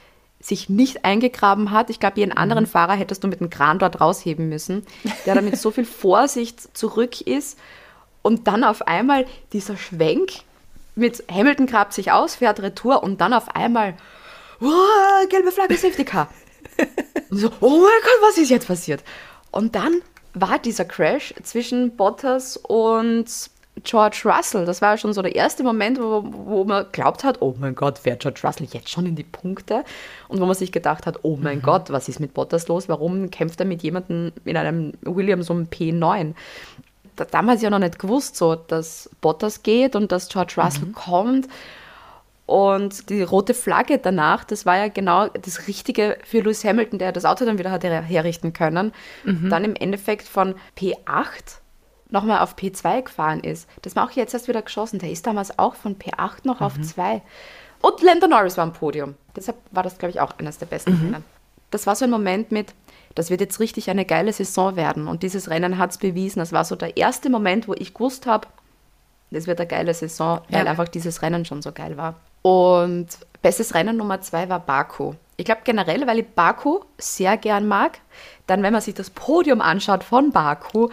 sich 0.40 0.68
nicht 0.68 1.04
eingegraben 1.04 1.70
hat. 1.70 1.88
Ich 1.88 2.00
glaube, 2.00 2.18
jeden 2.18 2.32
anderen 2.32 2.66
Fahrer 2.66 2.94
hättest 2.94 3.22
du 3.22 3.28
mit 3.28 3.40
dem 3.40 3.50
Kran 3.50 3.78
dort 3.78 4.00
rausheben 4.00 4.48
müssen, 4.48 4.84
der 5.24 5.34
da 5.36 5.40
mit 5.40 5.56
so 5.56 5.70
viel 5.70 5.84
Vorsicht 6.02 6.76
zurück 6.76 7.20
ist 7.20 7.58
und 8.22 8.46
dann 8.48 8.64
auf 8.64 8.86
einmal 8.86 9.26
dieser 9.52 9.76
Schwenk 9.76 10.30
mit 10.94 11.24
Hamilton 11.32 11.66
grabt 11.66 11.92
sich 11.92 12.12
aus, 12.12 12.34
fährt 12.34 12.60
Retour 12.60 13.02
und 13.02 13.20
dann 13.20 13.32
auf 13.32 13.54
einmal, 13.54 13.94
wow, 14.60 14.72
gelbe 15.28 15.50
Flagge, 15.52 15.76
Safety 15.76 16.04
Car. 16.04 16.28
Und 17.30 17.38
so, 17.38 17.50
oh 17.60 17.70
mein 17.70 18.02
Gott, 18.02 18.28
was 18.28 18.38
ist 18.38 18.50
jetzt 18.50 18.66
passiert? 18.66 19.02
Und 19.50 19.74
dann 19.74 20.02
war 20.34 20.58
dieser 20.58 20.84
Crash 20.84 21.34
zwischen 21.42 21.96
Bottas 21.96 22.56
und 22.56 23.26
George 23.84 24.22
Russell. 24.24 24.64
Das 24.66 24.82
war 24.82 24.90
ja 24.90 24.96
schon 24.98 25.12
so 25.12 25.22
der 25.22 25.34
erste 25.34 25.62
Moment, 25.62 25.98
wo, 25.98 26.22
wo 26.24 26.64
man 26.64 26.86
glaubt 26.92 27.24
hat, 27.24 27.40
oh 27.40 27.54
mein 27.58 27.74
Gott, 27.74 27.98
fährt 27.98 28.20
George 28.20 28.40
Russell 28.44 28.68
jetzt 28.70 28.90
schon 28.90 29.06
in 29.06 29.16
die 29.16 29.24
Punkte? 29.24 29.84
Und 30.28 30.40
wo 30.40 30.46
man 30.46 30.54
sich 30.54 30.72
gedacht 30.72 31.06
hat, 31.06 31.20
oh 31.22 31.38
mein 31.40 31.62
Gott, 31.62 31.90
was 31.90 32.08
ist 32.08 32.20
mit 32.20 32.34
Bottas 32.34 32.68
los? 32.68 32.88
Warum 32.88 33.30
kämpft 33.30 33.60
er 33.60 33.66
mit 33.66 33.82
jemandem 33.82 34.32
in 34.44 34.56
einem 34.56 34.92
Williams 35.02 35.48
um 35.50 35.64
P9? 35.68 36.34
Da, 37.16 37.24
damals 37.24 37.62
ja 37.62 37.70
noch 37.70 37.78
nicht 37.78 37.98
gewusst, 37.98 38.36
so, 38.36 38.54
dass 38.54 39.10
Bottas 39.20 39.62
geht 39.62 39.96
und 39.96 40.12
dass 40.12 40.28
George 40.28 40.54
Russell 40.58 40.88
kommt. 40.92 41.48
Und 42.44 43.08
die 43.08 43.22
rote 43.22 43.54
Flagge 43.54 43.98
danach, 43.98 44.44
das 44.44 44.66
war 44.66 44.76
ja 44.76 44.88
genau 44.88 45.28
das 45.28 45.68
Richtige 45.68 46.18
für 46.24 46.40
Lewis 46.40 46.64
Hamilton, 46.64 46.98
der 46.98 47.12
das 47.12 47.24
Auto 47.24 47.46
dann 47.46 47.58
wieder 47.58 47.70
hat 47.70 47.84
her- 47.84 48.02
herrichten 48.02 48.52
können. 48.52 48.92
Dann 49.24 49.64
im 49.64 49.74
Endeffekt 49.76 50.28
von 50.28 50.54
P8 50.76 51.60
nochmal 52.12 52.40
auf 52.40 52.54
P2 52.56 53.02
gefahren 53.02 53.40
ist. 53.40 53.68
Das 53.82 53.96
war 53.96 54.06
auch 54.06 54.10
jetzt 54.12 54.34
erst 54.34 54.48
wieder 54.48 54.62
geschossen. 54.62 54.98
Der 54.98 55.10
ist 55.10 55.26
damals 55.26 55.58
auch 55.58 55.74
von 55.74 55.96
P8 55.96 56.44
noch 56.44 56.60
auf 56.60 56.80
2. 56.80 57.22
Und 57.80 58.02
Lando 58.02 58.28
Norris 58.28 58.56
war 58.56 58.64
am 58.64 58.72
Podium. 58.72 59.14
Deshalb 59.34 59.56
war 59.72 59.82
das, 59.82 59.98
glaube 59.98 60.10
ich, 60.10 60.20
auch 60.20 60.38
eines 60.38 60.58
der 60.58 60.66
besten 60.66 60.92
Rennen. 60.92 61.24
Das 61.70 61.86
war 61.86 61.96
so 61.96 62.04
ein 62.04 62.10
Moment 62.10 62.52
mit, 62.52 62.74
das 63.14 63.30
wird 63.30 63.40
jetzt 63.40 63.58
richtig 63.58 63.90
eine 63.90 64.04
geile 64.04 64.32
Saison 64.32 64.76
werden. 64.76 65.08
Und 65.08 65.22
dieses 65.22 65.50
Rennen 65.50 65.78
hat 65.78 65.90
es 65.90 65.98
bewiesen. 65.98 66.38
Das 66.38 66.52
war 66.52 66.64
so 66.64 66.76
der 66.76 66.96
erste 66.96 67.30
Moment, 67.30 67.66
wo 67.66 67.74
ich 67.74 67.94
gewusst 67.94 68.26
habe, 68.26 68.46
das 69.30 69.46
wird 69.46 69.58
eine 69.58 69.66
geile 69.66 69.94
Saison, 69.94 70.42
weil 70.50 70.64
Ja. 70.66 70.70
einfach 70.70 70.88
dieses 70.88 71.22
Rennen 71.22 71.44
schon 71.46 71.62
so 71.62 71.72
geil 71.72 71.96
war. 71.96 72.14
Und 72.42 73.08
bestes 73.40 73.74
Rennen 73.74 73.96
Nummer 73.96 74.20
zwei 74.20 74.48
war 74.50 74.60
Baku. 74.60 75.14
Ich 75.38 75.46
glaube 75.46 75.62
generell, 75.64 76.06
weil 76.06 76.18
ich 76.18 76.28
Baku 76.28 76.80
sehr 76.98 77.36
gern 77.38 77.66
mag. 77.66 77.98
Dann, 78.46 78.62
wenn 78.62 78.72
man 78.74 78.82
sich 78.82 78.94
das 78.94 79.08
Podium 79.10 79.60
anschaut 79.62 80.04
von 80.04 80.30
Baku, 80.30 80.88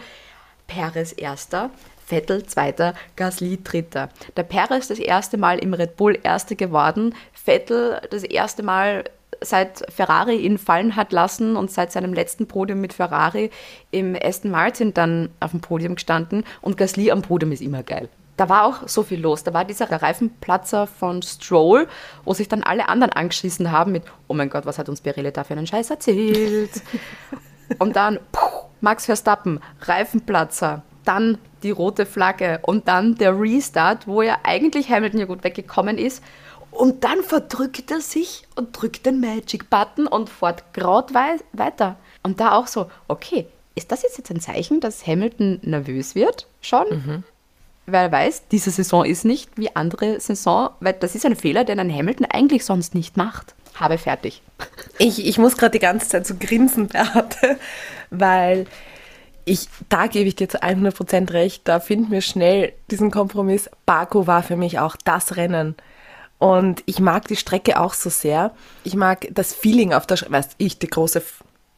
Perez 0.70 1.12
erster, 1.16 1.70
Vettel 2.06 2.46
zweiter, 2.46 2.94
Gasly 3.16 3.58
dritter. 3.62 4.08
Der 4.36 4.44
Perez 4.44 4.86
das 4.86 5.00
erste 5.00 5.36
Mal 5.36 5.58
im 5.58 5.74
Red 5.74 5.96
Bull 5.96 6.16
erster 6.22 6.54
geworden, 6.54 7.14
Vettel 7.32 8.00
das 8.10 8.22
erste 8.22 8.62
Mal 8.62 9.04
seit 9.40 9.84
Ferrari 9.92 10.36
ihn 10.36 10.58
fallen 10.58 10.94
hat 10.94 11.12
lassen 11.12 11.56
und 11.56 11.70
seit 11.72 11.90
seinem 11.90 12.14
letzten 12.14 12.46
Podium 12.46 12.80
mit 12.80 12.92
Ferrari 12.92 13.50
im 13.90 14.16
Aston 14.20 14.50
Martin 14.50 14.94
dann 14.94 15.30
auf 15.40 15.50
dem 15.50 15.60
Podium 15.60 15.96
gestanden 15.96 16.44
und 16.60 16.76
Gasly 16.76 17.10
am 17.10 17.22
Podium 17.22 17.50
ist 17.50 17.62
immer 17.62 17.82
geil. 17.82 18.08
Da 18.36 18.48
war 18.48 18.64
auch 18.64 18.88
so 18.88 19.02
viel 19.02 19.20
los. 19.20 19.42
Da 19.42 19.52
war 19.52 19.64
dieser 19.64 19.90
Reifenplatzer 19.90 20.86
von 20.86 21.20
Stroll, 21.22 21.88
wo 22.24 22.32
sich 22.32 22.48
dann 22.48 22.62
alle 22.62 22.88
anderen 22.88 23.12
angeschissen 23.12 23.72
haben 23.72 23.92
mit, 23.92 24.04
oh 24.28 24.34
mein 24.34 24.50
Gott, 24.50 24.66
was 24.66 24.78
hat 24.78 24.88
uns 24.88 25.00
Pirelli 25.00 25.32
da 25.32 25.44
für 25.44 25.54
einen 25.54 25.66
Scheiß 25.66 25.90
erzählt? 25.90 26.70
Und 27.78 27.96
dann 27.96 28.18
puh, 28.32 28.49
Max 28.80 29.06
Verstappen, 29.06 29.60
Reifenplatzer, 29.82 30.82
dann 31.04 31.38
die 31.62 31.70
rote 31.70 32.06
Flagge 32.06 32.60
und 32.62 32.88
dann 32.88 33.16
der 33.16 33.38
Restart, 33.38 34.06
wo 34.06 34.22
ja 34.22 34.38
eigentlich 34.42 34.90
Hamilton 34.90 35.20
ja 35.20 35.26
gut 35.26 35.44
weggekommen 35.44 35.98
ist. 35.98 36.22
Und 36.70 37.02
dann 37.02 37.22
verdrückt 37.22 37.90
er 37.90 38.00
sich 38.00 38.46
und 38.54 38.80
drückt 38.80 39.04
den 39.04 39.20
Magic-Button 39.20 40.06
und 40.06 40.30
fährt 40.30 40.62
wei 40.76 41.36
weiter. 41.52 41.96
Und 42.22 42.38
da 42.38 42.52
auch 42.52 42.68
so, 42.68 42.88
okay, 43.08 43.46
ist 43.74 43.90
das 43.90 44.02
jetzt 44.02 44.30
ein 44.30 44.40
Zeichen, 44.40 44.80
dass 44.80 45.06
Hamilton 45.06 45.60
nervös 45.62 46.14
wird? 46.14 46.46
Schon? 46.60 46.86
Weil 47.86 48.06
er 48.06 48.12
weiß, 48.12 48.44
diese 48.52 48.70
Saison 48.70 49.04
ist 49.04 49.24
nicht 49.24 49.50
wie 49.56 49.74
andere 49.74 50.20
Saison, 50.20 50.70
weil 50.80 50.92
das 50.92 51.14
ist 51.14 51.26
ein 51.26 51.34
Fehler, 51.34 51.64
den 51.64 51.80
ein 51.80 51.92
Hamilton 51.92 52.26
eigentlich 52.26 52.64
sonst 52.64 52.94
nicht 52.94 53.16
macht. 53.16 53.54
Habe 53.74 53.98
fertig. 53.98 54.42
Ich, 54.98 55.26
ich 55.26 55.38
muss 55.38 55.56
gerade 55.56 55.72
die 55.72 55.78
ganze 55.78 56.08
Zeit 56.08 56.26
so 56.26 56.34
grinsen, 56.38 56.88
Beate, 56.88 57.58
weil 58.10 58.66
ich, 59.44 59.68
da 59.88 60.06
gebe 60.06 60.28
ich 60.28 60.36
dir 60.36 60.48
zu 60.48 60.62
100% 60.62 61.32
recht, 61.32 61.66
da 61.66 61.80
finden 61.80 62.10
wir 62.10 62.20
schnell 62.20 62.72
diesen 62.90 63.10
Kompromiss. 63.10 63.70
Baku 63.86 64.26
war 64.26 64.42
für 64.42 64.56
mich 64.56 64.78
auch 64.78 64.96
das 65.04 65.36
Rennen. 65.36 65.76
Und 66.38 66.82
ich 66.86 67.00
mag 67.00 67.28
die 67.28 67.36
Strecke 67.36 67.80
auch 67.80 67.94
so 67.94 68.10
sehr. 68.10 68.52
Ich 68.84 68.94
mag 68.94 69.28
das 69.30 69.54
Feeling 69.54 69.92
auf 69.92 70.06
der 70.06 70.16
Strecke, 70.16 70.32
weißt 70.32 70.54
ich, 70.58 70.78
die 70.78 70.86
große, 70.86 71.22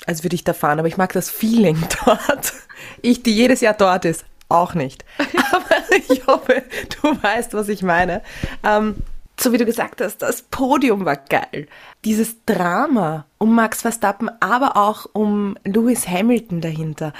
als 0.06 0.22
würde 0.22 0.36
ich 0.36 0.44
da 0.44 0.52
fahren, 0.52 0.78
aber 0.78 0.88
ich 0.88 0.96
mag 0.96 1.12
das 1.12 1.30
Feeling 1.30 1.76
dort. 2.04 2.52
Ich, 3.00 3.22
die 3.22 3.34
jedes 3.34 3.60
Jahr 3.60 3.74
dort 3.74 4.04
ist, 4.04 4.24
auch 4.48 4.74
nicht. 4.74 5.04
Aber 5.52 5.76
ich 6.08 6.26
hoffe, 6.26 6.62
du 7.00 7.22
weißt, 7.22 7.54
was 7.54 7.68
ich 7.68 7.82
meine. 7.82 8.22
Ähm, 8.62 8.96
so 9.42 9.52
wie 9.52 9.58
du 9.58 9.64
gesagt 9.64 10.00
hast, 10.00 10.18
das 10.18 10.42
Podium 10.42 11.04
war 11.04 11.16
geil. 11.16 11.66
Dieses 12.04 12.44
Drama 12.46 13.26
um 13.38 13.54
Max 13.54 13.82
Verstappen, 13.82 14.30
aber 14.40 14.76
auch 14.76 15.06
um 15.12 15.56
Lewis 15.64 16.06
Hamilton 16.08 16.60
dahinter. 16.60 17.12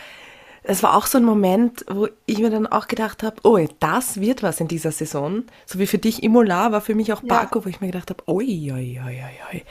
Es 0.65 0.83
war 0.85 0.97
auch 0.97 1.07
so 1.07 1.19
ein 1.19 1.25
Moment, 1.25 1.85
wo 1.91 2.09
ich 2.27 2.39
mir 2.39 2.51
dann 2.51 2.69
auch 2.69 2.87
gedacht 2.87 3.25
habe, 3.25 3.37
oh, 3.43 3.59
das 3.81 4.21
wird 4.21 4.45
was 4.45 4.61
in 4.61 4.69
dieser 4.69 4.93
Saison. 4.93 5.43
So 5.67 5.81
wie 5.81 5.89
für 5.89 5.99
dich 5.99 6.23
Imola 6.23 6.71
war 6.71 6.81
für 6.81 6.95
mich 6.95 7.13
auch 7.13 7.23
Baku, 7.23 7.65
wo 7.65 7.69
ich 7.69 7.81
mir 7.81 7.89
gedacht 7.89 8.11
habe, 8.11 8.23
oi, 8.29 8.71
oi, 8.73 9.01
oi, 9.05 9.23
oi. 9.53 9.63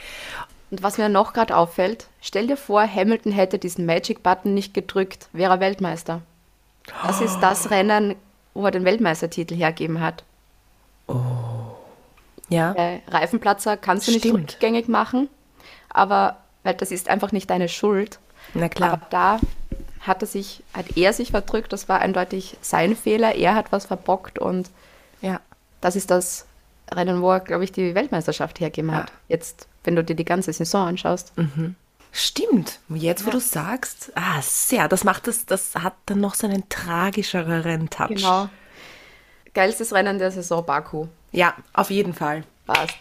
Und 0.70 0.84
was 0.84 0.98
mir 0.98 1.08
noch 1.08 1.32
gerade 1.32 1.56
auffällt, 1.56 2.08
stell 2.22 2.48
dir 2.48 2.58
vor, 2.58 2.86
Hamilton 2.86 3.32
hätte 3.32 3.60
diesen 3.60 3.86
Magic-Button 3.86 4.54
nicht 4.54 4.74
gedrückt, 4.74 5.30
wäre 5.32 5.54
er 5.54 5.60
Weltmeister. 5.62 6.22
Das 7.06 7.22
ist 7.22 7.40
das 7.40 7.70
Rennen, 7.72 8.16
wo 8.54 8.66
er 8.66 8.72
den 8.72 8.84
Weltmeistertitel 8.84 9.56
hergeben 9.56 10.02
hat. 10.02 10.26
Ja. 12.52 12.74
Äh, 12.74 13.00
Reifenplatzer 13.08 13.78
kannst 13.78 14.08
du 14.08 14.12
nicht 14.12 14.22
Stimmt. 14.26 14.54
rückgängig 14.54 14.88
machen, 14.88 15.30
aber 15.90 16.38
weil 16.64 16.74
das 16.76 16.92
ist 16.92 17.10
einfach 17.10 17.32
nicht 17.32 17.50
deine 17.50 17.70
Schuld. 17.70 18.20
Na 18.54 18.70
klar. 18.70 18.94
Aber 18.94 19.08
da 19.10 19.40
hat 20.02 20.22
er 20.22 20.28
sich, 20.28 20.64
hat 20.74 20.98
er 20.98 21.14
sich 21.14 21.32
verdrückt, 21.32 21.72
das 21.74 21.88
war 21.90 22.00
eindeutig 22.00 22.58
sein 22.62 22.96
Fehler, 22.96 23.36
er 23.36 23.56
hat 23.56 23.72
was 23.72 23.86
verbockt 23.86 24.38
und 24.40 24.70
Ja. 25.22 25.40
das 25.80 25.96
ist 25.96 26.12
das 26.12 26.46
Rennen, 26.94 27.22
wo 27.22 27.32
er, 27.32 27.40
glaube 27.40 27.64
ich, 27.64 27.72
die 27.72 27.96
Weltmeisterschaft 27.96 28.60
hergegeben 28.60 28.94
hat. 28.94 29.10
Ja. 29.10 29.16
Jetzt, 29.30 29.68
wenn 29.86 29.96
du 29.96 30.04
dir 30.04 30.16
die 30.16 30.26
ganze 30.26 30.52
Saison 30.52 30.88
anschaust. 30.88 31.32
Stimmt. 32.12 32.80
Jetzt, 32.90 33.26
wo 33.26 33.30
du 33.32 33.40
sagst, 33.40 34.12
ah, 34.16 34.42
sehr, 34.42 34.90
das 34.90 35.06
macht 35.06 35.28
das, 35.28 35.46
das 35.46 35.76
hat 35.76 35.94
dann 36.08 36.20
noch 36.20 36.36
so 36.36 36.46
einen 36.48 36.68
tragischeren 36.68 37.90
Touch. 37.90 38.10
Genau. 38.10 38.50
Geilstes 39.54 39.94
Rennen 39.94 40.18
der 40.20 40.32
Saison 40.32 40.66
Baku. 40.66 41.08
Ja, 41.32 41.56
auf 41.74 41.90
jeden 41.90 42.14
Fall. 42.14 42.44
Passt. 42.66 42.96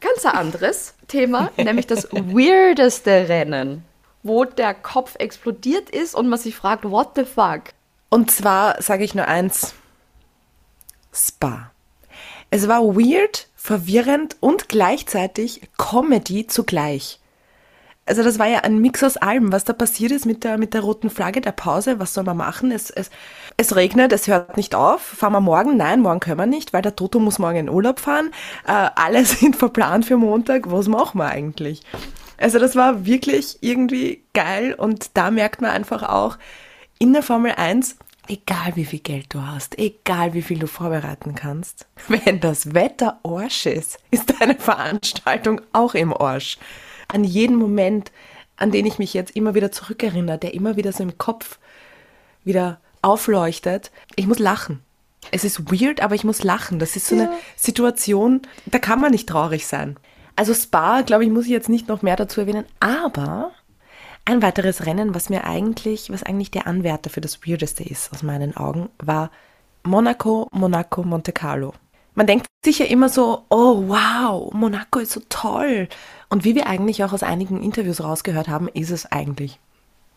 Ganz 0.00 0.24
ein 0.26 0.32
anderes 0.34 0.94
Thema, 1.08 1.50
nämlich 1.56 1.86
das 1.86 2.12
weirdeste 2.12 3.28
Rennen, 3.28 3.84
wo 4.22 4.44
der 4.44 4.74
Kopf 4.74 5.16
explodiert 5.18 5.90
ist 5.90 6.14
und 6.14 6.28
man 6.28 6.38
sich 6.38 6.54
fragt, 6.54 6.84
what 6.84 7.12
the 7.16 7.24
fuck? 7.24 7.72
Und 8.08 8.30
zwar 8.30 8.80
sage 8.82 9.04
ich 9.04 9.14
nur 9.14 9.26
eins: 9.26 9.74
Spa. 11.12 11.72
Es 12.50 12.68
war 12.68 12.82
weird, 12.82 13.48
verwirrend 13.56 14.36
und 14.40 14.68
gleichzeitig 14.68 15.62
Comedy 15.76 16.46
zugleich. 16.46 17.18
Also 18.06 18.22
das 18.22 18.38
war 18.38 18.46
ja 18.46 18.60
ein 18.60 18.78
Mix 18.78 19.02
aus 19.02 19.16
allem, 19.16 19.50
was 19.52 19.64
da 19.64 19.72
passiert 19.72 20.12
ist 20.12 20.26
mit 20.26 20.44
der, 20.44 20.58
mit 20.58 20.74
der 20.74 20.82
roten 20.82 21.10
Flagge, 21.10 21.40
der 21.40 21.52
Pause, 21.52 21.98
was 21.98 22.14
soll 22.14 22.22
man 22.22 22.36
machen? 22.36 22.70
Es, 22.70 22.88
es, 22.88 23.10
es 23.56 23.74
regnet, 23.74 24.12
es 24.12 24.28
hört 24.28 24.56
nicht 24.56 24.76
auf. 24.76 25.02
Fahren 25.02 25.32
wir 25.32 25.40
morgen? 25.40 25.76
Nein, 25.76 26.00
morgen 26.00 26.20
können 26.20 26.38
wir 26.38 26.46
nicht, 26.46 26.72
weil 26.72 26.82
der 26.82 26.94
Toto 26.94 27.18
muss 27.18 27.40
morgen 27.40 27.56
in 27.56 27.68
Urlaub 27.68 27.98
fahren. 27.98 28.30
Äh, 28.64 28.90
alle 28.94 29.24
sind 29.24 29.56
verplant 29.56 30.04
für 30.04 30.16
Montag. 30.16 30.70
Was 30.70 30.86
machen 30.86 31.18
wir 31.18 31.26
eigentlich? 31.26 31.82
Also 32.38 32.58
das 32.60 32.76
war 32.76 33.06
wirklich 33.06 33.58
irgendwie 33.60 34.22
geil 34.34 34.74
und 34.74 35.10
da 35.14 35.30
merkt 35.30 35.60
man 35.60 35.70
einfach 35.70 36.02
auch, 36.02 36.38
in 36.98 37.12
der 37.12 37.22
Formel 37.22 37.52
1, 37.56 37.96
egal 38.28 38.72
wie 38.74 38.84
viel 38.84 39.00
Geld 39.00 39.26
du 39.30 39.42
hast, 39.42 39.78
egal 39.78 40.34
wie 40.34 40.42
viel 40.42 40.58
du 40.58 40.66
vorbereiten 40.66 41.34
kannst, 41.34 41.86
wenn 42.08 42.40
das 42.40 42.74
Wetter 42.74 43.18
Arsch 43.24 43.66
ist, 43.66 43.98
ist 44.10 44.32
deine 44.40 44.54
Veranstaltung 44.54 45.60
auch 45.72 45.94
im 45.94 46.12
Arsch. 46.14 46.58
An 47.08 47.24
jeden 47.24 47.56
Moment, 47.56 48.12
an 48.56 48.70
den 48.70 48.86
ich 48.86 48.98
mich 48.98 49.14
jetzt 49.14 49.36
immer 49.36 49.54
wieder 49.54 49.72
zurückerinnere, 49.72 50.38
der 50.38 50.54
immer 50.54 50.76
wieder 50.76 50.92
so 50.92 51.02
im 51.02 51.18
Kopf 51.18 51.58
wieder 52.44 52.80
aufleuchtet, 53.02 53.90
ich 54.16 54.26
muss 54.26 54.38
lachen. 54.38 54.82
Es 55.30 55.44
ist 55.44 55.70
weird, 55.70 56.00
aber 56.00 56.14
ich 56.14 56.24
muss 56.24 56.42
lachen. 56.44 56.78
Das 56.78 56.96
ist 56.96 57.08
so 57.08 57.16
eine 57.16 57.30
Situation, 57.56 58.42
da 58.66 58.78
kann 58.78 59.00
man 59.00 59.10
nicht 59.10 59.28
traurig 59.28 59.66
sein. 59.66 59.96
Also 60.36 60.54
Spa, 60.54 61.00
glaube 61.02 61.24
ich, 61.24 61.30
muss 61.30 61.46
ich 61.46 61.50
jetzt 61.50 61.68
nicht 61.68 61.88
noch 61.88 62.02
mehr 62.02 62.16
dazu 62.16 62.40
erwähnen, 62.40 62.66
aber 62.78 63.52
ein 64.24 64.42
weiteres 64.42 64.86
Rennen, 64.86 65.14
was 65.14 65.30
mir 65.30 65.44
eigentlich, 65.44 66.10
was 66.10 66.22
eigentlich 66.22 66.50
der 66.50 66.66
Anwärter 66.66 67.10
für 67.10 67.20
das 67.20 67.46
Weirdeste 67.46 67.84
ist, 67.84 68.12
aus 68.12 68.22
meinen 68.22 68.56
Augen, 68.56 68.90
war 68.98 69.30
Monaco, 69.82 70.48
Monaco, 70.52 71.04
Monte 71.04 71.32
Carlo. 71.32 71.72
Man 72.16 72.26
denkt 72.26 72.46
sich 72.64 72.78
ja 72.78 72.86
immer 72.86 73.10
so, 73.10 73.44
oh 73.50 73.84
wow, 73.88 74.52
Monaco 74.52 74.98
ist 74.98 75.12
so 75.12 75.20
toll. 75.28 75.88
Und 76.30 76.44
wie 76.44 76.54
wir 76.54 76.66
eigentlich 76.66 77.04
auch 77.04 77.12
aus 77.12 77.22
einigen 77.22 77.62
Interviews 77.62 78.02
rausgehört 78.02 78.48
haben, 78.48 78.68
ist 78.68 78.90
es 78.90 79.06
eigentlich 79.12 79.60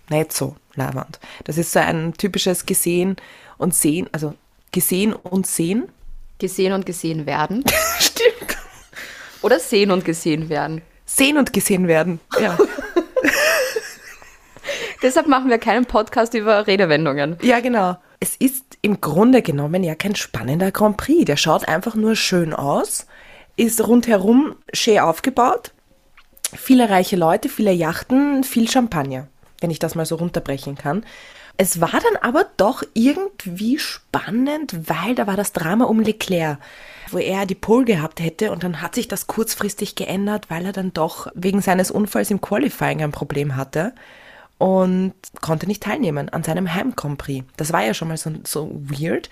nicht 0.09 0.31
so 0.31 0.55
leibend. 0.75 1.19
Das 1.43 1.57
ist 1.57 1.73
so 1.73 1.79
ein 1.79 2.13
typisches 2.13 2.65
Gesehen 2.65 3.17
und 3.57 3.75
Sehen, 3.75 4.09
also 4.13 4.33
gesehen 4.71 5.13
und 5.13 5.45
sehen. 5.45 5.89
Gesehen 6.39 6.71
und 6.71 6.85
gesehen 6.85 7.25
werden. 7.25 7.65
Stimmt. 7.99 8.57
Oder 9.41 9.59
sehen 9.59 9.91
und 9.91 10.05
gesehen 10.05 10.47
werden. 10.47 10.81
Sehen 11.05 11.37
und 11.37 11.51
gesehen 11.51 11.87
werden. 11.87 12.21
Ja. 12.39 12.57
Deshalb 15.01 15.27
machen 15.27 15.49
wir 15.49 15.57
keinen 15.57 15.85
Podcast 15.85 16.33
über 16.33 16.65
Redewendungen. 16.65 17.37
Ja, 17.41 17.59
genau. 17.59 17.97
Es 18.19 18.35
ist 18.35 18.77
im 18.81 18.99
Grunde 18.99 19.41
genommen 19.41 19.83
ja 19.83 19.95
kein 19.95 20.15
spannender 20.15 20.71
Grand 20.71 20.97
Prix. 20.97 21.25
Der 21.25 21.37
schaut 21.37 21.67
einfach 21.67 21.95
nur 21.95 22.15
schön 22.15 22.53
aus, 22.53 23.07
ist 23.55 23.85
rundherum 23.87 24.55
schön 24.73 24.99
aufgebaut, 24.99 25.71
viele 26.53 26.89
reiche 26.89 27.15
Leute, 27.15 27.49
viele 27.49 27.71
Yachten, 27.71 28.43
viel 28.43 28.69
Champagner, 28.69 29.27
wenn 29.61 29.71
ich 29.71 29.79
das 29.79 29.95
mal 29.95 30.05
so 30.05 30.15
runterbrechen 30.15 30.75
kann. 30.75 31.05
Es 31.61 31.81
war 31.81 31.91
dann 31.91 32.15
aber 32.21 32.45
doch 32.55 32.83
irgendwie 32.93 33.79
spannend, 33.79 34.89
weil 34.89 35.13
da 35.13 35.27
war 35.27 35.35
das 35.35 35.51
Drama 35.51 35.85
um 35.85 35.99
Leclerc, 35.99 36.57
wo 37.11 37.17
er 37.17 37.45
die 37.45 37.55
Pole 37.55 37.83
gehabt 37.83 38.21
hätte 38.21 38.51
und 38.51 38.63
dann 38.63 38.81
hat 38.81 38.95
sich 38.95 39.09
das 39.09 39.27
kurzfristig 39.27 39.95
geändert, 39.95 40.49
weil 40.49 40.65
er 40.65 40.71
dann 40.71 40.93
doch 40.93 41.27
wegen 41.35 41.61
seines 41.61 41.91
Unfalls 41.91 42.31
im 42.31 42.39
Qualifying 42.39 43.03
ein 43.03 43.11
Problem 43.11 43.57
hatte 43.57 43.93
und 44.59 45.13
konnte 45.41 45.65
nicht 45.65 45.81
teilnehmen 45.81 46.29
an 46.29 46.43
seinem 46.43 46.73
Heim 46.75 46.95
Grand 46.95 47.17
Prix. 47.17 47.45
Das 47.57 47.73
war 47.73 47.83
ja 47.83 47.95
schon 47.95 48.09
mal 48.09 48.17
so, 48.17 48.31
so 48.43 48.69
weird. 48.73 49.29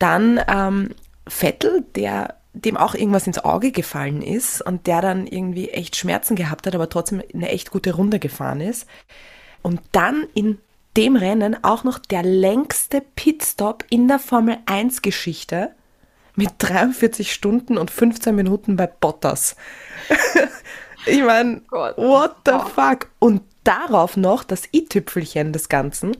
Dann 0.00 0.40
ähm, 0.48 0.90
Vettel, 1.28 1.84
der 1.94 2.34
dem 2.54 2.76
auch 2.76 2.94
irgendwas 2.94 3.26
ins 3.26 3.38
Auge 3.38 3.70
gefallen 3.70 4.22
ist 4.22 4.62
und 4.62 4.86
der 4.86 5.02
dann 5.02 5.26
irgendwie 5.26 5.70
echt 5.70 5.96
Schmerzen 5.96 6.36
gehabt 6.36 6.66
hat, 6.66 6.74
aber 6.74 6.88
trotzdem 6.88 7.22
eine 7.34 7.48
echt 7.50 7.70
gute 7.70 7.94
Runde 7.94 8.18
gefahren 8.18 8.60
ist. 8.60 8.86
Und 9.62 9.80
dann 9.92 10.26
in 10.34 10.58
dem 10.96 11.16
Rennen 11.16 11.56
auch 11.62 11.84
noch 11.84 11.98
der 11.98 12.22
längste 12.22 13.02
Pitstop 13.16 13.84
in 13.90 14.08
der 14.08 14.20
Formel 14.20 14.58
1 14.66 15.02
Geschichte 15.02 15.74
mit 16.36 16.50
43 16.58 17.32
Stunden 17.32 17.76
und 17.76 17.90
15 17.90 18.34
Minuten 18.34 18.76
bei 18.76 18.86
Bottas. 18.86 19.56
ich 21.06 21.22
meine, 21.22 21.62
what 21.70 22.36
the 22.46 22.52
fuck? 22.74 23.10
Und 23.18 23.42
darauf 23.64 24.16
noch 24.16 24.44
das 24.44 24.62
i-Tüpfelchen 24.72 25.52
des 25.52 25.68
Ganzen, 25.68 26.16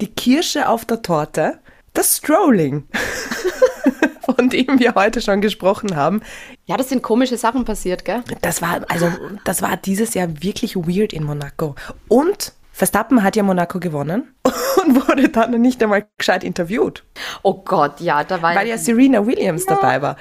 die 0.00 0.08
Kirsche 0.12 0.68
auf 0.68 0.84
der 0.84 1.02
Torte, 1.02 1.58
das 1.94 2.16
Strolling, 2.18 2.88
von 4.24 4.48
dem 4.50 4.78
wir 4.78 4.94
heute 4.94 5.20
schon 5.20 5.40
gesprochen 5.40 5.96
haben. 5.96 6.20
Ja, 6.66 6.76
das 6.76 6.88
sind 6.88 7.02
komische 7.02 7.36
Sachen 7.36 7.64
passiert, 7.64 8.04
gell? 8.04 8.22
Das 8.42 8.60
war, 8.60 8.80
also, 8.88 9.10
das 9.44 9.62
war 9.62 9.76
dieses 9.76 10.14
Jahr 10.14 10.28
wirklich 10.42 10.76
weird 10.76 11.12
in 11.12 11.24
Monaco. 11.24 11.74
Und 12.08 12.52
Verstappen 12.72 13.22
hat 13.22 13.36
ja 13.36 13.42
Monaco 13.42 13.78
gewonnen 13.80 14.34
und 14.84 15.08
wurde 15.08 15.28
dann 15.30 15.52
nicht 15.60 15.82
einmal 15.82 16.06
gescheit 16.18 16.44
interviewt, 16.44 17.04
Oh 17.42 17.54
Gott, 17.64 18.00
ja, 18.00 18.22
da 18.24 18.42
war 18.42 18.54
weil 18.54 18.68
ja 18.68 18.76
Serena 18.76 19.24
Williams 19.26 19.64
dabei 19.64 20.02
war. 20.02 20.16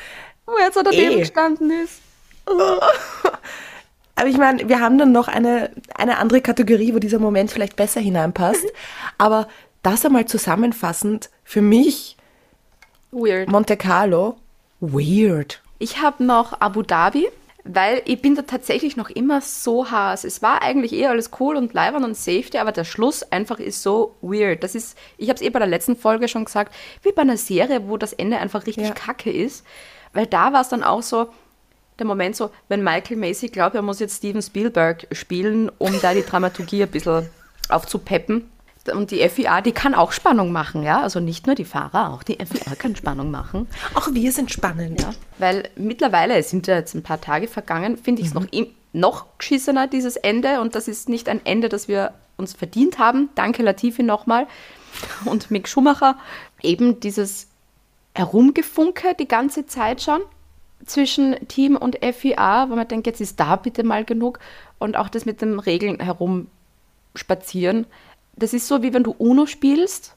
wo 0.45 0.53
jetzt 0.59 0.78
unter 0.78 0.91
dem 0.91 1.11
Eh. 1.11 1.19
gestanden 1.19 1.71
ist. 1.84 1.99
Aber 4.16 4.28
ich 4.28 4.38
meine, 4.38 4.68
wir 4.70 4.80
haben 4.80 4.97
dann 4.97 5.11
noch 5.11 5.28
eine, 5.28 5.72
eine 5.93 6.18
andere 6.18 6.41
Kategorie, 6.41 6.93
wo 6.93 6.99
dieser 6.99 7.20
Moment 7.20 7.51
vielleicht 7.51 7.76
besser 7.76 7.99
hineinpasst. 7.99 8.66
Aber 9.18 9.47
das 9.84 10.05
einmal 10.05 10.26
zusammenfassend, 10.26 11.30
für 11.43 11.61
mich 11.61 12.18
Weird. 13.11 13.49
Monte 13.49 13.78
Carlo, 13.78 14.36
weird. 14.82 15.61
Ich 15.80 16.01
habe 16.01 16.24
noch 16.24 16.59
Abu 16.59 16.82
Dhabi, 16.82 17.28
weil 17.63 18.01
ich 18.05 18.22
bin 18.22 18.36
da 18.36 18.41
tatsächlich 18.41 18.97
noch 18.97 19.09
immer 19.09 19.39
so 19.41 19.89
Haas. 19.89 20.26
Es 20.26 20.41
war 20.41 20.61
eigentlich 20.61 20.91
eher 20.91 21.11
alles 21.11 21.32
cool 21.39 21.55
und 21.55 21.74
leibern 21.74 22.03
und 22.03 22.18
Safety, 22.18 22.57
aber 22.57 22.72
der 22.74 22.84
Schluss 22.84 23.24
einfach 23.24 23.59
ist 23.59 23.82
so 23.82 24.16
weird. 24.22 24.63
Das 24.63 24.76
ist, 24.76 24.97
ich 25.18 25.30
habe 25.30 25.36
es 25.36 25.41
eh 25.41 25.49
bei 25.49 25.59
der 25.59 25.68
letzten 25.68 25.95
Folge 25.95 26.28
schon 26.28 26.45
gesagt, 26.45 26.74
wie 27.03 27.11
bei 27.13 27.22
einer 27.22 27.38
Serie, 27.38 27.88
wo 27.88 27.95
das 27.95 28.11
Ende 28.11 28.38
einfach 28.38 28.66
richtig 28.66 28.88
Ja. 28.88 28.93
kacke 28.93 29.32
ist. 29.32 29.66
Weil 30.13 30.28
da 30.28 30.51
war 30.51 30.61
es 30.61 30.70
dann 30.70 30.84
auch 30.84 31.01
so, 31.01 31.28
der 32.00 32.06
Moment 32.06 32.36
so, 32.36 32.52
wenn 32.68 32.84
Michael 32.84 33.18
Macy 33.18 33.48
glaubt, 33.50 33.76
er 33.76 33.82
muss 33.82 34.00
jetzt 34.00 34.18
Steven 34.18 34.41
Spielberg 34.41 35.08
spielen, 35.12 35.72
um 35.78 35.93
da 36.02 36.14
die 36.14 36.24
Dramaturgie 36.24 36.84
ein 36.84 36.89
bisschen 36.91 37.30
aufzupeppen. 37.70 38.50
Und 38.93 39.10
die 39.10 39.28
FIA, 39.28 39.62
die 39.62 39.72
kann 39.72 39.96
auch 39.96 40.12
Spannung 40.12 40.52
machen, 40.52 40.84
ja. 40.84 41.02
Also 41.02 41.20
nicht 41.20 41.48
nur 41.48 41.56
die 41.56 41.66
Fahrer, 41.66 42.14
auch 42.14 42.22
die 42.22 42.38
FIA 42.38 42.76
kann 42.76 42.96
Spannung 42.96 43.32
machen. 43.32 43.68
Auch 43.96 44.10
wir 44.12 44.32
sind 44.32 44.52
spannend. 44.52 45.02
Ja, 45.02 45.12
weil 45.39 45.70
mittlerweile, 45.76 46.36
es 46.38 46.52
sind 46.52 46.68
ja 46.68 46.76
jetzt 46.76 46.93
ein 46.93 47.02
paar 47.02 47.20
Tage 47.20 47.48
vergangen, 47.48 47.98
finde 47.98 48.22
ich 48.22 48.28
es 48.28 48.34
noch, 48.36 48.46
im- 48.52 48.68
noch 48.93 49.26
geschissener, 49.39 49.88
dieses 49.88 50.18
Ende. 50.18 50.62
Und 50.62 50.76
das 50.76 50.88
ist 50.88 51.10
nicht 51.10 51.30
ein 51.30 51.43
Ende, 51.46 51.68
das 51.68 51.88
wir 51.88 52.14
uns 52.38 52.54
verdient 52.54 53.00
haben. 53.00 53.30
Danke 53.34 53.64
Latifi 53.64 54.04
nochmal 54.04 54.46
und 55.26 55.50
Mick 55.50 55.68
Schumacher. 55.68 56.18
Eben 56.62 57.00
dieses 57.00 57.48
Herumgefunke 58.14 59.16
die 59.18 59.28
ganze 59.28 59.66
Zeit 59.66 60.02
schon 60.04 60.22
zwischen 60.86 61.36
Team 61.47 61.76
und 61.76 61.97
FIA, 62.03 62.69
wo 62.69 62.76
man 62.76 62.88
denkt, 62.88 63.07
jetzt 63.07 63.21
ist 63.21 63.39
da 63.39 63.55
bitte 63.55 63.84
mal 63.84 64.03
genug. 64.05 64.39
Und 64.80 64.97
auch 64.97 65.09
das 65.09 65.26
mit 65.26 65.41
den 65.41 65.59
Regeln 65.59 65.99
herumspazieren. 65.99 67.88
Das 68.36 68.53
ist 68.53 68.67
so, 68.67 68.84
wie 68.84 68.93
wenn 68.93 69.03
du 69.03 69.15
Uno 69.17 69.45
spielst 69.45 70.15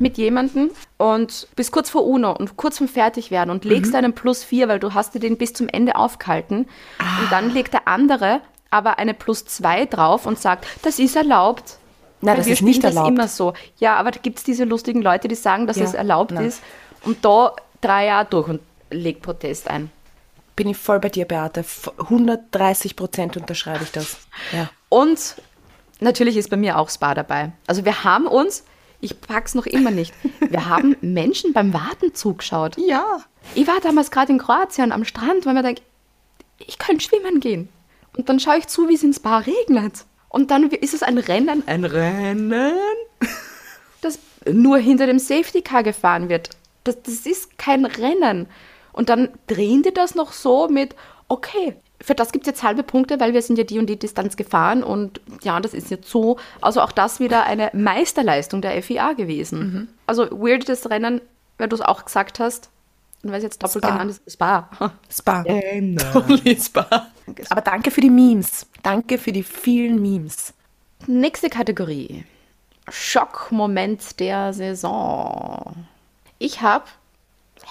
mit 0.00 0.16
jemandem 0.16 0.70
und 0.96 1.46
bist 1.54 1.70
kurz 1.72 1.90
vor 1.90 2.04
Uno 2.04 2.32
und 2.32 2.56
kurz 2.56 2.78
vom 2.78 2.88
Fertigwerden 2.88 3.50
und 3.50 3.64
legst 3.64 3.94
einen 3.94 4.12
Plus 4.12 4.42
4, 4.42 4.66
weil 4.66 4.80
du 4.80 4.94
hast 4.94 5.14
dir 5.14 5.20
den 5.20 5.36
bis 5.36 5.52
zum 5.52 5.68
Ende 5.68 5.94
aufgehalten. 5.94 6.66
Und 6.98 7.30
dann 7.30 7.50
legt 7.50 7.74
der 7.74 7.86
andere 7.86 8.40
aber 8.70 8.98
eine 8.98 9.14
Plus 9.14 9.44
2 9.44 9.86
drauf 9.86 10.26
und 10.26 10.38
sagt, 10.38 10.66
das 10.82 10.98
ist 10.98 11.16
erlaubt. 11.16 11.78
Nein, 12.20 12.36
das 12.38 12.46
ist 12.46 12.62
nicht 12.62 12.82
erlaubt. 12.82 13.06
Das 13.06 13.14
immer 13.14 13.28
so. 13.28 13.52
Ja, 13.78 13.96
aber 13.96 14.10
da 14.10 14.18
gibt 14.20 14.38
es 14.38 14.44
diese 14.44 14.64
lustigen 14.64 15.02
Leute, 15.02 15.28
die 15.28 15.36
sagen, 15.36 15.66
dass 15.66 15.76
Ja, 15.76 15.84
es 15.84 15.94
erlaubt 15.94 16.32
nein. 16.32 16.46
ist. 16.46 16.62
Und 17.04 17.24
da 17.24 17.52
drei 17.80 18.06
Jahre 18.06 18.26
durch 18.28 18.48
und 18.48 18.60
legt 18.90 19.22
Protest 19.22 19.68
ein. 19.68 19.90
Bin 20.56 20.68
ich 20.68 20.76
voll 20.76 20.98
bei 20.98 21.08
dir, 21.08 21.24
Beate. 21.24 21.60
F- 21.60 21.92
130 21.98 22.96
Prozent 22.96 23.36
unterschreibe 23.36 23.84
ich 23.84 23.92
das. 23.92 24.18
Ja. 24.52 24.68
Und 24.88 25.36
natürlich 26.00 26.36
ist 26.36 26.50
bei 26.50 26.56
mir 26.56 26.78
auch 26.78 26.90
Spa 26.90 27.14
dabei. 27.14 27.52
Also 27.66 27.84
wir 27.84 28.02
haben 28.04 28.26
uns, 28.26 28.64
ich 29.00 29.20
pack's 29.20 29.54
noch 29.54 29.66
immer 29.66 29.90
nicht, 29.92 30.12
wir 30.40 30.68
haben 30.68 30.96
Menschen 31.00 31.52
beim 31.52 31.72
Warten 31.72 32.14
zugeschaut. 32.14 32.76
Ja. 32.78 33.20
Ich 33.54 33.66
war 33.68 33.80
damals 33.80 34.10
gerade 34.10 34.32
in 34.32 34.38
Kroatien 34.38 34.90
am 34.92 35.04
Strand, 35.04 35.46
weil 35.46 35.54
mir 35.54 35.62
denke, 35.62 35.82
ich 36.58 36.78
könnte 36.78 37.04
schwimmen 37.04 37.38
gehen. 37.40 37.68
Und 38.16 38.28
dann 38.28 38.40
schaue 38.40 38.58
ich 38.58 38.66
zu, 38.66 38.88
wie 38.88 38.94
es 38.94 39.04
ins 39.04 39.16
Spa 39.16 39.38
regnet. 39.38 40.04
Und 40.28 40.50
dann 40.50 40.68
ist 40.70 40.92
es 40.92 41.02
ein 41.04 41.18
Rennen, 41.18 41.62
ein 41.66 41.84
Rennen, 41.84 42.74
das 44.02 44.18
nur 44.50 44.78
hinter 44.78 45.06
dem 45.06 45.18
Safety 45.18 45.62
Car 45.62 45.82
gefahren 45.82 46.28
wird. 46.28 46.50
Das, 46.84 47.00
das 47.02 47.14
ist 47.26 47.58
kein 47.58 47.84
Rennen. 47.86 48.46
Und 48.98 49.10
dann 49.10 49.28
drehen 49.46 49.84
die 49.84 49.94
das 49.94 50.16
noch 50.16 50.32
so 50.32 50.66
mit, 50.66 50.96
okay, 51.28 51.76
für 52.00 52.16
das 52.16 52.32
gibt 52.32 52.48
es 52.48 52.50
jetzt 52.50 52.62
halbe 52.64 52.82
Punkte, 52.82 53.20
weil 53.20 53.32
wir 53.32 53.42
sind 53.42 53.56
ja 53.56 53.62
die 53.62 53.78
und 53.78 53.86
die 53.86 53.96
Distanz 53.96 54.34
gefahren 54.34 54.82
und 54.82 55.20
ja, 55.44 55.60
das 55.60 55.72
ist 55.72 55.88
jetzt 55.88 56.10
so. 56.10 56.36
Also 56.60 56.80
auch 56.80 56.90
das 56.90 57.20
wieder 57.20 57.44
eine 57.44 57.70
Meisterleistung 57.72 58.60
der 58.60 58.82
FIA 58.82 59.12
gewesen. 59.12 59.88
Also 60.08 60.24
weirdes 60.32 60.90
Rennen, 60.90 61.20
weil 61.58 61.68
du 61.68 61.76
es 61.76 61.80
auch 61.80 62.04
gesagt 62.04 62.40
hast, 62.40 62.70
und 63.22 63.30
weil 63.30 63.38
es 63.38 63.44
jetzt 63.44 63.62
doppelt 63.62 63.84
Spa. 63.84 63.92
genannt 63.92 64.10
ist, 64.10 64.32
Spa. 64.32 64.68
Spa. 65.08 65.44
Totally 66.12 66.60
Spa. 66.60 67.06
Aber 67.50 67.60
danke 67.60 67.92
für 67.92 68.00
die 68.00 68.10
Memes. 68.10 68.66
Danke 68.82 69.16
für 69.16 69.30
die 69.30 69.44
vielen 69.44 70.02
Memes. 70.02 70.54
Nächste 71.06 71.50
Kategorie. 71.50 72.24
Schockmoment 72.88 74.18
der 74.18 74.52
Saison. 74.52 75.86
Ich 76.40 76.62
habe 76.62 76.84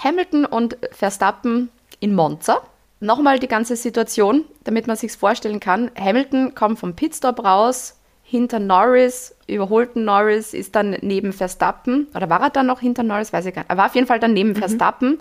Hamilton 0.03 0.45
und 0.45 0.77
Verstappen 0.91 1.69
in 1.99 2.13
Monza. 2.13 2.61
Nochmal 2.99 3.39
die 3.39 3.47
ganze 3.47 3.75
Situation, 3.75 4.45
damit 4.63 4.87
man 4.87 4.95
sich 4.95 5.11
vorstellen 5.11 5.59
kann. 5.59 5.91
Hamilton 5.99 6.55
kommt 6.55 6.79
vom 6.79 6.95
Pitstop 6.95 7.43
raus, 7.43 7.95
hinter 8.23 8.59
Norris, 8.59 9.35
überholten 9.47 10.03
Norris, 10.03 10.53
ist 10.53 10.75
dann 10.75 10.97
neben 11.01 11.31
Verstappen. 11.31 12.07
Oder 12.13 12.29
war 12.29 12.41
er 12.41 12.49
dann 12.49 12.65
noch 12.65 12.81
hinter 12.81 13.03
Norris? 13.03 13.31
Weiß 13.31 13.45
ich 13.45 13.53
gar 13.53 13.61
nicht. 13.61 13.69
Er 13.69 13.77
war 13.77 13.85
auf 13.85 13.95
jeden 13.95 14.07
Fall 14.07 14.19
dann 14.19 14.33
neben 14.33 14.55
Verstappen. 14.55 15.19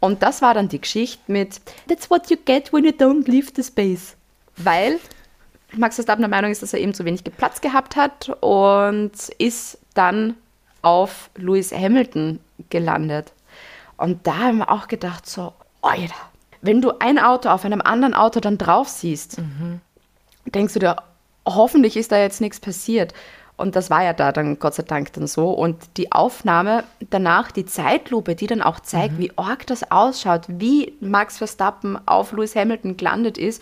Und 0.00 0.22
das 0.22 0.42
war 0.42 0.54
dann 0.54 0.68
die 0.68 0.80
Geschichte 0.80 1.20
mit 1.30 1.60
That's 1.88 2.10
what 2.10 2.30
you 2.30 2.36
get 2.44 2.72
when 2.72 2.84
you 2.84 2.90
don't 2.90 3.30
leave 3.30 3.52
the 3.54 3.62
space. 3.62 4.16
Weil 4.56 4.98
Max 5.76 5.96
Verstappen 5.96 6.22
der 6.22 6.30
Meinung 6.30 6.50
ist, 6.50 6.62
dass 6.62 6.72
er 6.72 6.80
eben 6.80 6.94
zu 6.94 7.04
wenig 7.04 7.22
Platz 7.36 7.60
gehabt 7.60 7.96
hat 7.96 8.30
und 8.40 9.12
ist 9.38 9.78
dann 9.94 10.34
auf 10.82 11.30
Lewis 11.36 11.72
Hamilton 11.72 12.40
gelandet. 12.70 13.32
Und 13.98 14.26
da 14.26 14.38
haben 14.38 14.58
wir 14.58 14.70
auch 14.70 14.88
gedacht, 14.88 15.28
so, 15.28 15.52
Alter, 15.82 16.14
wenn 16.62 16.80
du 16.80 16.92
ein 17.00 17.18
Auto 17.18 17.50
auf 17.50 17.64
einem 17.64 17.82
anderen 17.82 18.14
Auto 18.14 18.40
dann 18.40 18.56
drauf 18.56 18.88
siehst, 18.88 19.38
denkst 20.46 20.74
du 20.74 20.80
dir, 20.80 20.96
hoffentlich 21.46 21.96
ist 21.96 22.12
da 22.12 22.18
jetzt 22.18 22.40
nichts 22.40 22.60
passiert. 22.60 23.12
Und 23.56 23.74
das 23.74 23.90
war 23.90 24.04
ja 24.04 24.12
da 24.12 24.30
dann 24.30 24.60
Gott 24.60 24.74
sei 24.74 24.84
Dank 24.84 25.12
dann 25.14 25.26
so. 25.26 25.50
Und 25.50 25.96
die 25.96 26.12
Aufnahme 26.12 26.84
danach, 27.10 27.50
die 27.50 27.66
Zeitlupe, 27.66 28.36
die 28.36 28.46
dann 28.46 28.62
auch 28.62 28.78
zeigt, 28.78 29.18
wie 29.18 29.32
arg 29.36 29.66
das 29.66 29.90
ausschaut, 29.90 30.42
wie 30.46 30.96
Max 31.00 31.38
Verstappen 31.38 31.98
auf 32.06 32.30
Lewis 32.30 32.54
Hamilton 32.54 32.96
gelandet 32.96 33.36
ist. 33.36 33.60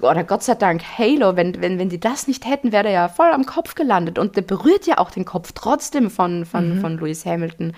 Oder 0.00 0.24
Gott 0.24 0.42
sei 0.42 0.56
Dank 0.56 0.82
Halo, 0.98 1.36
wenn, 1.36 1.60
wenn, 1.62 1.78
wenn 1.78 1.88
die 1.88 2.00
das 2.00 2.26
nicht 2.26 2.46
hätten, 2.46 2.72
wäre 2.72 2.86
er 2.88 2.92
ja 2.92 3.08
voll 3.08 3.30
am 3.30 3.46
Kopf 3.46 3.76
gelandet. 3.76 4.18
Und 4.18 4.34
der 4.34 4.42
berührt 4.42 4.86
ja 4.86 4.98
auch 4.98 5.12
den 5.12 5.24
Kopf 5.24 5.52
trotzdem 5.54 6.10
von, 6.10 6.44
von, 6.44 6.80
von 6.80 6.98
Lewis 6.98 7.24
Hamilton. 7.24 7.74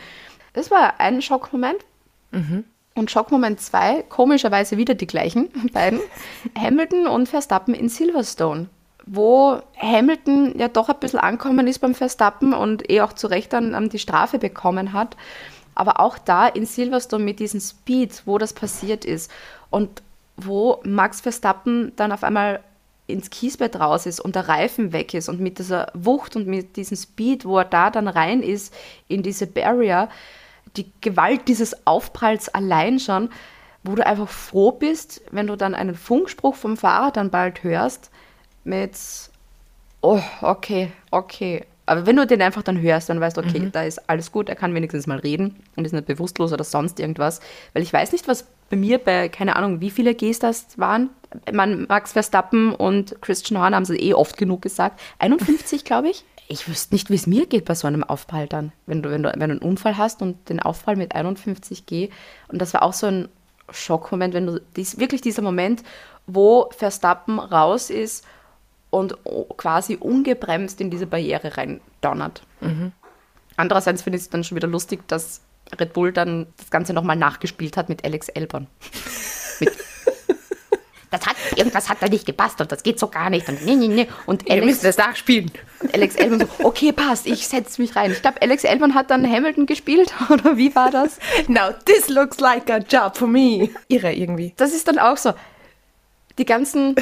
Das 0.54 0.70
war 0.70 0.98
ein 0.98 1.20
Schockmoment. 1.20 1.84
Und 2.94 3.10
Schockmoment 3.10 3.60
2, 3.60 4.04
komischerweise 4.08 4.76
wieder 4.76 4.94
die 4.94 5.06
gleichen 5.06 5.48
beiden, 5.72 6.00
Hamilton 6.58 7.06
und 7.06 7.28
Verstappen 7.28 7.74
in 7.74 7.88
Silverstone, 7.88 8.68
wo 9.06 9.60
Hamilton 9.76 10.58
ja 10.58 10.68
doch 10.68 10.88
ein 10.88 10.98
bisschen 10.98 11.20
ankommen 11.20 11.66
ist 11.66 11.78
beim 11.78 11.94
Verstappen 11.94 12.52
und 12.52 12.90
eh 12.90 13.00
auch 13.00 13.12
zu 13.12 13.28
Recht 13.28 13.52
dann 13.52 13.74
ähm, 13.74 13.88
die 13.88 13.98
Strafe 13.98 14.38
bekommen 14.38 14.92
hat. 14.92 15.16
Aber 15.74 16.00
auch 16.00 16.18
da 16.18 16.46
in 16.48 16.66
Silverstone 16.66 17.24
mit 17.24 17.38
diesem 17.38 17.60
Speed, 17.60 18.22
wo 18.26 18.38
das 18.38 18.52
passiert 18.52 19.04
ist 19.04 19.30
und 19.70 20.02
wo 20.36 20.80
Max 20.84 21.20
Verstappen 21.20 21.92
dann 21.96 22.12
auf 22.12 22.24
einmal 22.24 22.60
ins 23.06 23.30
Kiesbett 23.30 23.78
raus 23.78 24.06
ist 24.06 24.20
und 24.20 24.34
der 24.34 24.48
Reifen 24.48 24.92
weg 24.92 25.14
ist 25.14 25.28
und 25.28 25.40
mit 25.40 25.58
dieser 25.58 25.88
Wucht 25.94 26.36
und 26.36 26.46
mit 26.46 26.76
diesem 26.76 26.96
Speed, 26.96 27.44
wo 27.44 27.58
er 27.58 27.64
da 27.64 27.90
dann 27.90 28.08
rein 28.08 28.42
ist 28.42 28.74
in 29.08 29.22
diese 29.22 29.46
Barrier, 29.46 30.08
die 30.76 30.92
Gewalt 31.00 31.48
dieses 31.48 31.86
Aufpralls 31.86 32.48
allein 32.48 32.98
schon, 32.98 33.30
wo 33.82 33.94
du 33.94 34.06
einfach 34.06 34.28
froh 34.28 34.72
bist, 34.72 35.22
wenn 35.30 35.46
du 35.46 35.56
dann 35.56 35.74
einen 35.74 35.94
Funkspruch 35.94 36.54
vom 36.54 36.76
Fahrer 36.76 37.10
dann 37.10 37.30
bald 37.30 37.64
hörst 37.64 38.10
mit 38.64 38.96
oh, 40.00 40.20
okay, 40.42 40.92
okay. 41.10 41.64
Aber 41.86 42.06
wenn 42.06 42.16
du 42.16 42.26
den 42.26 42.40
einfach 42.40 42.62
dann 42.62 42.80
hörst, 42.80 43.08
dann 43.08 43.20
weißt 43.20 43.36
du, 43.36 43.40
okay, 43.40 43.68
da 43.72 43.82
ist 43.82 44.08
alles 44.08 44.30
gut, 44.30 44.48
er 44.48 44.54
kann 44.54 44.74
wenigstens 44.74 45.08
mal 45.08 45.18
reden 45.18 45.56
und 45.74 45.84
ist 45.84 45.92
nicht 45.92 46.06
bewusstlos 46.06 46.52
oder 46.52 46.62
sonst 46.62 47.00
irgendwas. 47.00 47.40
Weil 47.72 47.82
ich 47.82 47.92
weiß 47.92 48.12
nicht, 48.12 48.28
was 48.28 48.46
bei 48.68 48.76
mir 48.76 48.98
bei, 48.98 49.28
keine 49.28 49.56
Ahnung, 49.56 49.80
wie 49.80 49.90
viele 49.90 50.14
Gs 50.14 50.38
das 50.38 50.78
waren. 50.78 51.10
Man, 51.52 51.86
Max 51.88 52.12
Verstappen 52.12 52.72
und 52.72 53.20
Christian 53.22 53.60
Horner 53.60 53.74
haben 53.76 53.82
es 53.82 53.90
eh 53.90 54.14
oft 54.14 54.36
genug 54.36 54.62
gesagt. 54.62 55.00
51, 55.18 55.84
glaube 55.84 56.10
ich. 56.10 56.24
Ich 56.52 56.68
wüsste 56.68 56.94
nicht, 56.94 57.10
wie 57.10 57.14
es 57.14 57.28
mir 57.28 57.46
geht 57.46 57.64
bei 57.64 57.76
so 57.76 57.86
einem 57.86 58.02
Aufprall 58.02 58.48
dann. 58.48 58.72
Wenn 58.86 59.02
du, 59.02 59.10
wenn, 59.10 59.22
du, 59.22 59.30
wenn 59.30 59.38
du 59.38 59.44
einen 59.44 59.58
Unfall 59.58 59.96
hast 59.96 60.20
und 60.20 60.48
den 60.48 60.58
Aufprall 60.58 60.96
mit 60.96 61.14
51 61.14 61.86
G. 61.86 62.10
Und 62.48 62.60
das 62.60 62.74
war 62.74 62.82
auch 62.82 62.92
so 62.92 63.06
ein 63.06 63.28
Schockmoment, 63.70 64.34
wenn 64.34 64.46
du 64.46 64.60
dies, 64.74 64.98
wirklich 64.98 65.20
dieser 65.20 65.42
Moment, 65.42 65.84
wo 66.26 66.68
Verstappen 66.76 67.38
raus 67.38 67.88
ist 67.88 68.24
und 68.90 69.16
quasi 69.56 69.94
ungebremst 69.94 70.80
in 70.80 70.90
diese 70.90 71.06
Barriere 71.06 71.56
rein 71.56 71.80
donnert. 72.00 72.42
Andererseits 73.56 74.02
finde 74.02 74.16
ich 74.16 74.24
es 74.24 74.30
dann 74.30 74.42
schon 74.42 74.56
wieder 74.56 74.66
lustig, 74.66 75.06
dass 75.06 75.42
Red 75.78 75.92
Bull 75.92 76.12
dann 76.12 76.48
das 76.56 76.70
Ganze 76.70 76.92
nochmal 76.92 77.14
nachgespielt 77.14 77.76
hat 77.76 77.88
mit 77.88 78.04
Alex 78.04 78.28
Elbern. 78.28 78.66
mit 79.60 79.70
das 81.10 81.26
hat, 81.26 81.36
irgendwas 81.56 81.88
hat 81.88 81.98
da 82.00 82.08
nicht 82.08 82.26
gepasst 82.26 82.60
und 82.60 82.70
das 82.70 82.82
geht 82.82 82.98
so 82.98 83.08
gar 83.08 83.30
nicht 83.30 83.48
und 83.48 83.64
nee, 83.64 83.74
nee, 83.74 83.88
nee. 83.88 84.08
Und 84.26 84.46
Ihr 84.46 84.52
Alex, 84.52 84.66
müsst 84.66 84.84
das 84.84 84.96
nachspielen. 84.96 85.50
Alex 85.92 86.14
Elbern 86.14 86.40
so, 86.40 86.64
okay, 86.64 86.92
passt, 86.92 87.26
ich 87.26 87.46
setze 87.46 87.80
mich 87.82 87.96
rein. 87.96 88.12
Ich 88.12 88.22
glaube, 88.22 88.40
Alex 88.42 88.64
Elbern 88.64 88.94
hat 88.94 89.10
dann 89.10 89.28
Hamilton 89.28 89.66
gespielt, 89.66 90.12
oder 90.30 90.56
wie 90.56 90.74
war 90.74 90.90
das? 90.90 91.18
Now 91.48 91.72
this 91.84 92.08
looks 92.08 92.38
like 92.40 92.70
a 92.70 92.78
job 92.78 93.16
for 93.16 93.28
me. 93.28 93.70
Irre 93.88 94.12
irgendwie. 94.12 94.54
Das 94.56 94.72
ist 94.72 94.88
dann 94.88 94.98
auch 94.98 95.16
so. 95.16 95.32
Die 96.38 96.44
ganzen 96.46 96.94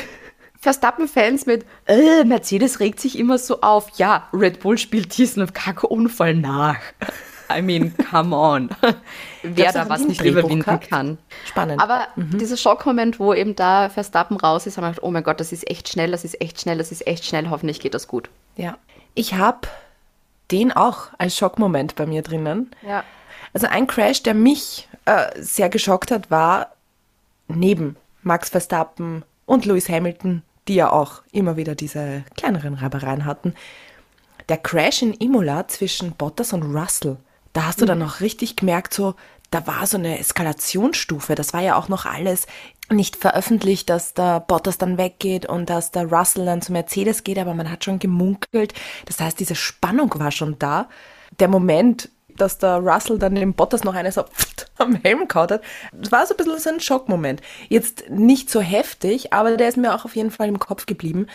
Verstappen-Fans 0.61 1.47
mit, 1.47 1.65
äh, 1.87 2.25
Mercedes 2.25 2.81
regt 2.81 3.01
sich 3.01 3.19
immer 3.19 3.39
so 3.39 3.61
auf. 3.61 3.91
Ja, 3.99 4.29
Red 4.33 4.61
Bull 4.61 4.79
spielt 4.79 5.17
diesen 5.17 5.53
Kacke-Unfall 5.53 6.35
nach. 6.35 6.79
I 7.57 7.63
mean, 7.63 7.95
come 8.11 8.35
on. 8.35 8.71
Wer 9.43 9.73
da 9.73 9.89
was 9.89 10.07
nicht 10.07 10.21
überwinden 10.23 10.81
kann. 10.81 11.19
Spannend. 11.47 11.81
Aber 11.81 12.09
dieser 12.17 12.57
Schockmoment, 12.57 13.19
wo 13.19 13.33
eben 13.33 13.57
da 13.57 13.89
Verstappen 13.89 14.37
raus 14.37 14.67
ist, 14.67 14.77
haben 14.77 14.85
wir 14.85 14.91
gedacht, 14.91 15.05
oh 15.05 15.11
mein 15.11 15.23
Gott, 15.23 15.41
das 15.41 15.53
ist 15.53 15.69
echt 15.69 15.89
schnell, 15.89 16.11
das 16.11 16.25
ist 16.25 16.41
echt 16.41 16.61
schnell, 16.61 16.79
das 16.79 16.93
ist 16.93 17.07
echt 17.07 17.25
schnell, 17.25 17.51
hoffentlich 17.51 17.81
geht 17.81 17.95
das 17.95 18.09
gut. 18.09 18.29
Ja. 18.57 18.77
Ich 19.15 19.35
habe 19.35 19.69
den 20.51 20.73
auch 20.73 21.09
als 21.19 21.37
Schockmoment 21.37 21.95
bei 21.97 22.07
mir 22.07 22.23
drinnen. 22.23 22.71
Ja. 22.87 23.05
Also 23.53 23.67
ein 23.67 23.87
Crash, 23.87 24.23
der 24.23 24.35
mich 24.35 24.89
äh, 25.05 25.27
sehr 25.37 25.69
geschockt 25.69 26.11
hat, 26.11 26.31
war 26.31 26.73
neben 27.49 27.97
Max 28.23 28.51
Verstappen 28.51 29.25
und 29.47 29.65
Lewis 29.65 29.89
Hamilton, 29.89 30.43
die 30.69 30.75
ja 30.75 30.91
auch 30.91 31.23
immer 31.33 31.57
wieder 31.57 31.75
diese 31.75 32.25
kleineren 32.37 32.75
Reibereien 32.75 33.25
hatten. 33.25 33.55
Der 34.49 34.59
Crash 34.59 35.03
in 35.03 35.15
Imola 35.15 35.67
zwischen 35.69 36.13
Bottas 36.13 36.53
und 36.53 36.63
Russell. 36.63 37.17
Da 37.59 37.67
hast 37.67 37.81
du 37.81 37.87
dann 37.87 37.99
noch 37.99 38.21
richtig 38.21 38.55
gemerkt, 38.55 38.95
so, 38.95 39.17
da 39.51 39.67
war 39.67 39.85
so 39.89 39.97
eine 39.97 40.21
Eskalationsstufe. 40.21 41.35
Das 41.35 41.53
war 41.53 41.61
ja 41.61 41.75
auch 41.75 41.89
noch 41.89 42.07
alles 42.07 42.47
nicht 42.89 43.17
veröffentlicht, 43.17 43.91
dass 43.91 44.15
der 44.15 44.39
Bottas 44.39 44.79
dann 44.79 44.97
weggeht 44.97 45.45
und 45.47 45.69
dass 45.69 45.91
der 45.91 46.05
Russell 46.05 46.45
dann 46.45 46.63
zu 46.63 46.71
Mercedes 46.71 47.25
geht, 47.25 47.37
aber 47.37 47.55
man 47.55 47.69
hat 47.69 47.83
schon 47.83 47.99
gemunkelt. 47.99 48.75
Das 49.07 49.19
heißt, 49.19 49.41
diese 49.41 49.57
Spannung 49.57 50.15
war 50.21 50.31
schon 50.31 50.57
da. 50.61 50.89
Der 51.41 51.49
Moment, 51.49 52.11
dass 52.29 52.59
der 52.59 52.77
Russell 52.77 53.19
dann 53.19 53.35
dem 53.35 53.55
Bottas 53.55 53.83
noch 53.83 53.97
eine 53.97 54.13
so 54.13 54.25
am 54.77 54.95
Helm 54.95 55.27
kaut 55.27 55.51
hat, 55.51 55.63
das 55.91 56.13
war 56.13 56.25
so 56.27 56.35
ein 56.35 56.37
bisschen 56.37 56.61
so 56.61 56.71
ein 56.71 56.79
Schockmoment. 56.79 57.43
Jetzt 57.69 58.09
nicht 58.09 58.51
so 58.51 58.61
heftig, 58.61 59.33
aber 59.33 59.57
der 59.57 59.69
ist 59.69 59.77
mir 59.77 59.97
auch 59.97 60.05
auf 60.05 60.15
jeden 60.15 60.31
Fall 60.31 60.47
im 60.47 60.61
Kopf 60.61 60.87
geblieben. 60.87 61.27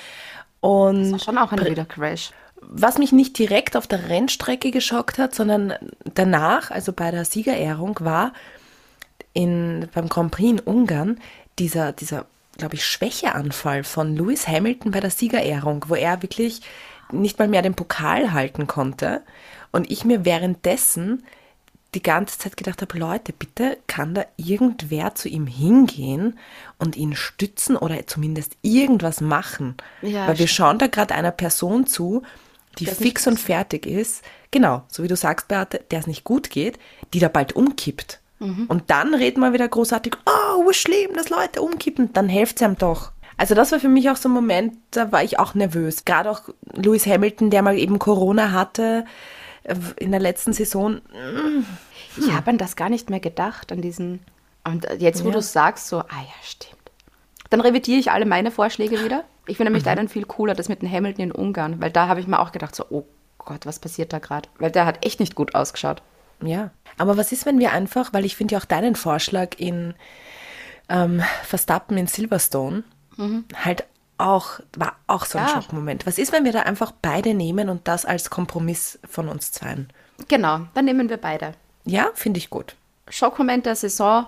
Und 0.62 1.02
Das 1.02 1.12
war 1.12 1.20
schon 1.20 1.38
auch 1.38 1.52
ein 1.52 1.66
wieder 1.66 1.84
Crash. 1.84 2.32
Was 2.70 2.98
mich 2.98 3.12
nicht 3.12 3.38
direkt 3.38 3.76
auf 3.76 3.88
der 3.88 4.10
Rennstrecke 4.10 4.72
geschockt 4.72 5.18
hat, 5.18 5.36
sondern 5.36 5.74
danach, 6.14 6.72
also 6.72 6.94
bei 6.94 7.12
der 7.12 7.26
Siegerehrung, 7.26 8.00
war 8.02 8.34
in, 9.34 9.88
beim 9.94 10.10
Grand 10.10 10.32
Prix 10.32 10.52
in 10.52 10.60
Ungarn 10.60 11.20
dieser, 11.60 11.92
dieser 11.92 12.26
glaube 12.58 12.76
ich, 12.76 12.86
Schwächeanfall 12.86 13.84
von 13.84 14.16
Lewis 14.16 14.48
Hamilton 14.48 14.92
bei 14.92 15.00
der 15.00 15.10
Siegerehrung, 15.10 15.86
wo 15.88 15.96
er 15.96 16.22
wirklich 16.22 16.62
nicht 17.12 17.40
mal 17.40 17.48
mehr 17.48 17.62
den 17.62 17.76
Pokal 17.76 18.32
halten 18.34 18.68
konnte. 18.68 19.22
Und 19.72 19.90
ich 19.90 20.06
mir 20.06 20.26
währenddessen 20.26 21.24
die 21.96 22.04
ganze 22.04 22.40
Zeit 22.40 22.58
gedacht 22.58 22.82
habe, 22.82 22.98
Leute, 22.98 23.34
bitte 23.34 23.78
kann 23.88 24.16
da 24.16 24.26
irgendwer 24.38 25.14
zu 25.16 25.30
ihm 25.30 25.46
hingehen 25.46 26.40
und 26.80 26.96
ihn 26.96 27.16
stützen 27.16 27.76
oder 27.76 28.08
zumindest 28.08 28.58
irgendwas 28.62 29.22
machen. 29.22 29.76
Ja, 30.02 30.28
Weil 30.28 30.40
wir 30.40 30.48
schauen 30.48 30.80
da 30.80 30.88
gerade 30.88 31.14
einer 31.14 31.32
Person 31.32 31.86
zu, 31.86 32.24
die 32.80 32.86
fix 32.86 33.28
und 33.28 33.40
fertig 33.40 33.86
ist, 33.86 34.24
genau, 34.52 34.84
so 34.88 35.04
wie 35.04 35.08
du 35.08 35.16
sagst, 35.16 35.48
Beate, 35.48 35.82
der 35.92 36.00
es 36.00 36.08
nicht 36.08 36.24
gut 36.24 36.50
geht, 36.50 36.80
die 37.14 37.20
da 37.20 37.28
bald 37.28 37.56
umkippt. 37.56 38.20
Mhm. 38.40 38.66
Und 38.68 38.90
dann 38.90 39.14
reden 39.14 39.40
wir 39.42 39.54
wieder 39.54 39.68
großartig, 39.68 40.16
oh, 40.26 40.66
was 40.66 40.76
schlimm, 40.78 41.14
dass 41.16 41.30
Leute 41.30 41.62
umkippen, 41.62 42.12
dann 42.14 42.30
helft 42.30 42.58
es 42.58 42.62
einem 42.64 42.78
doch. 42.78 43.12
Also 43.38 43.56
das 43.56 43.72
war 43.72 43.80
für 43.80 43.90
mich 43.90 44.10
auch 44.10 44.16
so 44.16 44.30
ein 44.30 44.34
Moment, 44.34 44.76
da 44.92 45.12
war 45.12 45.24
ich 45.24 45.40
auch 45.40 45.54
nervös. 45.56 46.06
Gerade 46.06 46.30
auch 46.30 46.42
Lewis 46.74 47.06
Hamilton, 47.08 47.50
der 47.50 47.62
mal 47.64 47.78
eben 47.78 47.98
Corona 48.00 48.52
hatte 48.52 49.06
äh, 49.64 49.76
in 49.98 50.12
der 50.12 50.20
letzten 50.20 50.54
Saison. 50.54 51.02
Ich 52.18 52.32
habe 52.32 52.52
an 52.52 52.58
das 52.58 52.76
gar 52.76 52.90
nicht 52.90 53.10
mehr 53.10 53.20
gedacht, 53.20 53.72
an 53.72 53.82
diesen. 53.82 54.20
Und 54.64 54.88
jetzt, 55.00 55.24
wo 55.24 55.30
Ja. 55.30 55.34
du 55.36 55.42
sagst, 55.42 55.88
so, 55.88 56.00
ah 56.00 56.06
ja, 56.12 56.34
stimmt. 56.44 56.78
Dann 57.50 57.60
revidiere 57.62 58.00
ich 58.00 58.12
alle 58.12 58.26
meine 58.26 58.52
Vorschläge 58.52 59.04
wieder. 59.04 59.24
Ich 59.46 59.58
finde 59.58 59.70
Mhm. 59.70 59.74
nämlich 59.76 59.84
deinen 59.84 60.10
viel 60.10 60.26
cooler, 60.26 60.54
das 60.56 60.70
mit 60.70 60.82
dem 60.82 60.92
Hamilton 60.92 61.26
in 61.26 61.32
Ungarn, 61.32 61.82
weil 61.82 61.92
da 61.92 62.08
habe 62.08 62.20
ich 62.20 62.28
mir 62.28 62.40
auch 62.40 62.52
gedacht, 62.52 62.76
so, 62.76 62.86
oh 62.90 63.06
Gott, 63.38 63.66
was 63.66 63.80
passiert 63.80 64.14
da 64.14 64.20
gerade? 64.20 64.48
Weil 64.60 64.72
der 64.72 64.86
hat 64.86 65.06
echt 65.06 65.20
nicht 65.20 65.36
gut 65.36 65.54
ausgeschaut. 65.56 66.02
Ja, 66.42 66.72
aber 66.98 67.18
was 67.18 67.32
ist, 67.32 67.46
wenn 67.46 67.60
wir 67.60 67.72
einfach, 67.72 68.14
weil 68.14 68.26
ich 68.26 68.36
finde 68.36 68.54
ja 68.54 68.60
auch 68.60 68.66
deinen 68.66 68.96
Vorschlag 68.96 69.56
in 69.58 69.94
ähm, 70.90 71.22
Verstappen 71.44 71.98
in 71.98 72.08
Silverstone 72.08 72.84
halt 73.64 73.86
auch, 74.18 74.60
war 74.78 74.96
auch 75.08 75.26
so 75.26 75.38
ein 75.38 75.44
Mhm. 75.46 75.50
Ja. 75.50 75.62
Schockmoment. 75.62 76.06
Was 76.08 76.18
ist, 76.18 76.32
wenn 76.32 76.46
wir 76.46 76.52
da 76.52 76.62
einfach 76.62 76.92
beide 77.02 77.34
nehmen 77.34 77.70
und 77.70 77.88
das 77.88 78.06
als 78.06 78.30
Kompromiss 78.30 78.98
von 79.10 79.30
uns 79.30 79.52
zweien? 79.52 79.90
Genau, 80.28 80.62
dann 80.74 80.86
nehmen 80.86 81.10
wir 81.10 81.18
beide. 81.18 81.54
Ja, 81.86 82.10
finde 82.16 82.38
ich 82.40 82.50
gut. 82.50 82.76
Schockmoment 83.10 83.66
der 83.66 83.76
Saison 83.76 84.26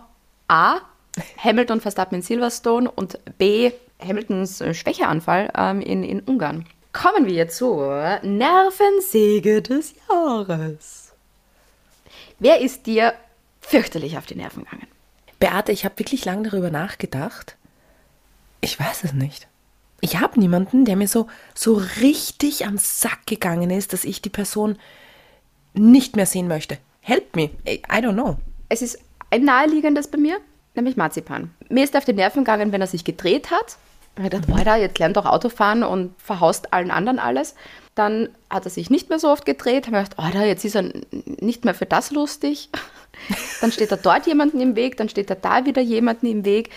A, 0.48 0.78
Hamilton 1.44 1.82
Verstappen 1.82 2.16
in 2.18 2.22
Silverstone 2.22 2.90
und 2.92 3.20
B, 3.38 3.72
Hamiltons 4.08 4.62
äh, 4.62 4.74
Schwächeanfall 4.74 5.52
ähm, 5.56 5.82
in, 5.82 6.04
in 6.04 6.22
Ungarn. 6.22 6.66
Kommen 6.94 7.26
wir 7.26 7.50
zur 7.50 8.20
Nervensäge 8.24 9.62
des 9.62 9.96
Jahres. 10.10 11.12
Wer 12.40 12.62
ist 12.62 12.86
dir 12.86 13.14
fürchterlich 13.62 14.18
auf 14.18 14.26
die 14.26 14.36
Nerven 14.36 14.64
gegangen? 14.64 14.88
Beate, 15.40 15.72
ich 15.72 15.86
habe 15.86 16.00
wirklich 16.00 16.26
lange 16.26 16.50
darüber 16.50 16.70
nachgedacht. 16.70 17.58
Ich 18.62 18.80
weiß 18.80 19.04
es 19.04 19.14
nicht. 19.14 19.48
Ich 20.02 20.20
habe 20.20 20.40
niemanden, 20.40 20.86
der 20.86 20.96
mir 20.96 21.08
so, 21.08 21.28
so 21.54 21.82
richtig 22.02 22.66
am 22.66 22.78
Sack 22.78 23.26
gegangen 23.26 23.70
ist, 23.72 23.94
dass 23.94 24.06
ich 24.06 24.22
die 24.22 24.30
Person 24.30 24.78
nicht 25.74 26.16
mehr 26.16 26.26
sehen 26.26 26.48
möchte. 26.48 26.78
Help 27.02 27.36
me. 27.36 27.52
I 27.66 27.80
don't 27.90 28.14
know. 28.14 28.38
Es 28.70 28.82
ist 28.82 29.00
ein 29.30 29.44
naheliegendes 29.46 30.08
bei 30.08 30.18
mir, 30.18 30.40
nämlich 30.76 30.96
Marzipan. 30.96 31.52
Mir 31.70 31.84
ist 31.84 31.96
auf 31.96 32.06
die 32.06 32.14
Nerven 32.14 32.44
gegangen, 32.44 32.72
wenn 32.72 32.82
er 32.82 32.88
sich 32.88 33.04
gedreht 33.04 33.52
hat. 33.52 33.78
Ich 34.18 34.24
habe 34.24 34.30
gedacht, 34.30 34.58
Alter, 34.58 34.76
jetzt 34.78 34.98
lernt 34.98 35.18
doch 35.18 35.26
Autofahren 35.26 35.84
und 35.84 36.14
verhaust 36.22 36.72
allen 36.74 36.90
anderen 36.90 37.20
alles. 37.20 37.54
Dann 37.96 38.30
hat 38.50 38.66
er 38.66 38.72
sich 38.72 38.90
nicht 38.90 39.10
mehr 39.10 39.20
so 39.20 39.30
oft 39.30 39.46
gedreht. 39.46 39.88
Habe 39.88 39.98
mir 39.98 40.04
gedacht, 40.04 40.20
Alter, 40.20 40.46
jetzt 40.46 40.64
ist 40.64 40.76
er 40.76 40.90
nicht 41.12 41.66
mehr 41.66 41.74
für 41.74 41.86
das 41.86 42.12
lustig. 42.12 42.70
Dann 43.62 43.72
steht 43.72 43.92
er 43.92 43.98
dort 43.98 44.28
jemanden 44.28 44.60
im 44.60 44.76
Weg, 44.76 44.98
dann 44.98 45.08
steht 45.08 45.30
er 45.30 45.38
da 45.38 45.66
wieder 45.66 45.82
jemanden 45.82 46.26
im 46.26 46.44
Weg. 46.44 46.70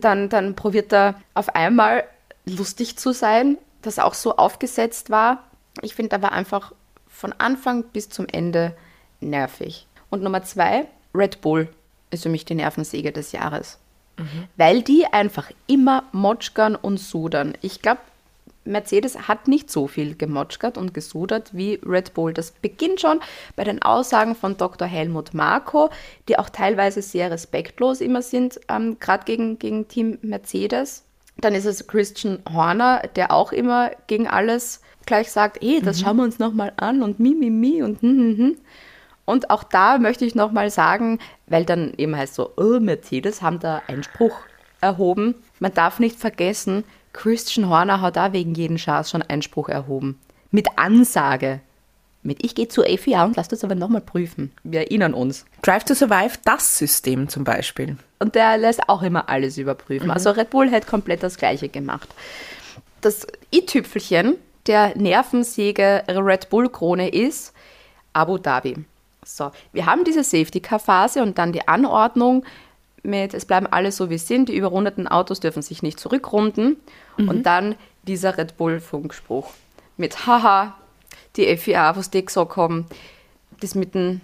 Dann, 0.00 0.28
dann 0.28 0.56
probiert 0.56 0.92
er 0.92 1.14
auf 1.34 1.54
einmal 1.54 2.02
lustig 2.46 2.98
zu 2.98 3.12
sein, 3.12 3.58
das 3.82 4.00
auch 4.00 4.14
so 4.14 4.36
aufgesetzt 4.36 5.08
war. 5.08 5.44
Ich 5.82 5.94
finde, 5.94 6.16
er 6.16 6.22
war 6.22 6.32
einfach 6.32 6.72
von 7.08 7.32
Anfang 7.38 7.84
bis 7.84 8.08
zum 8.08 8.26
Ende 8.26 8.76
nervig. 9.20 9.86
Und 10.10 10.24
Nummer 10.24 10.42
zwei, 10.42 10.86
Red 11.14 11.40
Bull 11.40 11.68
ist 12.10 12.24
für 12.24 12.28
mich 12.28 12.44
die 12.44 12.56
Nervensäge 12.56 13.12
des 13.12 13.30
Jahres. 13.30 13.78
Weil 14.56 14.82
die 14.82 15.06
einfach 15.06 15.50
immer 15.66 16.04
motschgern 16.12 16.76
und 16.76 16.98
sudern. 16.98 17.54
Ich 17.62 17.82
glaube, 17.82 18.00
Mercedes 18.64 19.28
hat 19.28 19.48
nicht 19.48 19.70
so 19.70 19.86
viel 19.86 20.16
gemotschgert 20.16 20.78
und 20.78 20.94
gesudert 20.94 21.50
wie 21.52 21.80
Red 21.84 22.14
Bull. 22.14 22.32
Das 22.32 22.50
beginnt 22.50 23.00
schon 23.00 23.20
bei 23.56 23.64
den 23.64 23.82
Aussagen 23.82 24.34
von 24.34 24.56
Dr. 24.56 24.88
Helmut 24.88 25.34
Marko, 25.34 25.90
die 26.28 26.38
auch 26.38 26.48
teilweise 26.48 27.02
sehr 27.02 27.30
respektlos 27.30 28.00
immer 28.00 28.22
sind, 28.22 28.60
ähm, 28.68 28.98
gerade 29.00 29.24
gegen, 29.24 29.58
gegen 29.58 29.88
Team 29.88 30.18
Mercedes. 30.22 31.04
Dann 31.38 31.54
ist 31.54 31.66
es 31.66 31.86
Christian 31.86 32.38
Horner, 32.50 33.02
der 33.16 33.32
auch 33.32 33.52
immer 33.52 33.90
gegen 34.06 34.28
alles 34.28 34.80
gleich 35.04 35.30
sagt, 35.30 35.62
eh, 35.62 35.80
das 35.80 36.00
schauen 36.00 36.16
wir 36.16 36.22
uns 36.22 36.38
nochmal 36.38 36.72
an 36.76 37.02
und 37.02 37.20
mi, 37.20 37.34
mi, 37.34 37.50
mi 37.50 37.82
und 37.82 38.00
hm, 38.00 38.18
hm, 38.18 38.38
hm. 38.38 38.56
Und 39.24 39.50
auch 39.50 39.64
da 39.64 39.98
möchte 39.98 40.24
ich 40.24 40.34
nochmal 40.34 40.70
sagen, 40.70 41.18
weil 41.46 41.64
dann 41.64 41.94
eben 41.96 42.16
heißt 42.16 42.34
so, 42.34 42.52
oh, 42.56 42.78
Mercedes 42.80 43.42
haben 43.42 43.58
da 43.58 43.82
Einspruch 43.86 44.36
erhoben. 44.80 45.34
Man 45.60 45.72
darf 45.72 45.98
nicht 45.98 46.18
vergessen, 46.18 46.84
Christian 47.12 47.68
Horner 47.68 48.00
hat 48.00 48.16
da 48.16 48.32
wegen 48.32 48.54
jeden 48.54 48.76
Schaß 48.76 49.10
schon 49.10 49.22
Einspruch 49.22 49.68
erhoben. 49.68 50.20
Mit 50.50 50.66
Ansage. 50.76 51.60
Mit 52.22 52.44
ich 52.44 52.54
gehe 52.54 52.68
zur 52.68 52.84
FIA 52.86 53.24
und 53.24 53.36
lass 53.36 53.48
das 53.48 53.64
aber 53.64 53.74
nochmal 53.74 54.00
prüfen. 54.00 54.52
Wir 54.62 54.80
erinnern 54.80 55.14
uns. 55.14 55.44
Drive 55.62 55.84
to 55.84 55.94
Survive, 55.94 56.38
das 56.44 56.78
System 56.78 57.28
zum 57.28 57.44
Beispiel. 57.44 57.96
Und 58.18 58.34
der 58.34 58.56
lässt 58.56 58.88
auch 58.88 59.02
immer 59.02 59.28
alles 59.28 59.58
überprüfen. 59.58 60.10
Also 60.10 60.30
Red 60.30 60.50
Bull 60.50 60.70
hätte 60.70 60.86
komplett 60.86 61.22
das 61.22 61.36
Gleiche 61.36 61.68
gemacht. 61.68 62.08
Das 63.00 63.26
i-Tüpfelchen 63.54 64.36
der 64.66 64.96
Nervensäge 64.96 66.04
Red 66.08 66.48
Bull-Krone 66.48 67.10
ist 67.10 67.52
Abu 68.14 68.38
Dhabi. 68.38 68.84
So, 69.24 69.50
wir 69.72 69.86
haben 69.86 70.04
diese 70.04 70.22
Safety-Car-Phase 70.22 71.22
und 71.22 71.38
dann 71.38 71.52
die 71.52 71.66
Anordnung 71.66 72.44
mit, 73.02 73.34
es 73.34 73.44
bleiben 73.44 73.66
alle 73.66 73.92
so 73.92 74.10
wie 74.10 74.14
es 74.14 74.26
sind, 74.26 74.48
die 74.48 74.56
überrundeten 74.56 75.06
Autos 75.08 75.40
dürfen 75.40 75.62
sich 75.62 75.82
nicht 75.82 76.00
zurückrunden. 76.00 76.76
Und 77.16 77.44
dann 77.44 77.76
dieser 78.04 78.38
Red 78.38 78.56
Bull-Funkspruch 78.56 79.50
mit, 79.96 80.26
haha, 80.26 80.74
die 81.36 81.56
FIA, 81.56 81.96
was 81.96 82.10
die 82.10 82.24
gesagt 82.24 82.56
haben, 82.56 82.86
das 83.60 83.74
mit 83.74 83.94
den 83.94 84.20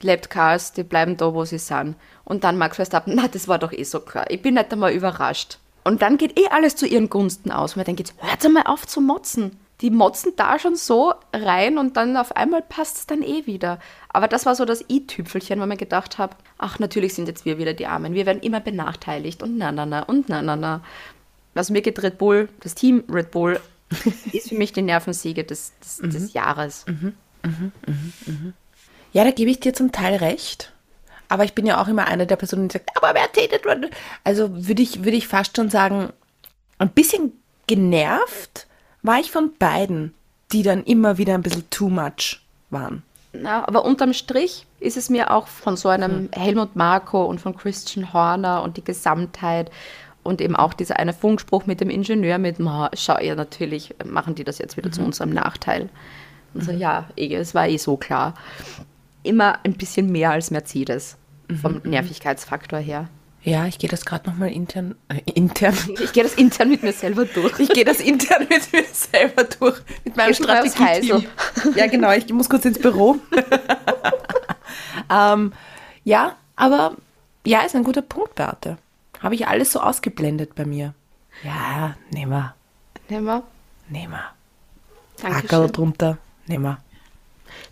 Lapped 0.00 0.30
Cars, 0.30 0.72
die 0.72 0.82
bleiben 0.82 1.16
da, 1.16 1.34
wo 1.34 1.44
sie 1.44 1.58
sind. 1.58 1.96
Und 2.24 2.44
dann 2.44 2.58
Max 2.58 2.76
Verstappen, 2.76 3.14
na, 3.16 3.28
das 3.28 3.48
war 3.48 3.58
doch 3.58 3.72
eh 3.72 3.82
so 3.82 4.00
klar. 4.00 4.30
Ich 4.30 4.42
bin 4.42 4.54
nicht 4.54 4.72
einmal 4.72 4.92
überrascht. 4.92 5.58
Und 5.84 6.02
dann 6.02 6.18
geht 6.18 6.38
eh 6.38 6.48
alles 6.48 6.76
zu 6.76 6.86
ihren 6.86 7.08
Gunsten 7.08 7.50
aus. 7.50 7.72
Und 7.72 7.78
man 7.78 7.86
denkt, 7.86 8.14
hört 8.18 8.44
einmal 8.44 8.64
auf 8.66 8.86
zu 8.86 9.00
motzen. 9.00 9.58
Die 9.80 9.90
motzen 9.90 10.32
da 10.36 10.58
schon 10.58 10.74
so 10.74 11.14
rein 11.32 11.78
und 11.78 11.96
dann 11.96 12.16
auf 12.16 12.34
einmal 12.34 12.62
passt 12.62 12.96
es 12.96 13.06
dann 13.06 13.22
eh 13.22 13.46
wieder. 13.46 13.78
Aber 14.08 14.26
das 14.26 14.44
war 14.44 14.56
so 14.56 14.64
das 14.64 14.84
i-Tüpfelchen, 14.88 15.60
wo 15.60 15.66
man 15.66 15.76
gedacht 15.76 16.18
habe, 16.18 16.34
ach, 16.58 16.80
natürlich 16.80 17.14
sind 17.14 17.28
jetzt 17.28 17.44
wir 17.44 17.58
wieder 17.58 17.74
die 17.74 17.86
Armen. 17.86 18.14
Wir 18.14 18.26
werden 18.26 18.42
immer 18.42 18.60
benachteiligt 18.60 19.42
und 19.42 19.56
na, 19.56 19.70
na, 19.70 19.86
na 19.86 20.02
und 20.02 20.28
na, 20.28 20.42
na, 20.42 20.56
na. 20.56 20.82
Also 21.54 21.72
mir 21.72 21.82
geht 21.82 22.02
Red 22.02 22.18
Bull, 22.18 22.48
das 22.60 22.74
Team 22.74 23.04
Red 23.08 23.30
Bull, 23.30 23.60
ist 24.32 24.48
für 24.48 24.56
mich 24.56 24.72
die 24.72 24.82
Nervensäge 24.82 25.44
des, 25.44 25.72
des, 25.80 25.98
des 25.98 26.32
Jahres. 26.32 26.84
Ja, 29.12 29.24
da 29.24 29.30
gebe 29.30 29.50
ich 29.50 29.60
dir 29.60 29.74
zum 29.74 29.92
Teil 29.92 30.16
recht. 30.16 30.72
Aber 31.28 31.44
ich 31.44 31.54
bin 31.54 31.66
ja 31.66 31.80
auch 31.80 31.88
immer 31.88 32.06
eine 32.06 32.26
der 32.26 32.36
Personen, 32.36 32.68
die 32.68 32.74
sagt, 32.74 32.90
aber 32.96 33.12
Mercedes. 33.12 33.60
Also 34.24 34.66
würde 34.66 34.82
ich, 34.82 35.04
würde 35.04 35.16
ich 35.16 35.28
fast 35.28 35.56
schon 35.56 35.70
sagen, 35.70 36.12
ein 36.78 36.90
bisschen 36.90 37.32
genervt 37.66 38.67
war 39.02 39.20
ich 39.20 39.30
von 39.30 39.52
beiden, 39.58 40.14
die 40.52 40.62
dann 40.62 40.84
immer 40.84 41.18
wieder 41.18 41.34
ein 41.34 41.42
bisschen 41.42 41.68
too 41.70 41.88
much 41.88 42.40
waren. 42.70 43.02
Ja, 43.32 43.66
aber 43.66 43.84
unterm 43.84 44.12
Strich 44.14 44.66
ist 44.80 44.96
es 44.96 45.10
mir 45.10 45.30
auch 45.30 45.46
von 45.46 45.76
so 45.76 45.88
einem 45.88 46.28
Helmut 46.32 46.76
Marko 46.76 47.24
und 47.24 47.40
von 47.40 47.56
Christian 47.56 48.12
Horner 48.12 48.62
und 48.62 48.76
die 48.76 48.84
Gesamtheit 48.84 49.70
und 50.22 50.40
eben 50.40 50.56
auch 50.56 50.74
dieser 50.74 50.98
eine 50.98 51.12
Funkspruch 51.12 51.66
mit 51.66 51.80
dem 51.80 51.90
Ingenieur 51.90 52.38
mit, 52.38 52.58
"Ma, 52.58 52.90
schau, 52.94 53.18
ja, 53.20 53.34
natürlich 53.34 53.94
machen 54.04 54.34
die 54.34 54.44
das 54.44 54.58
jetzt 54.58 54.76
wieder 54.76 54.90
zu 54.90 55.02
unserem 55.02 55.30
Nachteil. 55.30 55.88
Und 56.54 56.64
so, 56.64 56.72
ja, 56.72 57.08
eh, 57.16 57.34
es 57.34 57.54
war 57.54 57.68
eh 57.68 57.76
so 57.76 57.96
klar. 57.96 58.34
Immer 59.22 59.58
ein 59.64 59.74
bisschen 59.74 60.10
mehr 60.10 60.30
als 60.30 60.50
Mercedes 60.50 61.16
vom 61.60 61.80
Nervigkeitsfaktor 61.84 62.78
her. 62.78 63.08
Ja, 63.42 63.66
ich 63.66 63.78
gehe 63.78 63.88
das 63.88 64.04
gerade 64.04 64.28
nochmal 64.28 64.50
intern, 64.50 64.94
äh, 65.08 65.20
intern. 65.32 65.76
Ich 66.00 66.12
gehe 66.12 66.22
das 66.22 66.34
intern 66.34 66.70
mit 66.70 66.82
mir 66.82 66.92
selber 66.92 67.24
durch. 67.24 67.58
Ich 67.60 67.68
gehe 67.70 67.84
das 67.84 68.00
intern 68.00 68.46
mit 68.48 68.72
mir 68.72 68.84
selber 68.84 69.44
durch, 69.44 69.80
mit 70.04 70.16
meinem 70.16 70.34
Strategie-Team. 70.34 71.24
Ja, 71.76 71.86
genau, 71.86 72.12
ich 72.12 72.30
muss 72.32 72.48
kurz 72.48 72.64
ins 72.64 72.78
Büro. 72.78 73.16
ähm, 75.10 75.52
ja, 76.04 76.36
aber 76.56 76.96
ja, 77.46 77.62
ist 77.62 77.74
ein 77.76 77.84
guter 77.84 78.02
Punkt, 78.02 78.34
Beate. 78.34 78.76
Habe 79.20 79.34
ich 79.34 79.46
alles 79.46 79.72
so 79.72 79.80
ausgeblendet 79.80 80.54
bei 80.54 80.64
mir. 80.64 80.94
Ja, 81.44 81.96
nehmen 82.10 82.32
wir, 82.32 82.54
Nehmen 83.08 83.26
wir. 83.26 83.42
nehmen 83.88 84.12
wir. 84.12 85.30
Ackerl 85.30 85.70
drunter, 85.70 86.18
nehmen 86.46 86.64
wir. 86.64 86.78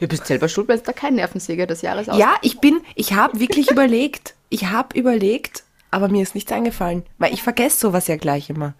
Du 0.01 0.09
bist 0.09 0.27
selber 0.27 0.49
schuld, 0.49 0.69
wenn 0.69 0.77
es 0.77 0.83
da 0.83 0.93
kein 0.93 1.15
Nervensäger 1.15 1.67
des 1.67 1.83
Jahres 1.83 2.09
aus. 2.09 2.19
Ja, 2.19 2.35
ich 2.43 2.61
bin, 2.61 2.81
ich 2.95 3.13
habe 3.15 3.41
wirklich 3.41 3.71
überlegt. 3.71 4.35
Ich 4.49 4.67
habe 4.67 4.99
überlegt, 4.99 5.65
aber 5.91 6.09
mir 6.09 6.23
ist 6.23 6.35
nichts 6.35 6.53
eingefallen, 6.53 7.05
weil 7.19 7.33
ich 7.33 7.43
vergesse 7.43 7.79
sowas 7.79 8.07
ja 8.07 8.17
gleich 8.17 8.51
immer. 8.51 8.75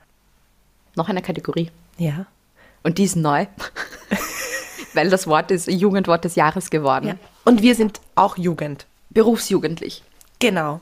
Noch 0.95 1.09
eine 1.09 1.23
Kategorie. 1.23 1.71
Ja. 1.99 2.27
Und 2.83 2.99
die 2.99 3.05
ist 3.05 3.17
neu. 3.17 3.47
Weil 4.95 5.11
das 5.11 5.27
Wort 5.27 5.51
ist 5.51 5.67
Jugendwort 5.69 6.25
des 6.25 6.37
Jahres 6.37 6.71
geworden. 6.71 7.19
Und 7.45 7.61
wir 7.61 7.75
sind 7.75 8.01
auch 8.15 8.39
Jugend. 8.39 8.87
berufsjugendlich. 9.11 10.03
Genau. 10.39 10.81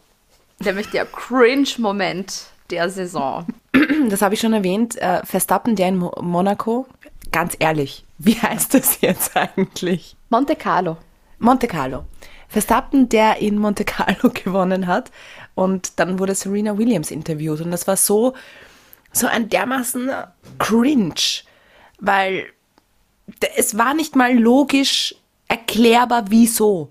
Nämlich 0.61 0.89
der 0.91 1.05
Cringe-Moment 1.07 2.47
der 2.71 2.91
Saison. 2.91 3.47
Das 4.09 4.23
habe 4.23 4.35
ich 4.35 4.41
schon 4.41 4.53
erwähnt. 4.53 4.97
Äh, 4.97 5.25
Verstappen, 5.25 5.75
der 5.77 5.89
in 5.89 5.97
Mo 5.97 6.13
Monaco. 6.21 6.87
Ganz 7.33 7.57
ehrlich, 7.59 8.04
wie 8.19 8.41
heißt 8.41 8.75
das 8.75 9.01
jetzt 9.01 9.37
eigentlich? 9.37 10.17
Monte 10.31 10.57
Carlo. 10.57 10.97
Monte 11.39 11.67
Carlo. 11.67 12.05
Verstappen, 12.49 13.09
der 13.09 13.39
in 13.39 13.59
Monte 13.59 13.85
Carlo 13.85 14.31
gewonnen 14.35 14.87
hat. 14.87 15.11
Und 15.55 15.99
dann 15.99 16.19
wurde 16.19 16.35
Serena 16.35 16.79
Williams 16.79 17.11
interviewt. 17.11 17.61
Und 17.61 17.71
das 17.71 17.87
war 17.87 17.97
so, 17.97 18.35
so 19.13 19.27
ein 19.27 19.49
dermaßen 19.49 20.11
cringe, 20.59 21.43
weil 21.99 22.47
es 23.57 23.77
war 23.79 23.95
nicht 23.95 24.17
mal 24.17 24.37
logisch 24.37 25.15
erklärbar, 25.49 26.25
wieso. 26.29 26.91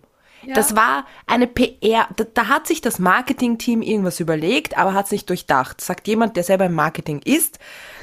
Das 0.53 0.75
war 0.75 1.05
eine 1.25 1.47
PR, 1.47 2.07
da, 2.15 2.25
da 2.33 2.47
hat 2.47 2.67
sich 2.67 2.81
das 2.81 2.99
Marketingteam 2.99 3.81
irgendwas 3.81 4.19
überlegt, 4.19 4.77
aber 4.77 4.93
hat 4.93 5.05
es 5.05 5.11
nicht 5.11 5.29
durchdacht. 5.29 5.79
Sagt 5.79 6.07
jemand, 6.07 6.35
der 6.35 6.43
selber 6.43 6.65
im 6.65 6.73
Marketing 6.73 7.21
ist, 7.23 7.59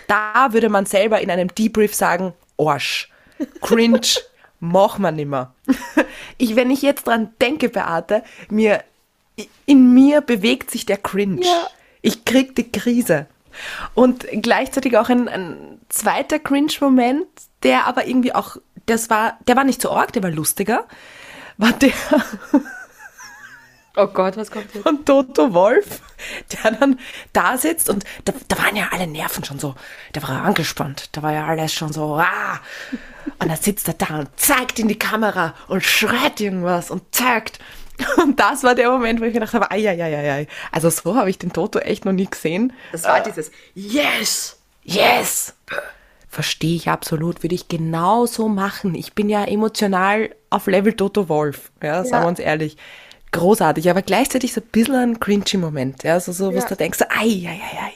da 0.07 0.53
würde 0.53 0.68
man 0.68 0.87
selber 0.87 1.21
in 1.21 1.31
einem 1.31 1.55
Debrief 1.55 1.95
sagen, 1.95 2.33
Orsch, 2.61 3.09
cringe, 3.63 4.01
mach 4.61 4.99
man 4.99 5.17
nimmer. 5.17 5.55
Ich, 6.37 6.57
wenn 6.57 6.71
ich 6.71 6.83
jetzt 6.83 7.07
dran 7.07 7.35
denke, 7.41 7.71
Beate, 7.71 8.23
mir, 8.51 8.85
in 9.65 9.95
mir 9.95 10.21
bewegt 10.21 10.71
sich 10.71 10.85
der 10.85 10.99
Cringe. 10.99 11.45
Ja. 11.45 11.67
Ich 12.03 12.25
krieg 12.25 12.55
die 12.55 12.71
Krise. 12.71 13.27
Und 13.95 14.27
gleichzeitig 14.31 14.97
auch 14.97 15.09
ein, 15.09 15.29
ein 15.29 15.81
zweiter 15.89 16.39
Cringe-Moment, 16.39 17.27
der 17.63 17.87
aber 17.87 18.07
irgendwie 18.07 18.35
auch, 18.35 18.57
das 18.87 19.11
war, 19.11 19.39
der 19.49 19.57
war 19.57 19.65
nicht 19.65 19.83
so 19.83 19.91
arg, 19.91 20.13
der 20.13 20.23
war 20.23 20.31
lustiger, 20.31 20.87
war 21.57 21.73
der 21.73 21.93
Oh 23.97 24.07
Gott, 24.07 24.36
was 24.36 24.51
kommt 24.51 24.72
jetzt? 24.72 24.82
von 24.84 25.05
Toto 25.05 25.53
Wolf, 25.53 26.01
der 26.53 26.70
dann 26.72 26.99
da 27.32 27.57
sitzt 27.59 27.91
und 27.91 28.05
da, 28.24 28.32
da 28.49 28.59
waren 28.59 28.76
ja 28.76 28.88
alle 28.93 29.07
Nerven 29.07 29.43
schon 29.45 29.59
so, 29.59 29.74
der 30.14 30.22
war 30.22 30.30
angespannt, 30.45 31.09
da 31.12 31.22
war 31.22 31.32
ja 31.32 31.47
alles 31.47 31.72
schon 31.72 31.93
so, 31.93 32.14
ah. 32.16 32.61
Und 33.41 33.49
dann 33.49 33.57
sitzt 33.57 33.88
er 33.88 33.95
da 33.95 34.20
und 34.20 34.28
zeigt 34.36 34.78
in 34.78 34.88
die 34.88 34.99
Kamera 34.99 35.55
und 35.68 35.82
schreit 35.84 36.41
irgendwas 36.41 36.91
und 36.91 37.03
zeigt. 37.14 37.59
Und 38.16 38.41
das 38.41 38.62
war 38.62 38.74
der 38.74 38.91
Moment, 38.91 39.20
wo 39.20 39.24
ich 39.24 39.34
gedacht 39.34 39.53
habe, 39.53 39.70
ai, 39.70 39.86
ai, 39.88 40.03
ai, 40.03 40.30
ai. 40.32 40.47
Also 40.72 40.88
so 40.88 41.16
habe 41.16 41.28
ich 41.28 41.36
den 41.38 41.53
Toto 41.53 41.78
echt 41.80 42.05
noch 42.07 42.12
nie 42.12 42.26
gesehen. 42.30 42.72
Das 42.93 43.05
war 43.05 43.20
dieses 43.22 43.51
Yes! 43.74 44.59
Yes! 44.84 45.55
Verstehe 46.28 46.76
ich 46.76 46.88
absolut, 46.88 47.43
würde 47.43 47.55
ich 47.57 47.68
genau 47.68 48.24
so 48.24 48.49
machen. 48.49 48.95
Ich 48.95 49.12
bin 49.14 49.28
ja 49.28 49.45
emotional 49.45 50.34
auf 50.49 50.66
Level 50.66 50.93
Toto 50.95 51.28
Wolf, 51.28 51.72
ja, 51.82 52.05
sagen 52.05 52.12
Ja. 52.14 52.20
wir 52.22 52.28
uns 52.28 52.38
ehrlich. 52.38 52.76
Großartig, 53.33 53.89
aber 53.91 54.03
gleichzeitig 54.03 54.53
so 54.53 54.61
ein 54.61 54.66
bisschen 54.72 54.95
ein 54.97 55.20
cringy 55.20 55.57
Moment, 55.57 56.03
ja, 56.03 56.18
so, 56.18 56.33
so 56.33 56.55
was 56.55 56.64
Ja. 56.64 56.68
du 56.70 56.76
denkst, 56.76 57.01
ai, 57.09 57.47
ai, 57.47 57.61
ai, 57.62 57.78
ai. 57.85 57.93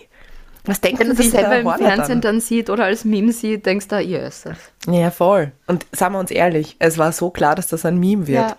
Was 0.66 0.80
denkt 0.80 0.98
Wenn 1.00 1.08
du 1.08 1.14
das 1.14 1.24
sich 1.24 1.32
selber 1.32 1.58
im 1.58 1.68
Fernsehen 1.68 2.20
dann? 2.22 2.36
dann 2.36 2.40
sieht 2.40 2.70
oder 2.70 2.84
als 2.84 3.04
Meme 3.04 3.32
sieht, 3.32 3.66
denkst 3.66 3.88
du, 3.88 3.98
yes. 4.00 4.44
Ja, 4.86 5.10
voll. 5.10 5.52
Und 5.66 5.84
sagen 5.92 6.14
wir 6.14 6.20
uns 6.20 6.30
ehrlich, 6.30 6.76
es 6.78 6.96
war 6.96 7.12
so 7.12 7.28
klar, 7.30 7.54
dass 7.54 7.66
das 7.66 7.84
ein 7.84 7.98
Meme 7.98 8.26
wird. 8.26 8.38
Ja. 8.38 8.56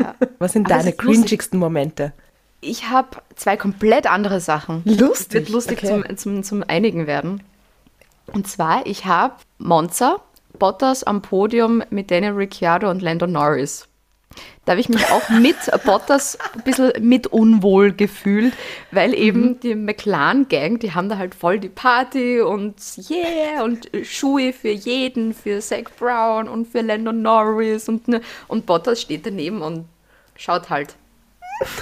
ja. 0.00 0.14
Was 0.40 0.52
sind 0.52 0.66
Aber 0.66 0.78
deine 0.78 0.90
ist 0.90 0.98
cringigsten 0.98 1.60
Momente? 1.60 2.12
Ich 2.60 2.88
habe 2.90 3.18
zwei 3.36 3.56
komplett 3.56 4.10
andere 4.10 4.40
Sachen. 4.40 4.82
Lustig, 4.84 5.42
Wird 5.42 5.48
lustig 5.50 5.78
okay. 5.78 5.86
zum, 5.86 6.16
zum, 6.16 6.42
zum 6.42 6.64
Einigen 6.66 7.06
werden. 7.06 7.42
Und 8.32 8.48
zwar, 8.48 8.84
ich 8.84 9.06
habe 9.06 9.34
Monza, 9.58 10.16
Bottas 10.58 11.04
am 11.04 11.22
Podium 11.22 11.84
mit 11.90 12.10
Daniel 12.10 12.32
Ricciardo 12.32 12.90
und 12.90 13.00
Lando 13.00 13.26
Norris. 13.28 13.86
Da 14.64 14.72
habe 14.72 14.80
ich 14.80 14.88
mich 14.88 15.10
auch 15.10 15.28
mit 15.30 15.56
Bottas 15.84 16.38
ein 16.54 16.62
bisschen 16.62 16.92
mit 17.00 17.26
unwohl 17.26 17.92
gefühlt, 17.92 18.54
weil 18.92 19.14
eben 19.14 19.58
die 19.58 19.74
McLaren-Gang, 19.74 20.78
die 20.78 20.94
haben 20.94 21.08
da 21.08 21.18
halt 21.18 21.34
voll 21.34 21.58
die 21.58 21.68
Party 21.68 22.40
und 22.40 22.76
yeah 23.10 23.64
und 23.64 23.90
Schuhe 24.04 24.52
für 24.52 24.70
jeden, 24.70 25.34
für 25.34 25.58
Zach 25.60 25.90
Brown 25.98 26.48
und 26.48 26.68
für 26.68 26.82
Lando 26.82 27.10
Norris 27.10 27.88
und, 27.88 28.06
ne, 28.06 28.20
und 28.46 28.66
Bottas 28.66 29.00
steht 29.00 29.26
daneben 29.26 29.62
und 29.62 29.86
schaut 30.36 30.70
halt 30.70 30.94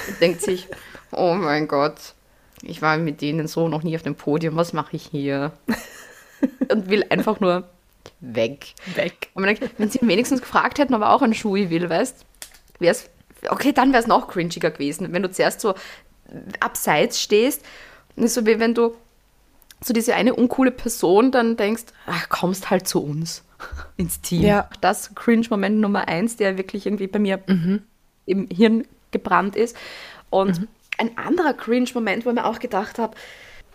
und 0.08 0.20
denkt 0.20 0.40
sich, 0.40 0.68
oh 1.12 1.34
mein 1.34 1.68
Gott, 1.68 2.14
ich 2.62 2.80
war 2.80 2.96
mit 2.96 3.20
denen 3.20 3.48
so 3.48 3.68
noch 3.68 3.82
nie 3.82 3.96
auf 3.96 4.02
dem 4.02 4.14
Podium, 4.14 4.56
was 4.56 4.72
mache 4.72 4.96
ich 4.96 5.04
hier? 5.04 5.52
Und 6.70 6.88
will 6.88 7.04
einfach 7.10 7.40
nur 7.40 7.68
weg. 8.20 8.74
Weg. 8.94 9.28
Und 9.34 9.44
man 9.44 9.54
denkt, 9.54 9.74
wenn 9.78 9.90
sie 9.90 9.98
ihn 9.98 10.08
wenigstens 10.08 10.40
gefragt 10.40 10.78
hätten, 10.78 10.94
ob 10.94 11.02
er 11.02 11.12
auch 11.12 11.22
einen 11.22 11.34
Schuhi 11.34 11.70
will, 11.70 11.90
weißt 11.90 12.24
wäre 12.78 12.92
es, 12.92 13.10
okay, 13.48 13.72
dann 13.72 13.92
wäre 13.92 14.02
es 14.02 14.06
noch 14.06 14.28
cringiger 14.28 14.70
gewesen, 14.70 15.12
wenn 15.12 15.22
du 15.22 15.30
zuerst 15.30 15.60
so 15.60 15.74
abseits 16.60 17.20
stehst. 17.20 17.64
So 18.16 18.46
wie 18.46 18.58
wenn 18.58 18.74
du 18.74 18.94
so 19.80 19.92
diese 19.92 20.14
eine 20.14 20.34
uncoole 20.34 20.72
Person 20.72 21.30
dann 21.30 21.56
denkst, 21.56 21.84
ach, 22.06 22.28
kommst 22.28 22.70
halt 22.70 22.88
zu 22.88 23.02
uns 23.02 23.44
ins 23.96 24.20
Team. 24.20 24.42
Ja. 24.42 24.68
Das 24.80 25.14
Cringe-Moment 25.14 25.78
Nummer 25.78 26.08
eins, 26.08 26.36
der 26.36 26.58
wirklich 26.58 26.86
irgendwie 26.86 27.06
bei 27.06 27.18
mir 27.18 27.40
im 28.26 28.48
Hirn 28.52 28.84
gebrannt 29.10 29.56
ist. 29.56 29.76
Und 30.30 30.68
ein 30.98 31.16
anderer 31.16 31.54
Cringe-Moment, 31.54 32.26
wo 32.26 32.30
ich 32.30 32.34
mir 32.34 32.44
auch 32.44 32.58
gedacht 32.58 32.98
habe, 32.98 33.16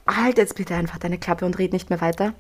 halt 0.08 0.38
jetzt 0.38 0.56
bitte 0.56 0.76
einfach 0.76 1.00
deine 1.00 1.18
Klappe 1.18 1.46
und 1.46 1.58
red 1.58 1.72
nicht 1.72 1.90
mehr 1.90 2.02
weiter, 2.02 2.34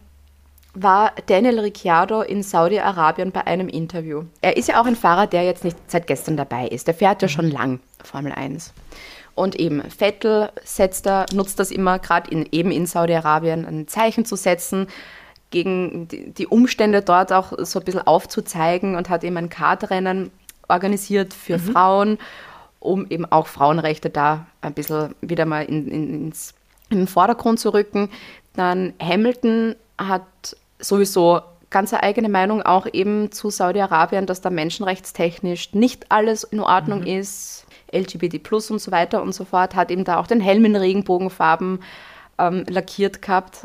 war 0.73 1.13
Daniel 1.27 1.59
Ricciardo 1.59 2.21
in 2.21 2.41
Saudi-Arabien 2.41 3.31
bei 3.31 3.45
einem 3.45 3.69
Interview. 3.69 4.23
Er 4.41 4.57
ist 4.57 4.69
ja 4.69 4.81
auch 4.81 4.85
ein 4.85 4.95
Fahrer, 4.95 5.27
der 5.27 5.43
jetzt 5.43 5.63
nicht 5.63 5.77
seit 5.87 6.07
gestern 6.07 6.35
dabei 6.35 6.67
ist. 6.67 6.87
Der 6.87 6.95
fährt 6.95 7.21
ja 7.21 7.27
schon 7.27 7.49
lang 7.49 7.79
Formel 8.03 8.31
1. 8.31 8.73
Und 9.35 9.55
eben 9.55 9.81
Vettel 9.89 10.51
setzt 10.63 11.05
da, 11.05 11.25
nutzt 11.33 11.59
das 11.59 11.71
immer, 11.71 11.99
gerade 11.99 12.29
in, 12.29 12.47
eben 12.51 12.71
in 12.71 12.85
Saudi-Arabien, 12.85 13.65
ein 13.65 13.87
Zeichen 13.87 14.25
zu 14.25 14.35
setzen, 14.35 14.87
gegen 15.49 16.07
die, 16.07 16.31
die 16.31 16.47
Umstände 16.47 17.01
dort 17.01 17.31
auch 17.31 17.53
so 17.59 17.79
ein 17.79 17.85
bisschen 17.85 18.01
aufzuzeigen 18.01 18.95
und 18.95 19.09
hat 19.09 19.23
eben 19.23 19.37
ein 19.37 19.49
Kartrennen 19.49 20.31
organisiert 20.67 21.33
für 21.33 21.59
Frauen, 21.59 22.17
um 22.79 23.05
eben 23.09 23.25
auch 23.31 23.47
Frauenrechte 23.47 24.09
da 24.09 24.47
ein 24.61 24.73
bisschen 24.73 25.13
wieder 25.21 25.45
mal 25.45 25.63
in, 25.65 25.87
in, 25.87 26.13
ins, 26.13 26.55
in 26.89 26.97
den 26.97 27.07
Vordergrund 27.07 27.59
zu 27.59 27.71
rücken. 27.71 28.09
Dann 28.55 28.93
Hamilton 28.99 29.75
hat 29.97 30.23
sowieso 30.83 31.41
ganz 31.69 31.93
eigene 31.93 32.29
Meinung 32.29 32.61
auch 32.61 32.85
eben 32.91 33.31
zu 33.31 33.49
Saudi-Arabien, 33.49 34.25
dass 34.25 34.41
da 34.41 34.49
menschenrechtstechnisch 34.49 35.73
nicht 35.73 36.11
alles 36.11 36.43
in 36.43 36.59
Ordnung 36.59 37.03
ist, 37.03 37.65
LGBT 37.91 38.41
plus 38.41 38.69
und 38.69 38.79
so 38.79 38.91
weiter 38.91 39.21
und 39.21 39.33
so 39.33 39.43
fort, 39.43 39.75
hat 39.75 39.91
eben 39.91 40.03
da 40.03 40.17
auch 40.17 40.27
den 40.27 40.39
Helm 40.39 40.65
in 40.65 40.75
Regenbogenfarben 40.75 41.79
ähm, 42.37 42.65
lackiert 42.67 43.21
gehabt, 43.21 43.63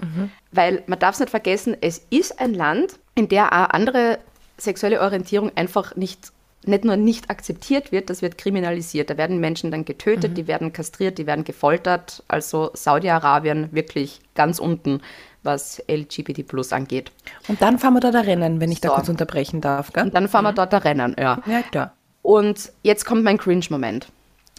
weil 0.53 0.83
man 0.87 0.99
darf 0.99 1.15
es 1.15 1.21
nicht 1.21 1.31
vergessen, 1.31 1.77
es 1.81 2.07
ist 2.11 2.41
ein 2.41 2.55
Land, 2.55 2.99
in 3.15 3.29
der 3.29 3.53
auch 3.53 3.71
andere 3.71 4.19
sexuelle 4.57 5.01
Orientierung 5.01 5.53
einfach 5.55 5.95
nicht 5.97 6.33
nicht 6.65 6.85
nur 6.85 6.97
nicht 6.97 7.31
akzeptiert 7.31 7.93
wird, 7.93 8.11
das 8.11 8.21
wird 8.21 8.37
kriminalisiert. 8.37 9.11
Da 9.11 9.17
werden 9.17 9.39
Menschen 9.39 9.71
dann 9.71 9.85
getötet, 9.85 10.37
die 10.37 10.49
werden 10.49 10.73
kastriert, 10.73 11.17
die 11.17 11.27
werden 11.27 11.45
gefoltert. 11.45 12.23
Also 12.29 12.71
Saudi-Arabien 12.75 13.69
wirklich 13.73 14.21
ganz 14.35 14.59
unten, 14.59 15.01
was 15.43 15.83
LGBT 15.89 16.43
plus 16.47 16.73
angeht. 16.73 17.11
Und 17.49 17.63
dann 17.63 17.79
fahren 17.79 17.95
wir 17.95 18.01
da 18.01 18.11
da 18.11 18.21
rennen, 18.21 18.61
wenn 18.61 18.73
ich 18.73 18.81
da 18.81 18.89
So. 18.89 18.95
kurz 18.97 19.09
unterbrechen 19.09 19.61
darf, 19.61 19.93
gell? 19.93 20.05
Und 20.05 20.15
dann 20.15 20.29
fahren 20.29 20.45
wir 20.45 20.53
dort 20.53 20.73
da 20.73 20.79
rennen, 20.79 21.15
ja. 21.19 21.41
Ja, 21.47 21.63
klar. 21.63 21.93
Und 22.23 22.73
jetzt 22.83 23.05
kommt 23.05 23.23
mein 23.25 23.39
Cringe-Moment. 23.39 24.09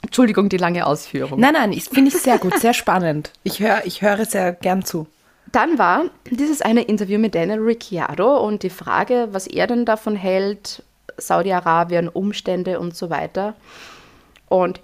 Entschuldigung, 0.02 0.48
die 0.50 0.58
lange 0.58 0.86
Ausführung. 0.88 1.40
Nein, 1.40 1.54
nein, 1.54 1.72
ich- 1.74 1.86
finde 1.86 2.10
ich 2.10 2.18
sehr 2.18 2.38
gut, 2.40 2.58
sehr 2.60 2.74
spannend. 2.74 3.32
Ich 3.44 3.60
höre 3.60 3.86
ich 3.86 4.02
höre 4.02 4.26
sehr 4.26 4.54
gern 4.54 4.84
zu. 4.86 5.08
Dann 5.52 5.78
war 5.78 6.06
dieses 6.30 6.62
eine 6.62 6.82
Interview 6.84 7.20
mit 7.20 7.36
Daniel 7.36 7.60
Ricciardo 7.60 8.38
und 8.38 8.64
die 8.64 8.70
Frage, 8.70 9.28
was 9.32 9.46
er 9.48 9.68
denn 9.68 9.84
davon 9.84 10.16
hält, 10.16 10.84
Saudi-Arabien, 11.18 12.08
Umstände 12.08 12.80
und 12.80 12.96
so 12.96 13.10
weiter. 13.10 13.56
Und 14.48 14.80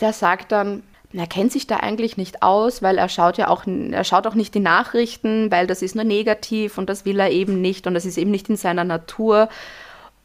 der 0.00 0.12
sagt 0.12 0.52
dann, 0.52 0.82
er 1.12 1.26
kennt 1.26 1.52
sich 1.52 1.66
da 1.66 1.78
eigentlich 1.78 2.16
nicht 2.16 2.42
aus, 2.42 2.82
weil 2.82 2.98
er 2.98 3.08
schaut 3.08 3.38
ja 3.38 3.48
auch, 3.48 3.64
er 3.66 4.04
schaut 4.04 4.26
auch 4.26 4.34
nicht 4.34 4.54
die 4.54 4.60
Nachrichten, 4.60 5.50
weil 5.50 5.66
das 5.66 5.80
ist 5.80 5.94
nur 5.94 6.04
negativ 6.04 6.76
und 6.76 6.88
das 6.90 7.04
will 7.04 7.18
er 7.18 7.30
eben 7.30 7.60
nicht 7.62 7.86
und 7.86 7.94
das 7.94 8.04
ist 8.04 8.18
eben 8.18 8.30
nicht 8.30 8.48
in 8.50 8.56
seiner 8.56 8.84
Natur. 8.84 9.48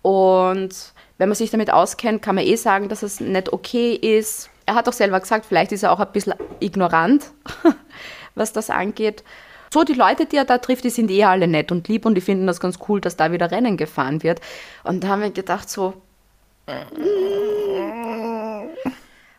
Und 0.02 0.94
wenn 1.18 1.30
man 1.30 1.36
sich 1.36 1.52
damit 1.52 1.72
auskennt, 1.72 2.22
kann 2.22 2.36
man 2.36 2.46
eh 2.46 2.58
sagen, 2.58 2.90
dass 2.90 3.02
es 3.02 3.22
nicht 3.22 3.54
okay 3.54 3.94
ist. 3.94 4.50
Er 4.66 4.76
hat 4.76 4.90
auch 4.90 4.94
selber 4.94 5.20
gesagt, 5.20 5.46
vielleicht 5.46 5.72
ist 5.72 5.84
er 5.84 5.92
auch 5.92 6.00
ein 6.00 6.12
bisschen 6.12 6.34
ignorant, 6.60 7.32
was 8.36 8.52
das 8.52 8.70
angeht. 8.70 9.24
So, 9.74 9.84
die 9.84 9.94
Leute, 9.94 10.26
die 10.26 10.36
er 10.36 10.46
da 10.46 10.58
trifft, 10.58 10.84
die 10.84 10.90
sind 10.90 11.10
eh 11.10 11.24
alle 11.24 11.48
nett 11.48 11.72
und 11.72 11.88
lieb 11.88 12.06
und 12.06 12.16
die 12.16 12.22
finden 12.22 12.46
das 12.46 12.60
ganz 12.60 12.78
cool, 12.88 13.00
dass 13.02 13.16
da 13.16 13.32
wieder 13.32 13.52
Rennen 13.52 13.78
gefahren 13.78 14.22
wird. 14.22 14.42
Und 14.84 15.04
da 15.04 15.08
haben 15.08 15.22
wir 15.22 15.32
gedacht, 15.32 15.70
so, 15.70 15.94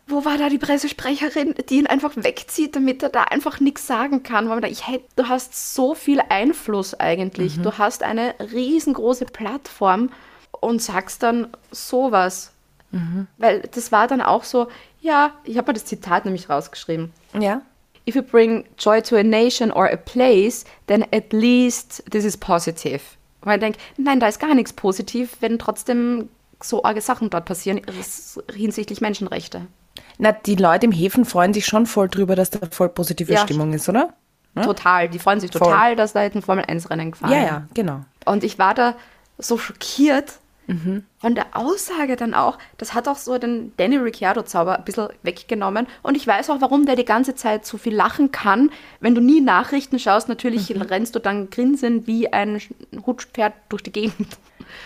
wo 0.07 0.23
war 0.23 0.37
da 0.37 0.49
die 0.49 0.59
Pressesprecherin, 0.59 1.55
die 1.69 1.77
ihn 1.79 1.87
einfach 1.87 2.11
wegzieht, 2.15 2.75
damit 2.75 3.01
er 3.01 3.09
da 3.09 3.23
einfach 3.23 3.59
nichts 3.59 3.87
sagen 3.87 4.21
kann? 4.23 4.45
Weil 4.45 4.55
man 4.55 4.61
da, 4.61 4.67
ich, 4.67 4.87
hey, 4.87 5.03
du 5.15 5.27
hast 5.27 5.73
so 5.73 5.95
viel 5.95 6.21
Einfluss 6.29 6.93
eigentlich. 6.93 7.59
Du 7.61 7.77
hast 7.77 8.03
eine 8.03 8.35
riesengroße 8.39 9.25
Plattform 9.25 10.11
und 10.59 10.81
sagst 10.81 11.23
dann 11.23 11.47
sowas. 11.71 12.51
Weil 13.37 13.61
das 13.73 13.91
war 13.91 14.07
dann 14.07 14.21
auch 14.21 14.43
so, 14.43 14.67
ja, 15.01 15.33
ich 15.43 15.57
habe 15.57 15.69
mir 15.69 15.73
das 15.73 15.85
Zitat 15.85 16.25
nämlich 16.25 16.49
rausgeschrieben. 16.49 17.11
Ja. 17.39 17.61
If 18.07 18.15
you 18.15 18.21
bring 18.21 18.65
joy 18.77 19.01
to 19.01 19.15
a 19.15 19.23
nation 19.23 19.71
or 19.71 19.91
a 19.91 19.97
place, 19.97 20.65
then 20.87 21.03
at 21.11 21.33
least 21.33 22.03
this 22.11 22.23
is 22.23 22.37
positive. 22.37 23.01
Weil 23.41 23.57
ich 23.57 23.61
denke, 23.61 23.79
nein, 23.97 24.19
da 24.19 24.27
ist 24.27 24.39
gar 24.39 24.53
nichts 24.53 24.71
positiv, 24.71 25.37
wenn 25.39 25.59
trotzdem 25.59 26.29
so 26.61 26.83
arge 26.83 27.01
Sachen 27.01 27.29
dort 27.29 27.45
passieren 27.45 27.81
hinsichtlich 28.53 29.01
Menschenrechte. 29.01 29.67
Na, 30.17 30.31
die 30.31 30.55
Leute 30.55 30.85
im 30.85 30.91
Häfen 30.91 31.25
freuen 31.25 31.53
sich 31.53 31.65
schon 31.65 31.85
voll 31.85 32.07
drüber, 32.09 32.35
dass 32.35 32.49
da 32.49 32.59
voll 32.71 32.89
positive 32.89 33.33
Ja. 33.33 33.41
Stimmung 33.41 33.73
ist, 33.73 33.89
oder? 33.89 34.13
Total. 34.63 35.09
Die 35.09 35.19
freuen 35.19 35.41
sich 35.41 35.51
Voll. 35.51 35.59
total, 35.67 35.95
dass 35.97 36.13
da 36.13 36.23
jetzt 36.23 36.35
ein 36.35 36.41
Formel-1-Rennen 36.41 37.11
gefahren 37.11 37.31
Ja, 37.31 37.39
ja, 37.43 37.67
genau. 37.73 38.01
Und 38.25 38.43
ich 38.45 38.57
war 38.57 38.73
da 38.73 38.95
so 39.37 39.57
schockiert 39.57 40.39
von 41.19 41.35
der 41.35 41.45
Aussage 41.55 42.15
dann 42.15 42.33
auch. 42.33 42.57
Das 42.79 42.95
hat 42.95 43.07
auch 43.07 43.17
so 43.17 43.37
den 43.37 43.73
Danny 43.77 43.97
Ricciardo-Zauber 43.97 44.77
ein 44.79 44.83
bisschen 44.83 45.09
weggenommen. 45.21 45.85
Und 46.01 46.15
ich 46.17 46.25
weiß 46.25 46.49
auch, 46.49 46.59
warum 46.59 46.87
der 46.87 46.95
die 46.95 47.05
ganze 47.05 47.35
Zeit 47.35 47.67
so 47.67 47.77
viel 47.77 47.93
lachen 47.93 48.31
kann. 48.31 48.71
Wenn 48.99 49.13
du 49.13 49.21
nie 49.21 49.41
Nachrichten 49.41 49.99
schaust, 49.99 50.27
natürlich 50.27 50.73
rennst 50.89 51.13
du 51.15 51.19
dann 51.19 51.51
grinsend 51.51 52.07
wie 52.07 52.33
ein 52.33 52.59
Hutschpferd 53.05 53.53
durch 53.69 53.83
die 53.83 53.91
Gegend. 53.91 54.37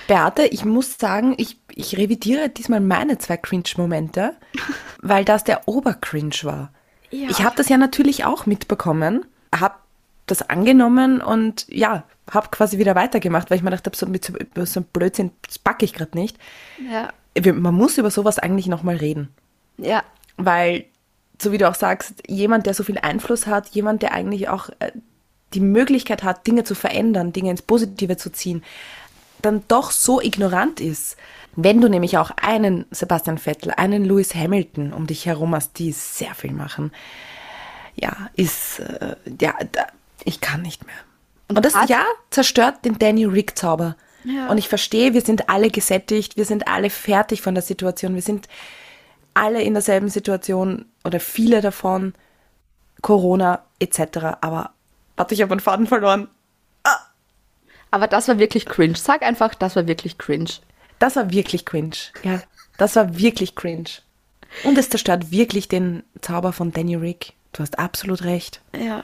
Beate, 0.07 0.45
ich 0.45 0.65
muss 0.65 0.97
sagen, 0.97 1.35
ich, 1.37 1.57
ich 1.73 1.97
revidiere 1.97 2.49
diesmal 2.49 2.79
meine 2.79 3.17
zwei 3.17 3.37
Cringe-Momente, 3.37 4.35
weil 5.01 5.25
das 5.25 5.43
der 5.43 5.67
Obercringe 5.67 6.35
war. 6.43 6.71
Ja. 7.11 7.29
Ich 7.29 7.43
habe 7.43 7.55
das 7.55 7.69
ja 7.69 7.77
natürlich 7.77 8.25
auch 8.25 8.45
mitbekommen, 8.45 9.25
habe 9.55 9.75
das 10.27 10.47
angenommen 10.49 11.21
und 11.21 11.65
ja, 11.69 12.03
habe 12.29 12.49
quasi 12.51 12.77
wieder 12.77 12.95
weitergemacht, 12.95 13.49
weil 13.49 13.57
ich 13.57 13.63
mir 13.63 13.71
gedacht 13.71 13.87
habe, 13.87 13.97
so 13.97 14.05
mit 14.05 14.23
so, 14.25 14.33
so 14.65 14.79
einem 14.79 14.87
Blödsinn, 14.93 15.31
das 15.45 15.57
packe 15.57 15.85
ich 15.85 15.93
gerade 15.93 16.17
nicht. 16.17 16.37
Ja. 16.91 17.09
Man 17.53 17.73
muss 17.73 17.97
über 17.97 18.11
sowas 18.11 18.37
eigentlich 18.37 18.67
nochmal 18.67 18.97
reden, 18.97 19.29
Ja. 19.77 20.03
weil, 20.37 20.85
so 21.41 21.51
wie 21.51 21.57
du 21.57 21.67
auch 21.69 21.75
sagst, 21.75 22.21
jemand, 22.27 22.65
der 22.65 22.73
so 22.73 22.83
viel 22.83 22.97
Einfluss 22.99 23.47
hat, 23.47 23.69
jemand, 23.69 24.01
der 24.01 24.13
eigentlich 24.13 24.49
auch 24.49 24.69
äh, 24.79 24.91
die 25.53 25.61
Möglichkeit 25.61 26.23
hat, 26.23 26.45
Dinge 26.45 26.63
zu 26.63 26.75
verändern, 26.75 27.33
Dinge 27.33 27.49
ins 27.51 27.61
Positive 27.61 28.17
zu 28.17 28.31
ziehen, 28.31 28.63
dann 29.41 29.63
doch 29.67 29.91
so 29.91 30.21
ignorant 30.21 30.79
ist. 30.79 31.17
Wenn 31.55 31.81
du 31.81 31.89
nämlich 31.89 32.17
auch 32.17 32.31
einen 32.41 32.85
Sebastian 32.91 33.37
Vettel, 33.37 33.71
einen 33.75 34.05
Lewis 34.05 34.35
Hamilton 34.35 34.93
um 34.93 35.07
dich 35.07 35.25
herum 35.25 35.55
hast, 35.55 35.79
die 35.79 35.91
sehr 35.91 36.35
viel 36.35 36.53
machen, 36.53 36.91
ja, 37.95 38.29
ist, 38.35 38.79
äh, 38.79 39.15
ja, 39.41 39.55
da, 39.71 39.87
ich 40.23 40.41
kann 40.41 40.61
nicht 40.61 40.85
mehr. 40.85 40.95
Und 41.47 41.65
das, 41.65 41.73
ja, 41.87 42.05
zerstört 42.29 42.85
den 42.85 42.99
Danny 42.99 43.25
Rick 43.25 43.57
Zauber. 43.57 43.95
Ja. 44.23 44.49
Und 44.49 44.57
ich 44.57 44.69
verstehe, 44.69 45.13
wir 45.13 45.21
sind 45.21 45.49
alle 45.49 45.69
gesättigt, 45.69 46.37
wir 46.37 46.45
sind 46.45 46.67
alle 46.67 46.89
fertig 46.89 47.41
von 47.41 47.55
der 47.55 47.63
Situation, 47.63 48.15
wir 48.15 48.21
sind 48.21 48.47
alle 49.33 49.61
in 49.61 49.73
derselben 49.73 50.09
Situation 50.09 50.85
oder 51.03 51.19
viele 51.19 51.61
davon, 51.61 52.13
Corona 53.01 53.63
etc. 53.79 54.37
Aber, 54.41 54.71
warte, 55.15 55.33
ich 55.33 55.41
habe 55.41 55.51
einen 55.51 55.61
Faden 55.61 55.87
verloren. 55.87 56.27
Aber 57.91 58.07
das 58.07 58.27
war 58.27 58.39
wirklich 58.39 58.65
cringe. 58.65 58.95
Sag 58.95 59.23
einfach, 59.23 59.55
das 59.55 59.75
war 59.75 59.87
wirklich 59.87 60.17
cringe. 60.17 60.51
Das 60.99 61.15
war 61.15 61.31
wirklich 61.31 61.65
cringe. 61.65 61.95
Ja, 62.23 62.41
das 62.77 62.95
war 62.95 63.17
wirklich 63.17 63.55
cringe. 63.55 63.89
Und 64.63 64.77
es 64.77 64.89
zerstört 64.89 65.31
wirklich 65.31 65.67
den 65.67 66.03
Zauber 66.21 66.53
von 66.53 66.71
Danny 66.71 66.95
Rick. 66.95 67.33
Du 67.53 67.61
hast 67.61 67.79
absolut 67.79 68.23
recht. 68.23 68.61
Ja. 68.77 69.03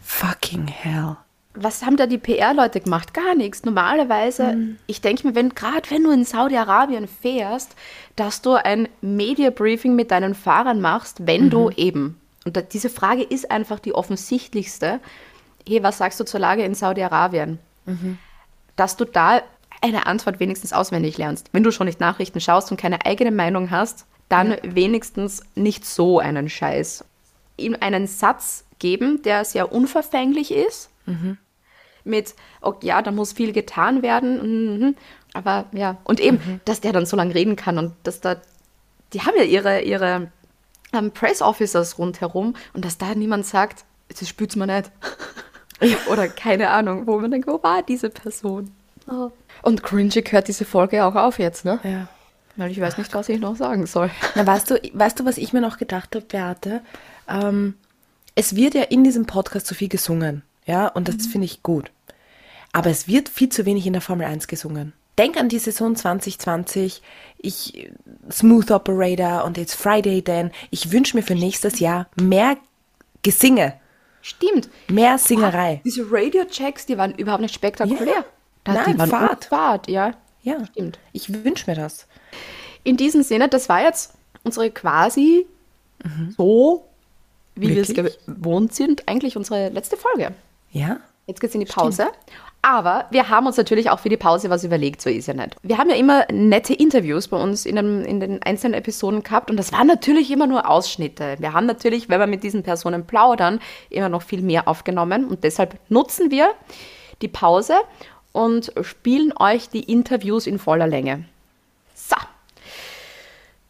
Fucking 0.00 0.68
hell. 0.68 1.16
Was 1.54 1.84
haben 1.84 1.96
da 1.96 2.06
die 2.06 2.18
PR-Leute 2.18 2.80
gemacht? 2.80 3.14
Gar 3.14 3.34
nichts. 3.34 3.64
Normalerweise, 3.64 4.76
ich 4.86 5.00
denke 5.00 5.26
mir, 5.26 5.34
wenn 5.34 5.54
gerade 5.54 5.90
wenn 5.90 6.04
du 6.04 6.10
in 6.10 6.24
Saudi-Arabien 6.24 7.08
fährst, 7.08 7.74
dass 8.14 8.42
du 8.42 8.54
ein 8.54 8.88
Media-Briefing 9.00 9.96
mit 9.96 10.10
deinen 10.10 10.34
Fahrern 10.34 10.80
machst, 10.80 11.26
wenn 11.26 11.48
du 11.48 11.70
eben. 11.70 12.20
Und 12.44 12.56
da, 12.56 12.60
diese 12.60 12.90
Frage 12.90 13.22
ist 13.22 13.50
einfach 13.50 13.78
die 13.80 13.94
offensichtlichste. 13.94 15.00
Hey, 15.66 15.82
was 15.82 15.98
sagst 15.98 16.20
du 16.20 16.24
zur 16.24 16.40
Lage 16.40 16.62
in 16.62 16.74
Saudi-Arabien? 16.74 17.58
Dass 18.76 18.96
du 18.96 19.04
da 19.04 19.42
eine 19.82 20.06
Antwort 20.06 20.40
wenigstens 20.40 20.72
auswendig 20.72 21.18
lernst. 21.18 21.48
Wenn 21.52 21.62
du 21.62 21.70
schon 21.70 21.86
nicht 21.86 22.00
Nachrichten 22.00 22.40
schaust 22.40 22.70
und 22.70 22.76
keine 22.76 23.04
eigene 23.04 23.30
Meinung 23.30 23.70
hast, 23.70 24.06
dann 24.28 24.56
wenigstens 24.62 25.42
nicht 25.54 25.84
so 25.84 26.18
einen 26.18 26.48
Scheiß. 26.48 27.04
Ihm 27.56 27.76
einen 27.80 28.06
Satz 28.06 28.64
geben, 28.78 29.22
der 29.22 29.44
sehr 29.44 29.72
unverfänglich 29.72 30.52
ist 30.52 30.90
mit, 32.06 32.34
okay, 32.60 32.86
ja, 32.86 33.02
da 33.02 33.10
muss 33.10 33.32
viel 33.32 33.52
getan 33.52 34.02
werden. 34.02 34.78
mhm, 34.78 34.96
Aber 35.34 35.66
ja, 35.72 35.98
und 36.04 36.20
eben, 36.20 36.60
dass 36.64 36.80
der 36.80 36.92
dann 36.92 37.06
so 37.06 37.16
lange 37.16 37.34
reden 37.34 37.56
kann 37.56 37.78
und 37.78 37.94
dass 38.04 38.20
da, 38.20 38.36
die 39.12 39.20
haben 39.20 39.36
ja 39.36 39.42
ihre, 39.42 39.82
ihre 39.82 40.30
ähm, 40.92 41.10
Press 41.10 41.42
Officers 41.42 41.98
rundherum 41.98 42.54
und 42.72 42.84
dass 42.84 42.98
da 42.98 43.14
niemand 43.14 43.44
sagt, 43.46 43.84
das 44.08 44.28
spürt's 44.28 44.56
mir 44.56 44.66
nicht. 44.66 44.90
Oder 46.10 46.28
keine 46.28 46.70
Ahnung, 46.70 47.06
wo 47.06 47.18
man 47.18 47.30
denkt, 47.30 47.46
wo 47.46 47.62
war 47.62 47.82
diese 47.82 48.10
Person? 48.10 48.70
Oh. 49.08 49.30
Und 49.62 49.82
cringy 49.82 50.22
hört 50.22 50.48
diese 50.48 50.64
Folge 50.64 51.04
auch 51.04 51.14
auf 51.14 51.38
jetzt, 51.38 51.64
ne? 51.64 51.78
Ja. 51.82 52.08
Weil 52.56 52.70
ich 52.70 52.80
weiß 52.80 52.96
nicht, 52.96 53.12
was 53.14 53.28
ich 53.28 53.38
noch 53.38 53.56
sagen 53.56 53.86
soll. 53.86 54.10
Na, 54.34 54.46
weißt 54.46 54.70
du, 54.70 54.80
weißt 54.92 55.20
du, 55.20 55.24
was 55.24 55.36
ich 55.36 55.52
mir 55.52 55.60
noch 55.60 55.78
gedacht 55.78 56.14
habe, 56.14 56.24
Beate? 56.24 56.80
Ähm, 57.28 57.74
es 58.34 58.56
wird 58.56 58.74
ja 58.74 58.82
in 58.82 59.04
diesem 59.04 59.26
Podcast 59.26 59.66
so 59.66 59.74
viel 59.74 59.88
gesungen, 59.88 60.42
ja, 60.64 60.88
und 60.88 61.08
das 61.08 61.26
finde 61.26 61.46
ich 61.46 61.62
gut. 61.62 61.90
Aber 62.72 62.90
es 62.90 63.08
wird 63.08 63.28
viel 63.28 63.48
zu 63.48 63.64
wenig 63.64 63.86
in 63.86 63.92
der 63.92 64.02
Formel 64.02 64.26
1 64.26 64.48
gesungen. 64.48 64.92
Denk 65.18 65.38
an 65.38 65.48
die 65.48 65.58
Saison 65.58 65.96
2020, 65.96 67.00
ich, 67.38 67.90
Smooth 68.30 68.70
Operator 68.70 69.44
und 69.44 69.56
It's 69.56 69.74
Friday 69.74 70.20
Then. 70.20 70.50
Ich 70.70 70.92
wünsche 70.92 71.16
mir 71.16 71.22
für 71.22 71.34
nächstes 71.34 71.78
Jahr 71.78 72.08
mehr 72.20 72.58
Gesinge, 73.22 73.74
Stimmt. 74.26 74.68
mehr 74.90 75.18
Singerei. 75.18 75.80
Diese 75.84 76.04
Radio-Checks, 76.10 76.86
die 76.86 76.98
waren 76.98 77.14
überhaupt 77.14 77.42
nicht 77.42 77.54
spektakulär. 77.54 78.24
Ja. 78.66 78.74
Nein, 78.74 78.94
die 78.94 78.98
waren 78.98 79.08
Fahrt. 79.08 79.44
Fahrt, 79.44 79.88
ja. 79.88 80.14
Ja, 80.42 80.66
Stimmt. 80.66 80.98
ich 81.12 81.44
wünsche 81.44 81.70
mir 81.70 81.76
das. 81.76 82.08
In 82.82 82.96
diesem 82.96 83.22
Sinne, 83.22 83.48
das 83.48 83.68
war 83.68 83.82
jetzt 83.82 84.14
unsere 84.42 84.72
quasi 84.72 85.46
so, 86.36 86.88
wie 87.54 87.68
wir 87.68 87.82
es 87.82 87.94
gewohnt 87.94 88.74
sind, 88.74 89.08
eigentlich 89.08 89.36
unsere 89.36 89.68
letzte 89.68 89.96
Folge. 89.96 90.34
Ja? 90.72 90.98
Jetzt 91.26 91.40
geht's 91.40 91.54
in 91.54 91.60
die 91.60 91.66
Pause. 91.66 92.08
Aber 92.62 93.06
wir 93.10 93.28
haben 93.28 93.46
uns 93.46 93.56
natürlich 93.56 93.90
auch 93.90 94.00
für 94.00 94.08
die 94.08 94.16
Pause 94.16 94.50
was 94.50 94.64
überlegt, 94.64 95.00
so 95.00 95.08
ist 95.08 95.28
ja 95.28 95.34
nicht. 95.34 95.54
Wir 95.62 95.78
haben 95.78 95.88
ja 95.88 95.94
immer 95.94 96.26
nette 96.32 96.74
Interviews 96.74 97.28
bei 97.28 97.36
uns 97.36 97.64
in, 97.64 97.76
den- 97.76 98.04
in 98.04 98.18
den 98.18 98.42
einzelnen 98.42 98.74
Episoden 98.74 99.22
gehabt 99.22 99.50
und 99.52 99.56
das 99.56 99.70
waren 99.72 99.86
natürlich 99.86 100.32
immer 100.32 100.48
nur 100.48 100.68
Ausschnitte. 100.68 101.36
Wir 101.38 101.52
haben 101.52 101.66
natürlich, 101.66 102.08
wenn 102.08 102.18
wir 102.18 102.26
mit 102.26 102.42
diesen 102.42 102.64
Personen 102.64 103.06
plaudern, 103.06 103.60
immer 103.88 104.08
noch 104.08 104.22
viel 104.22 104.42
mehr 104.42 104.66
aufgenommen 104.66 105.26
und 105.26 105.44
deshalb 105.44 105.78
nutzen 105.88 106.32
wir 106.32 106.54
die 107.22 107.28
Pause 107.28 107.74
und 108.32 108.72
spielen 108.82 109.32
euch 109.38 109.68
die 109.68 109.84
Interviews 109.90 110.48
in 110.48 110.58
voller 110.58 110.88
Länge. 110.88 111.24
So. 111.94 112.16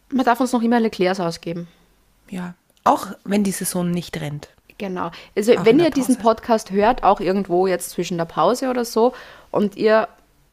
Man 0.09 0.25
darf 0.25 0.39
uns 0.39 0.53
noch 0.53 0.61
immer 0.63 0.79
Leclercs 0.79 1.19
ausgeben. 1.19 1.67
Ja. 2.29 2.55
Auch 2.83 3.07
wenn 3.25 3.43
die 3.43 3.51
Saison 3.51 3.91
nicht 3.91 4.19
rennt. 4.19 4.49
Genau. 4.77 5.11
Also 5.35 5.53
Auch 5.55 5.65
wenn 5.65 5.79
ihr 5.79 5.89
diesen. 5.89 6.17
Podcast 6.17 6.71
hört, 6.71 7.03
auch 7.03 7.19
irgendwo 7.19 7.67
jetzt 7.67 7.89
zwischen 7.91 8.17
der 8.17 8.25
Pause 8.25 8.69
oder 8.69 8.85
so, 8.85 9.13
und 9.51 9.75
ihr 9.75 10.07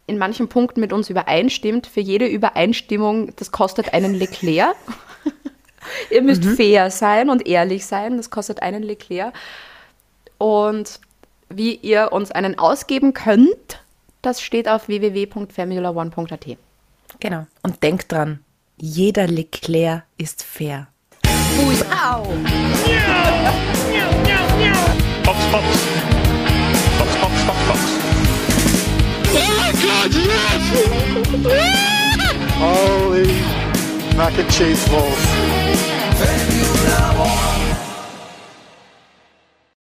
in 0.06 0.18
manchen 0.18 0.48
Punkten 0.48 0.80
mit 0.80 0.92
uns 0.92 1.08
übereinstimmt, 1.10 1.86
für 1.86 2.00
jede 2.00 2.26
Übereinstimmung, 2.26 3.34
das 3.36 3.52
kostet 3.52 3.92
einen 3.94 4.14
Leclerc. 4.14 4.76
ihr 6.10 6.22
müsst 6.22 6.44
Mhm. 6.44 6.56
fair 6.56 6.90
sein 6.90 7.30
und 7.30 7.46
ehrlich 7.46 7.86
sein, 7.86 8.16
das 8.16 8.30
kostet 8.30 8.62
einen 8.62 8.82
Leclerc. 8.82 9.32
Und 10.38 11.00
wie 11.48 11.74
ihr 11.74 12.12
uns 12.12 12.30
einen 12.30 12.58
ausgeben 12.58 13.14
könnt, 13.14 13.80
das 14.22 14.40
steht 14.40 14.68
auf 14.68 14.88
www.formula1.at. 14.88 16.56
Genau. 17.20 17.46
Und 17.62 17.82
denkt 17.82 18.12
dran, 18.12 18.40
jeder 18.76 19.26
Leclerc 19.26 20.04
ist 20.18 20.42
fair. 20.42 20.88
Fox, 25.24 25.38
Fox. 25.46 25.66
Fox, 26.98 27.10
Fox, 27.16 27.34
Fox, 27.44 27.58
Fox. 27.68 27.80
Holy 32.58 33.26
mac 34.16 34.38
and 34.38 34.50
cheese 34.50 34.86
balls. 34.88 35.24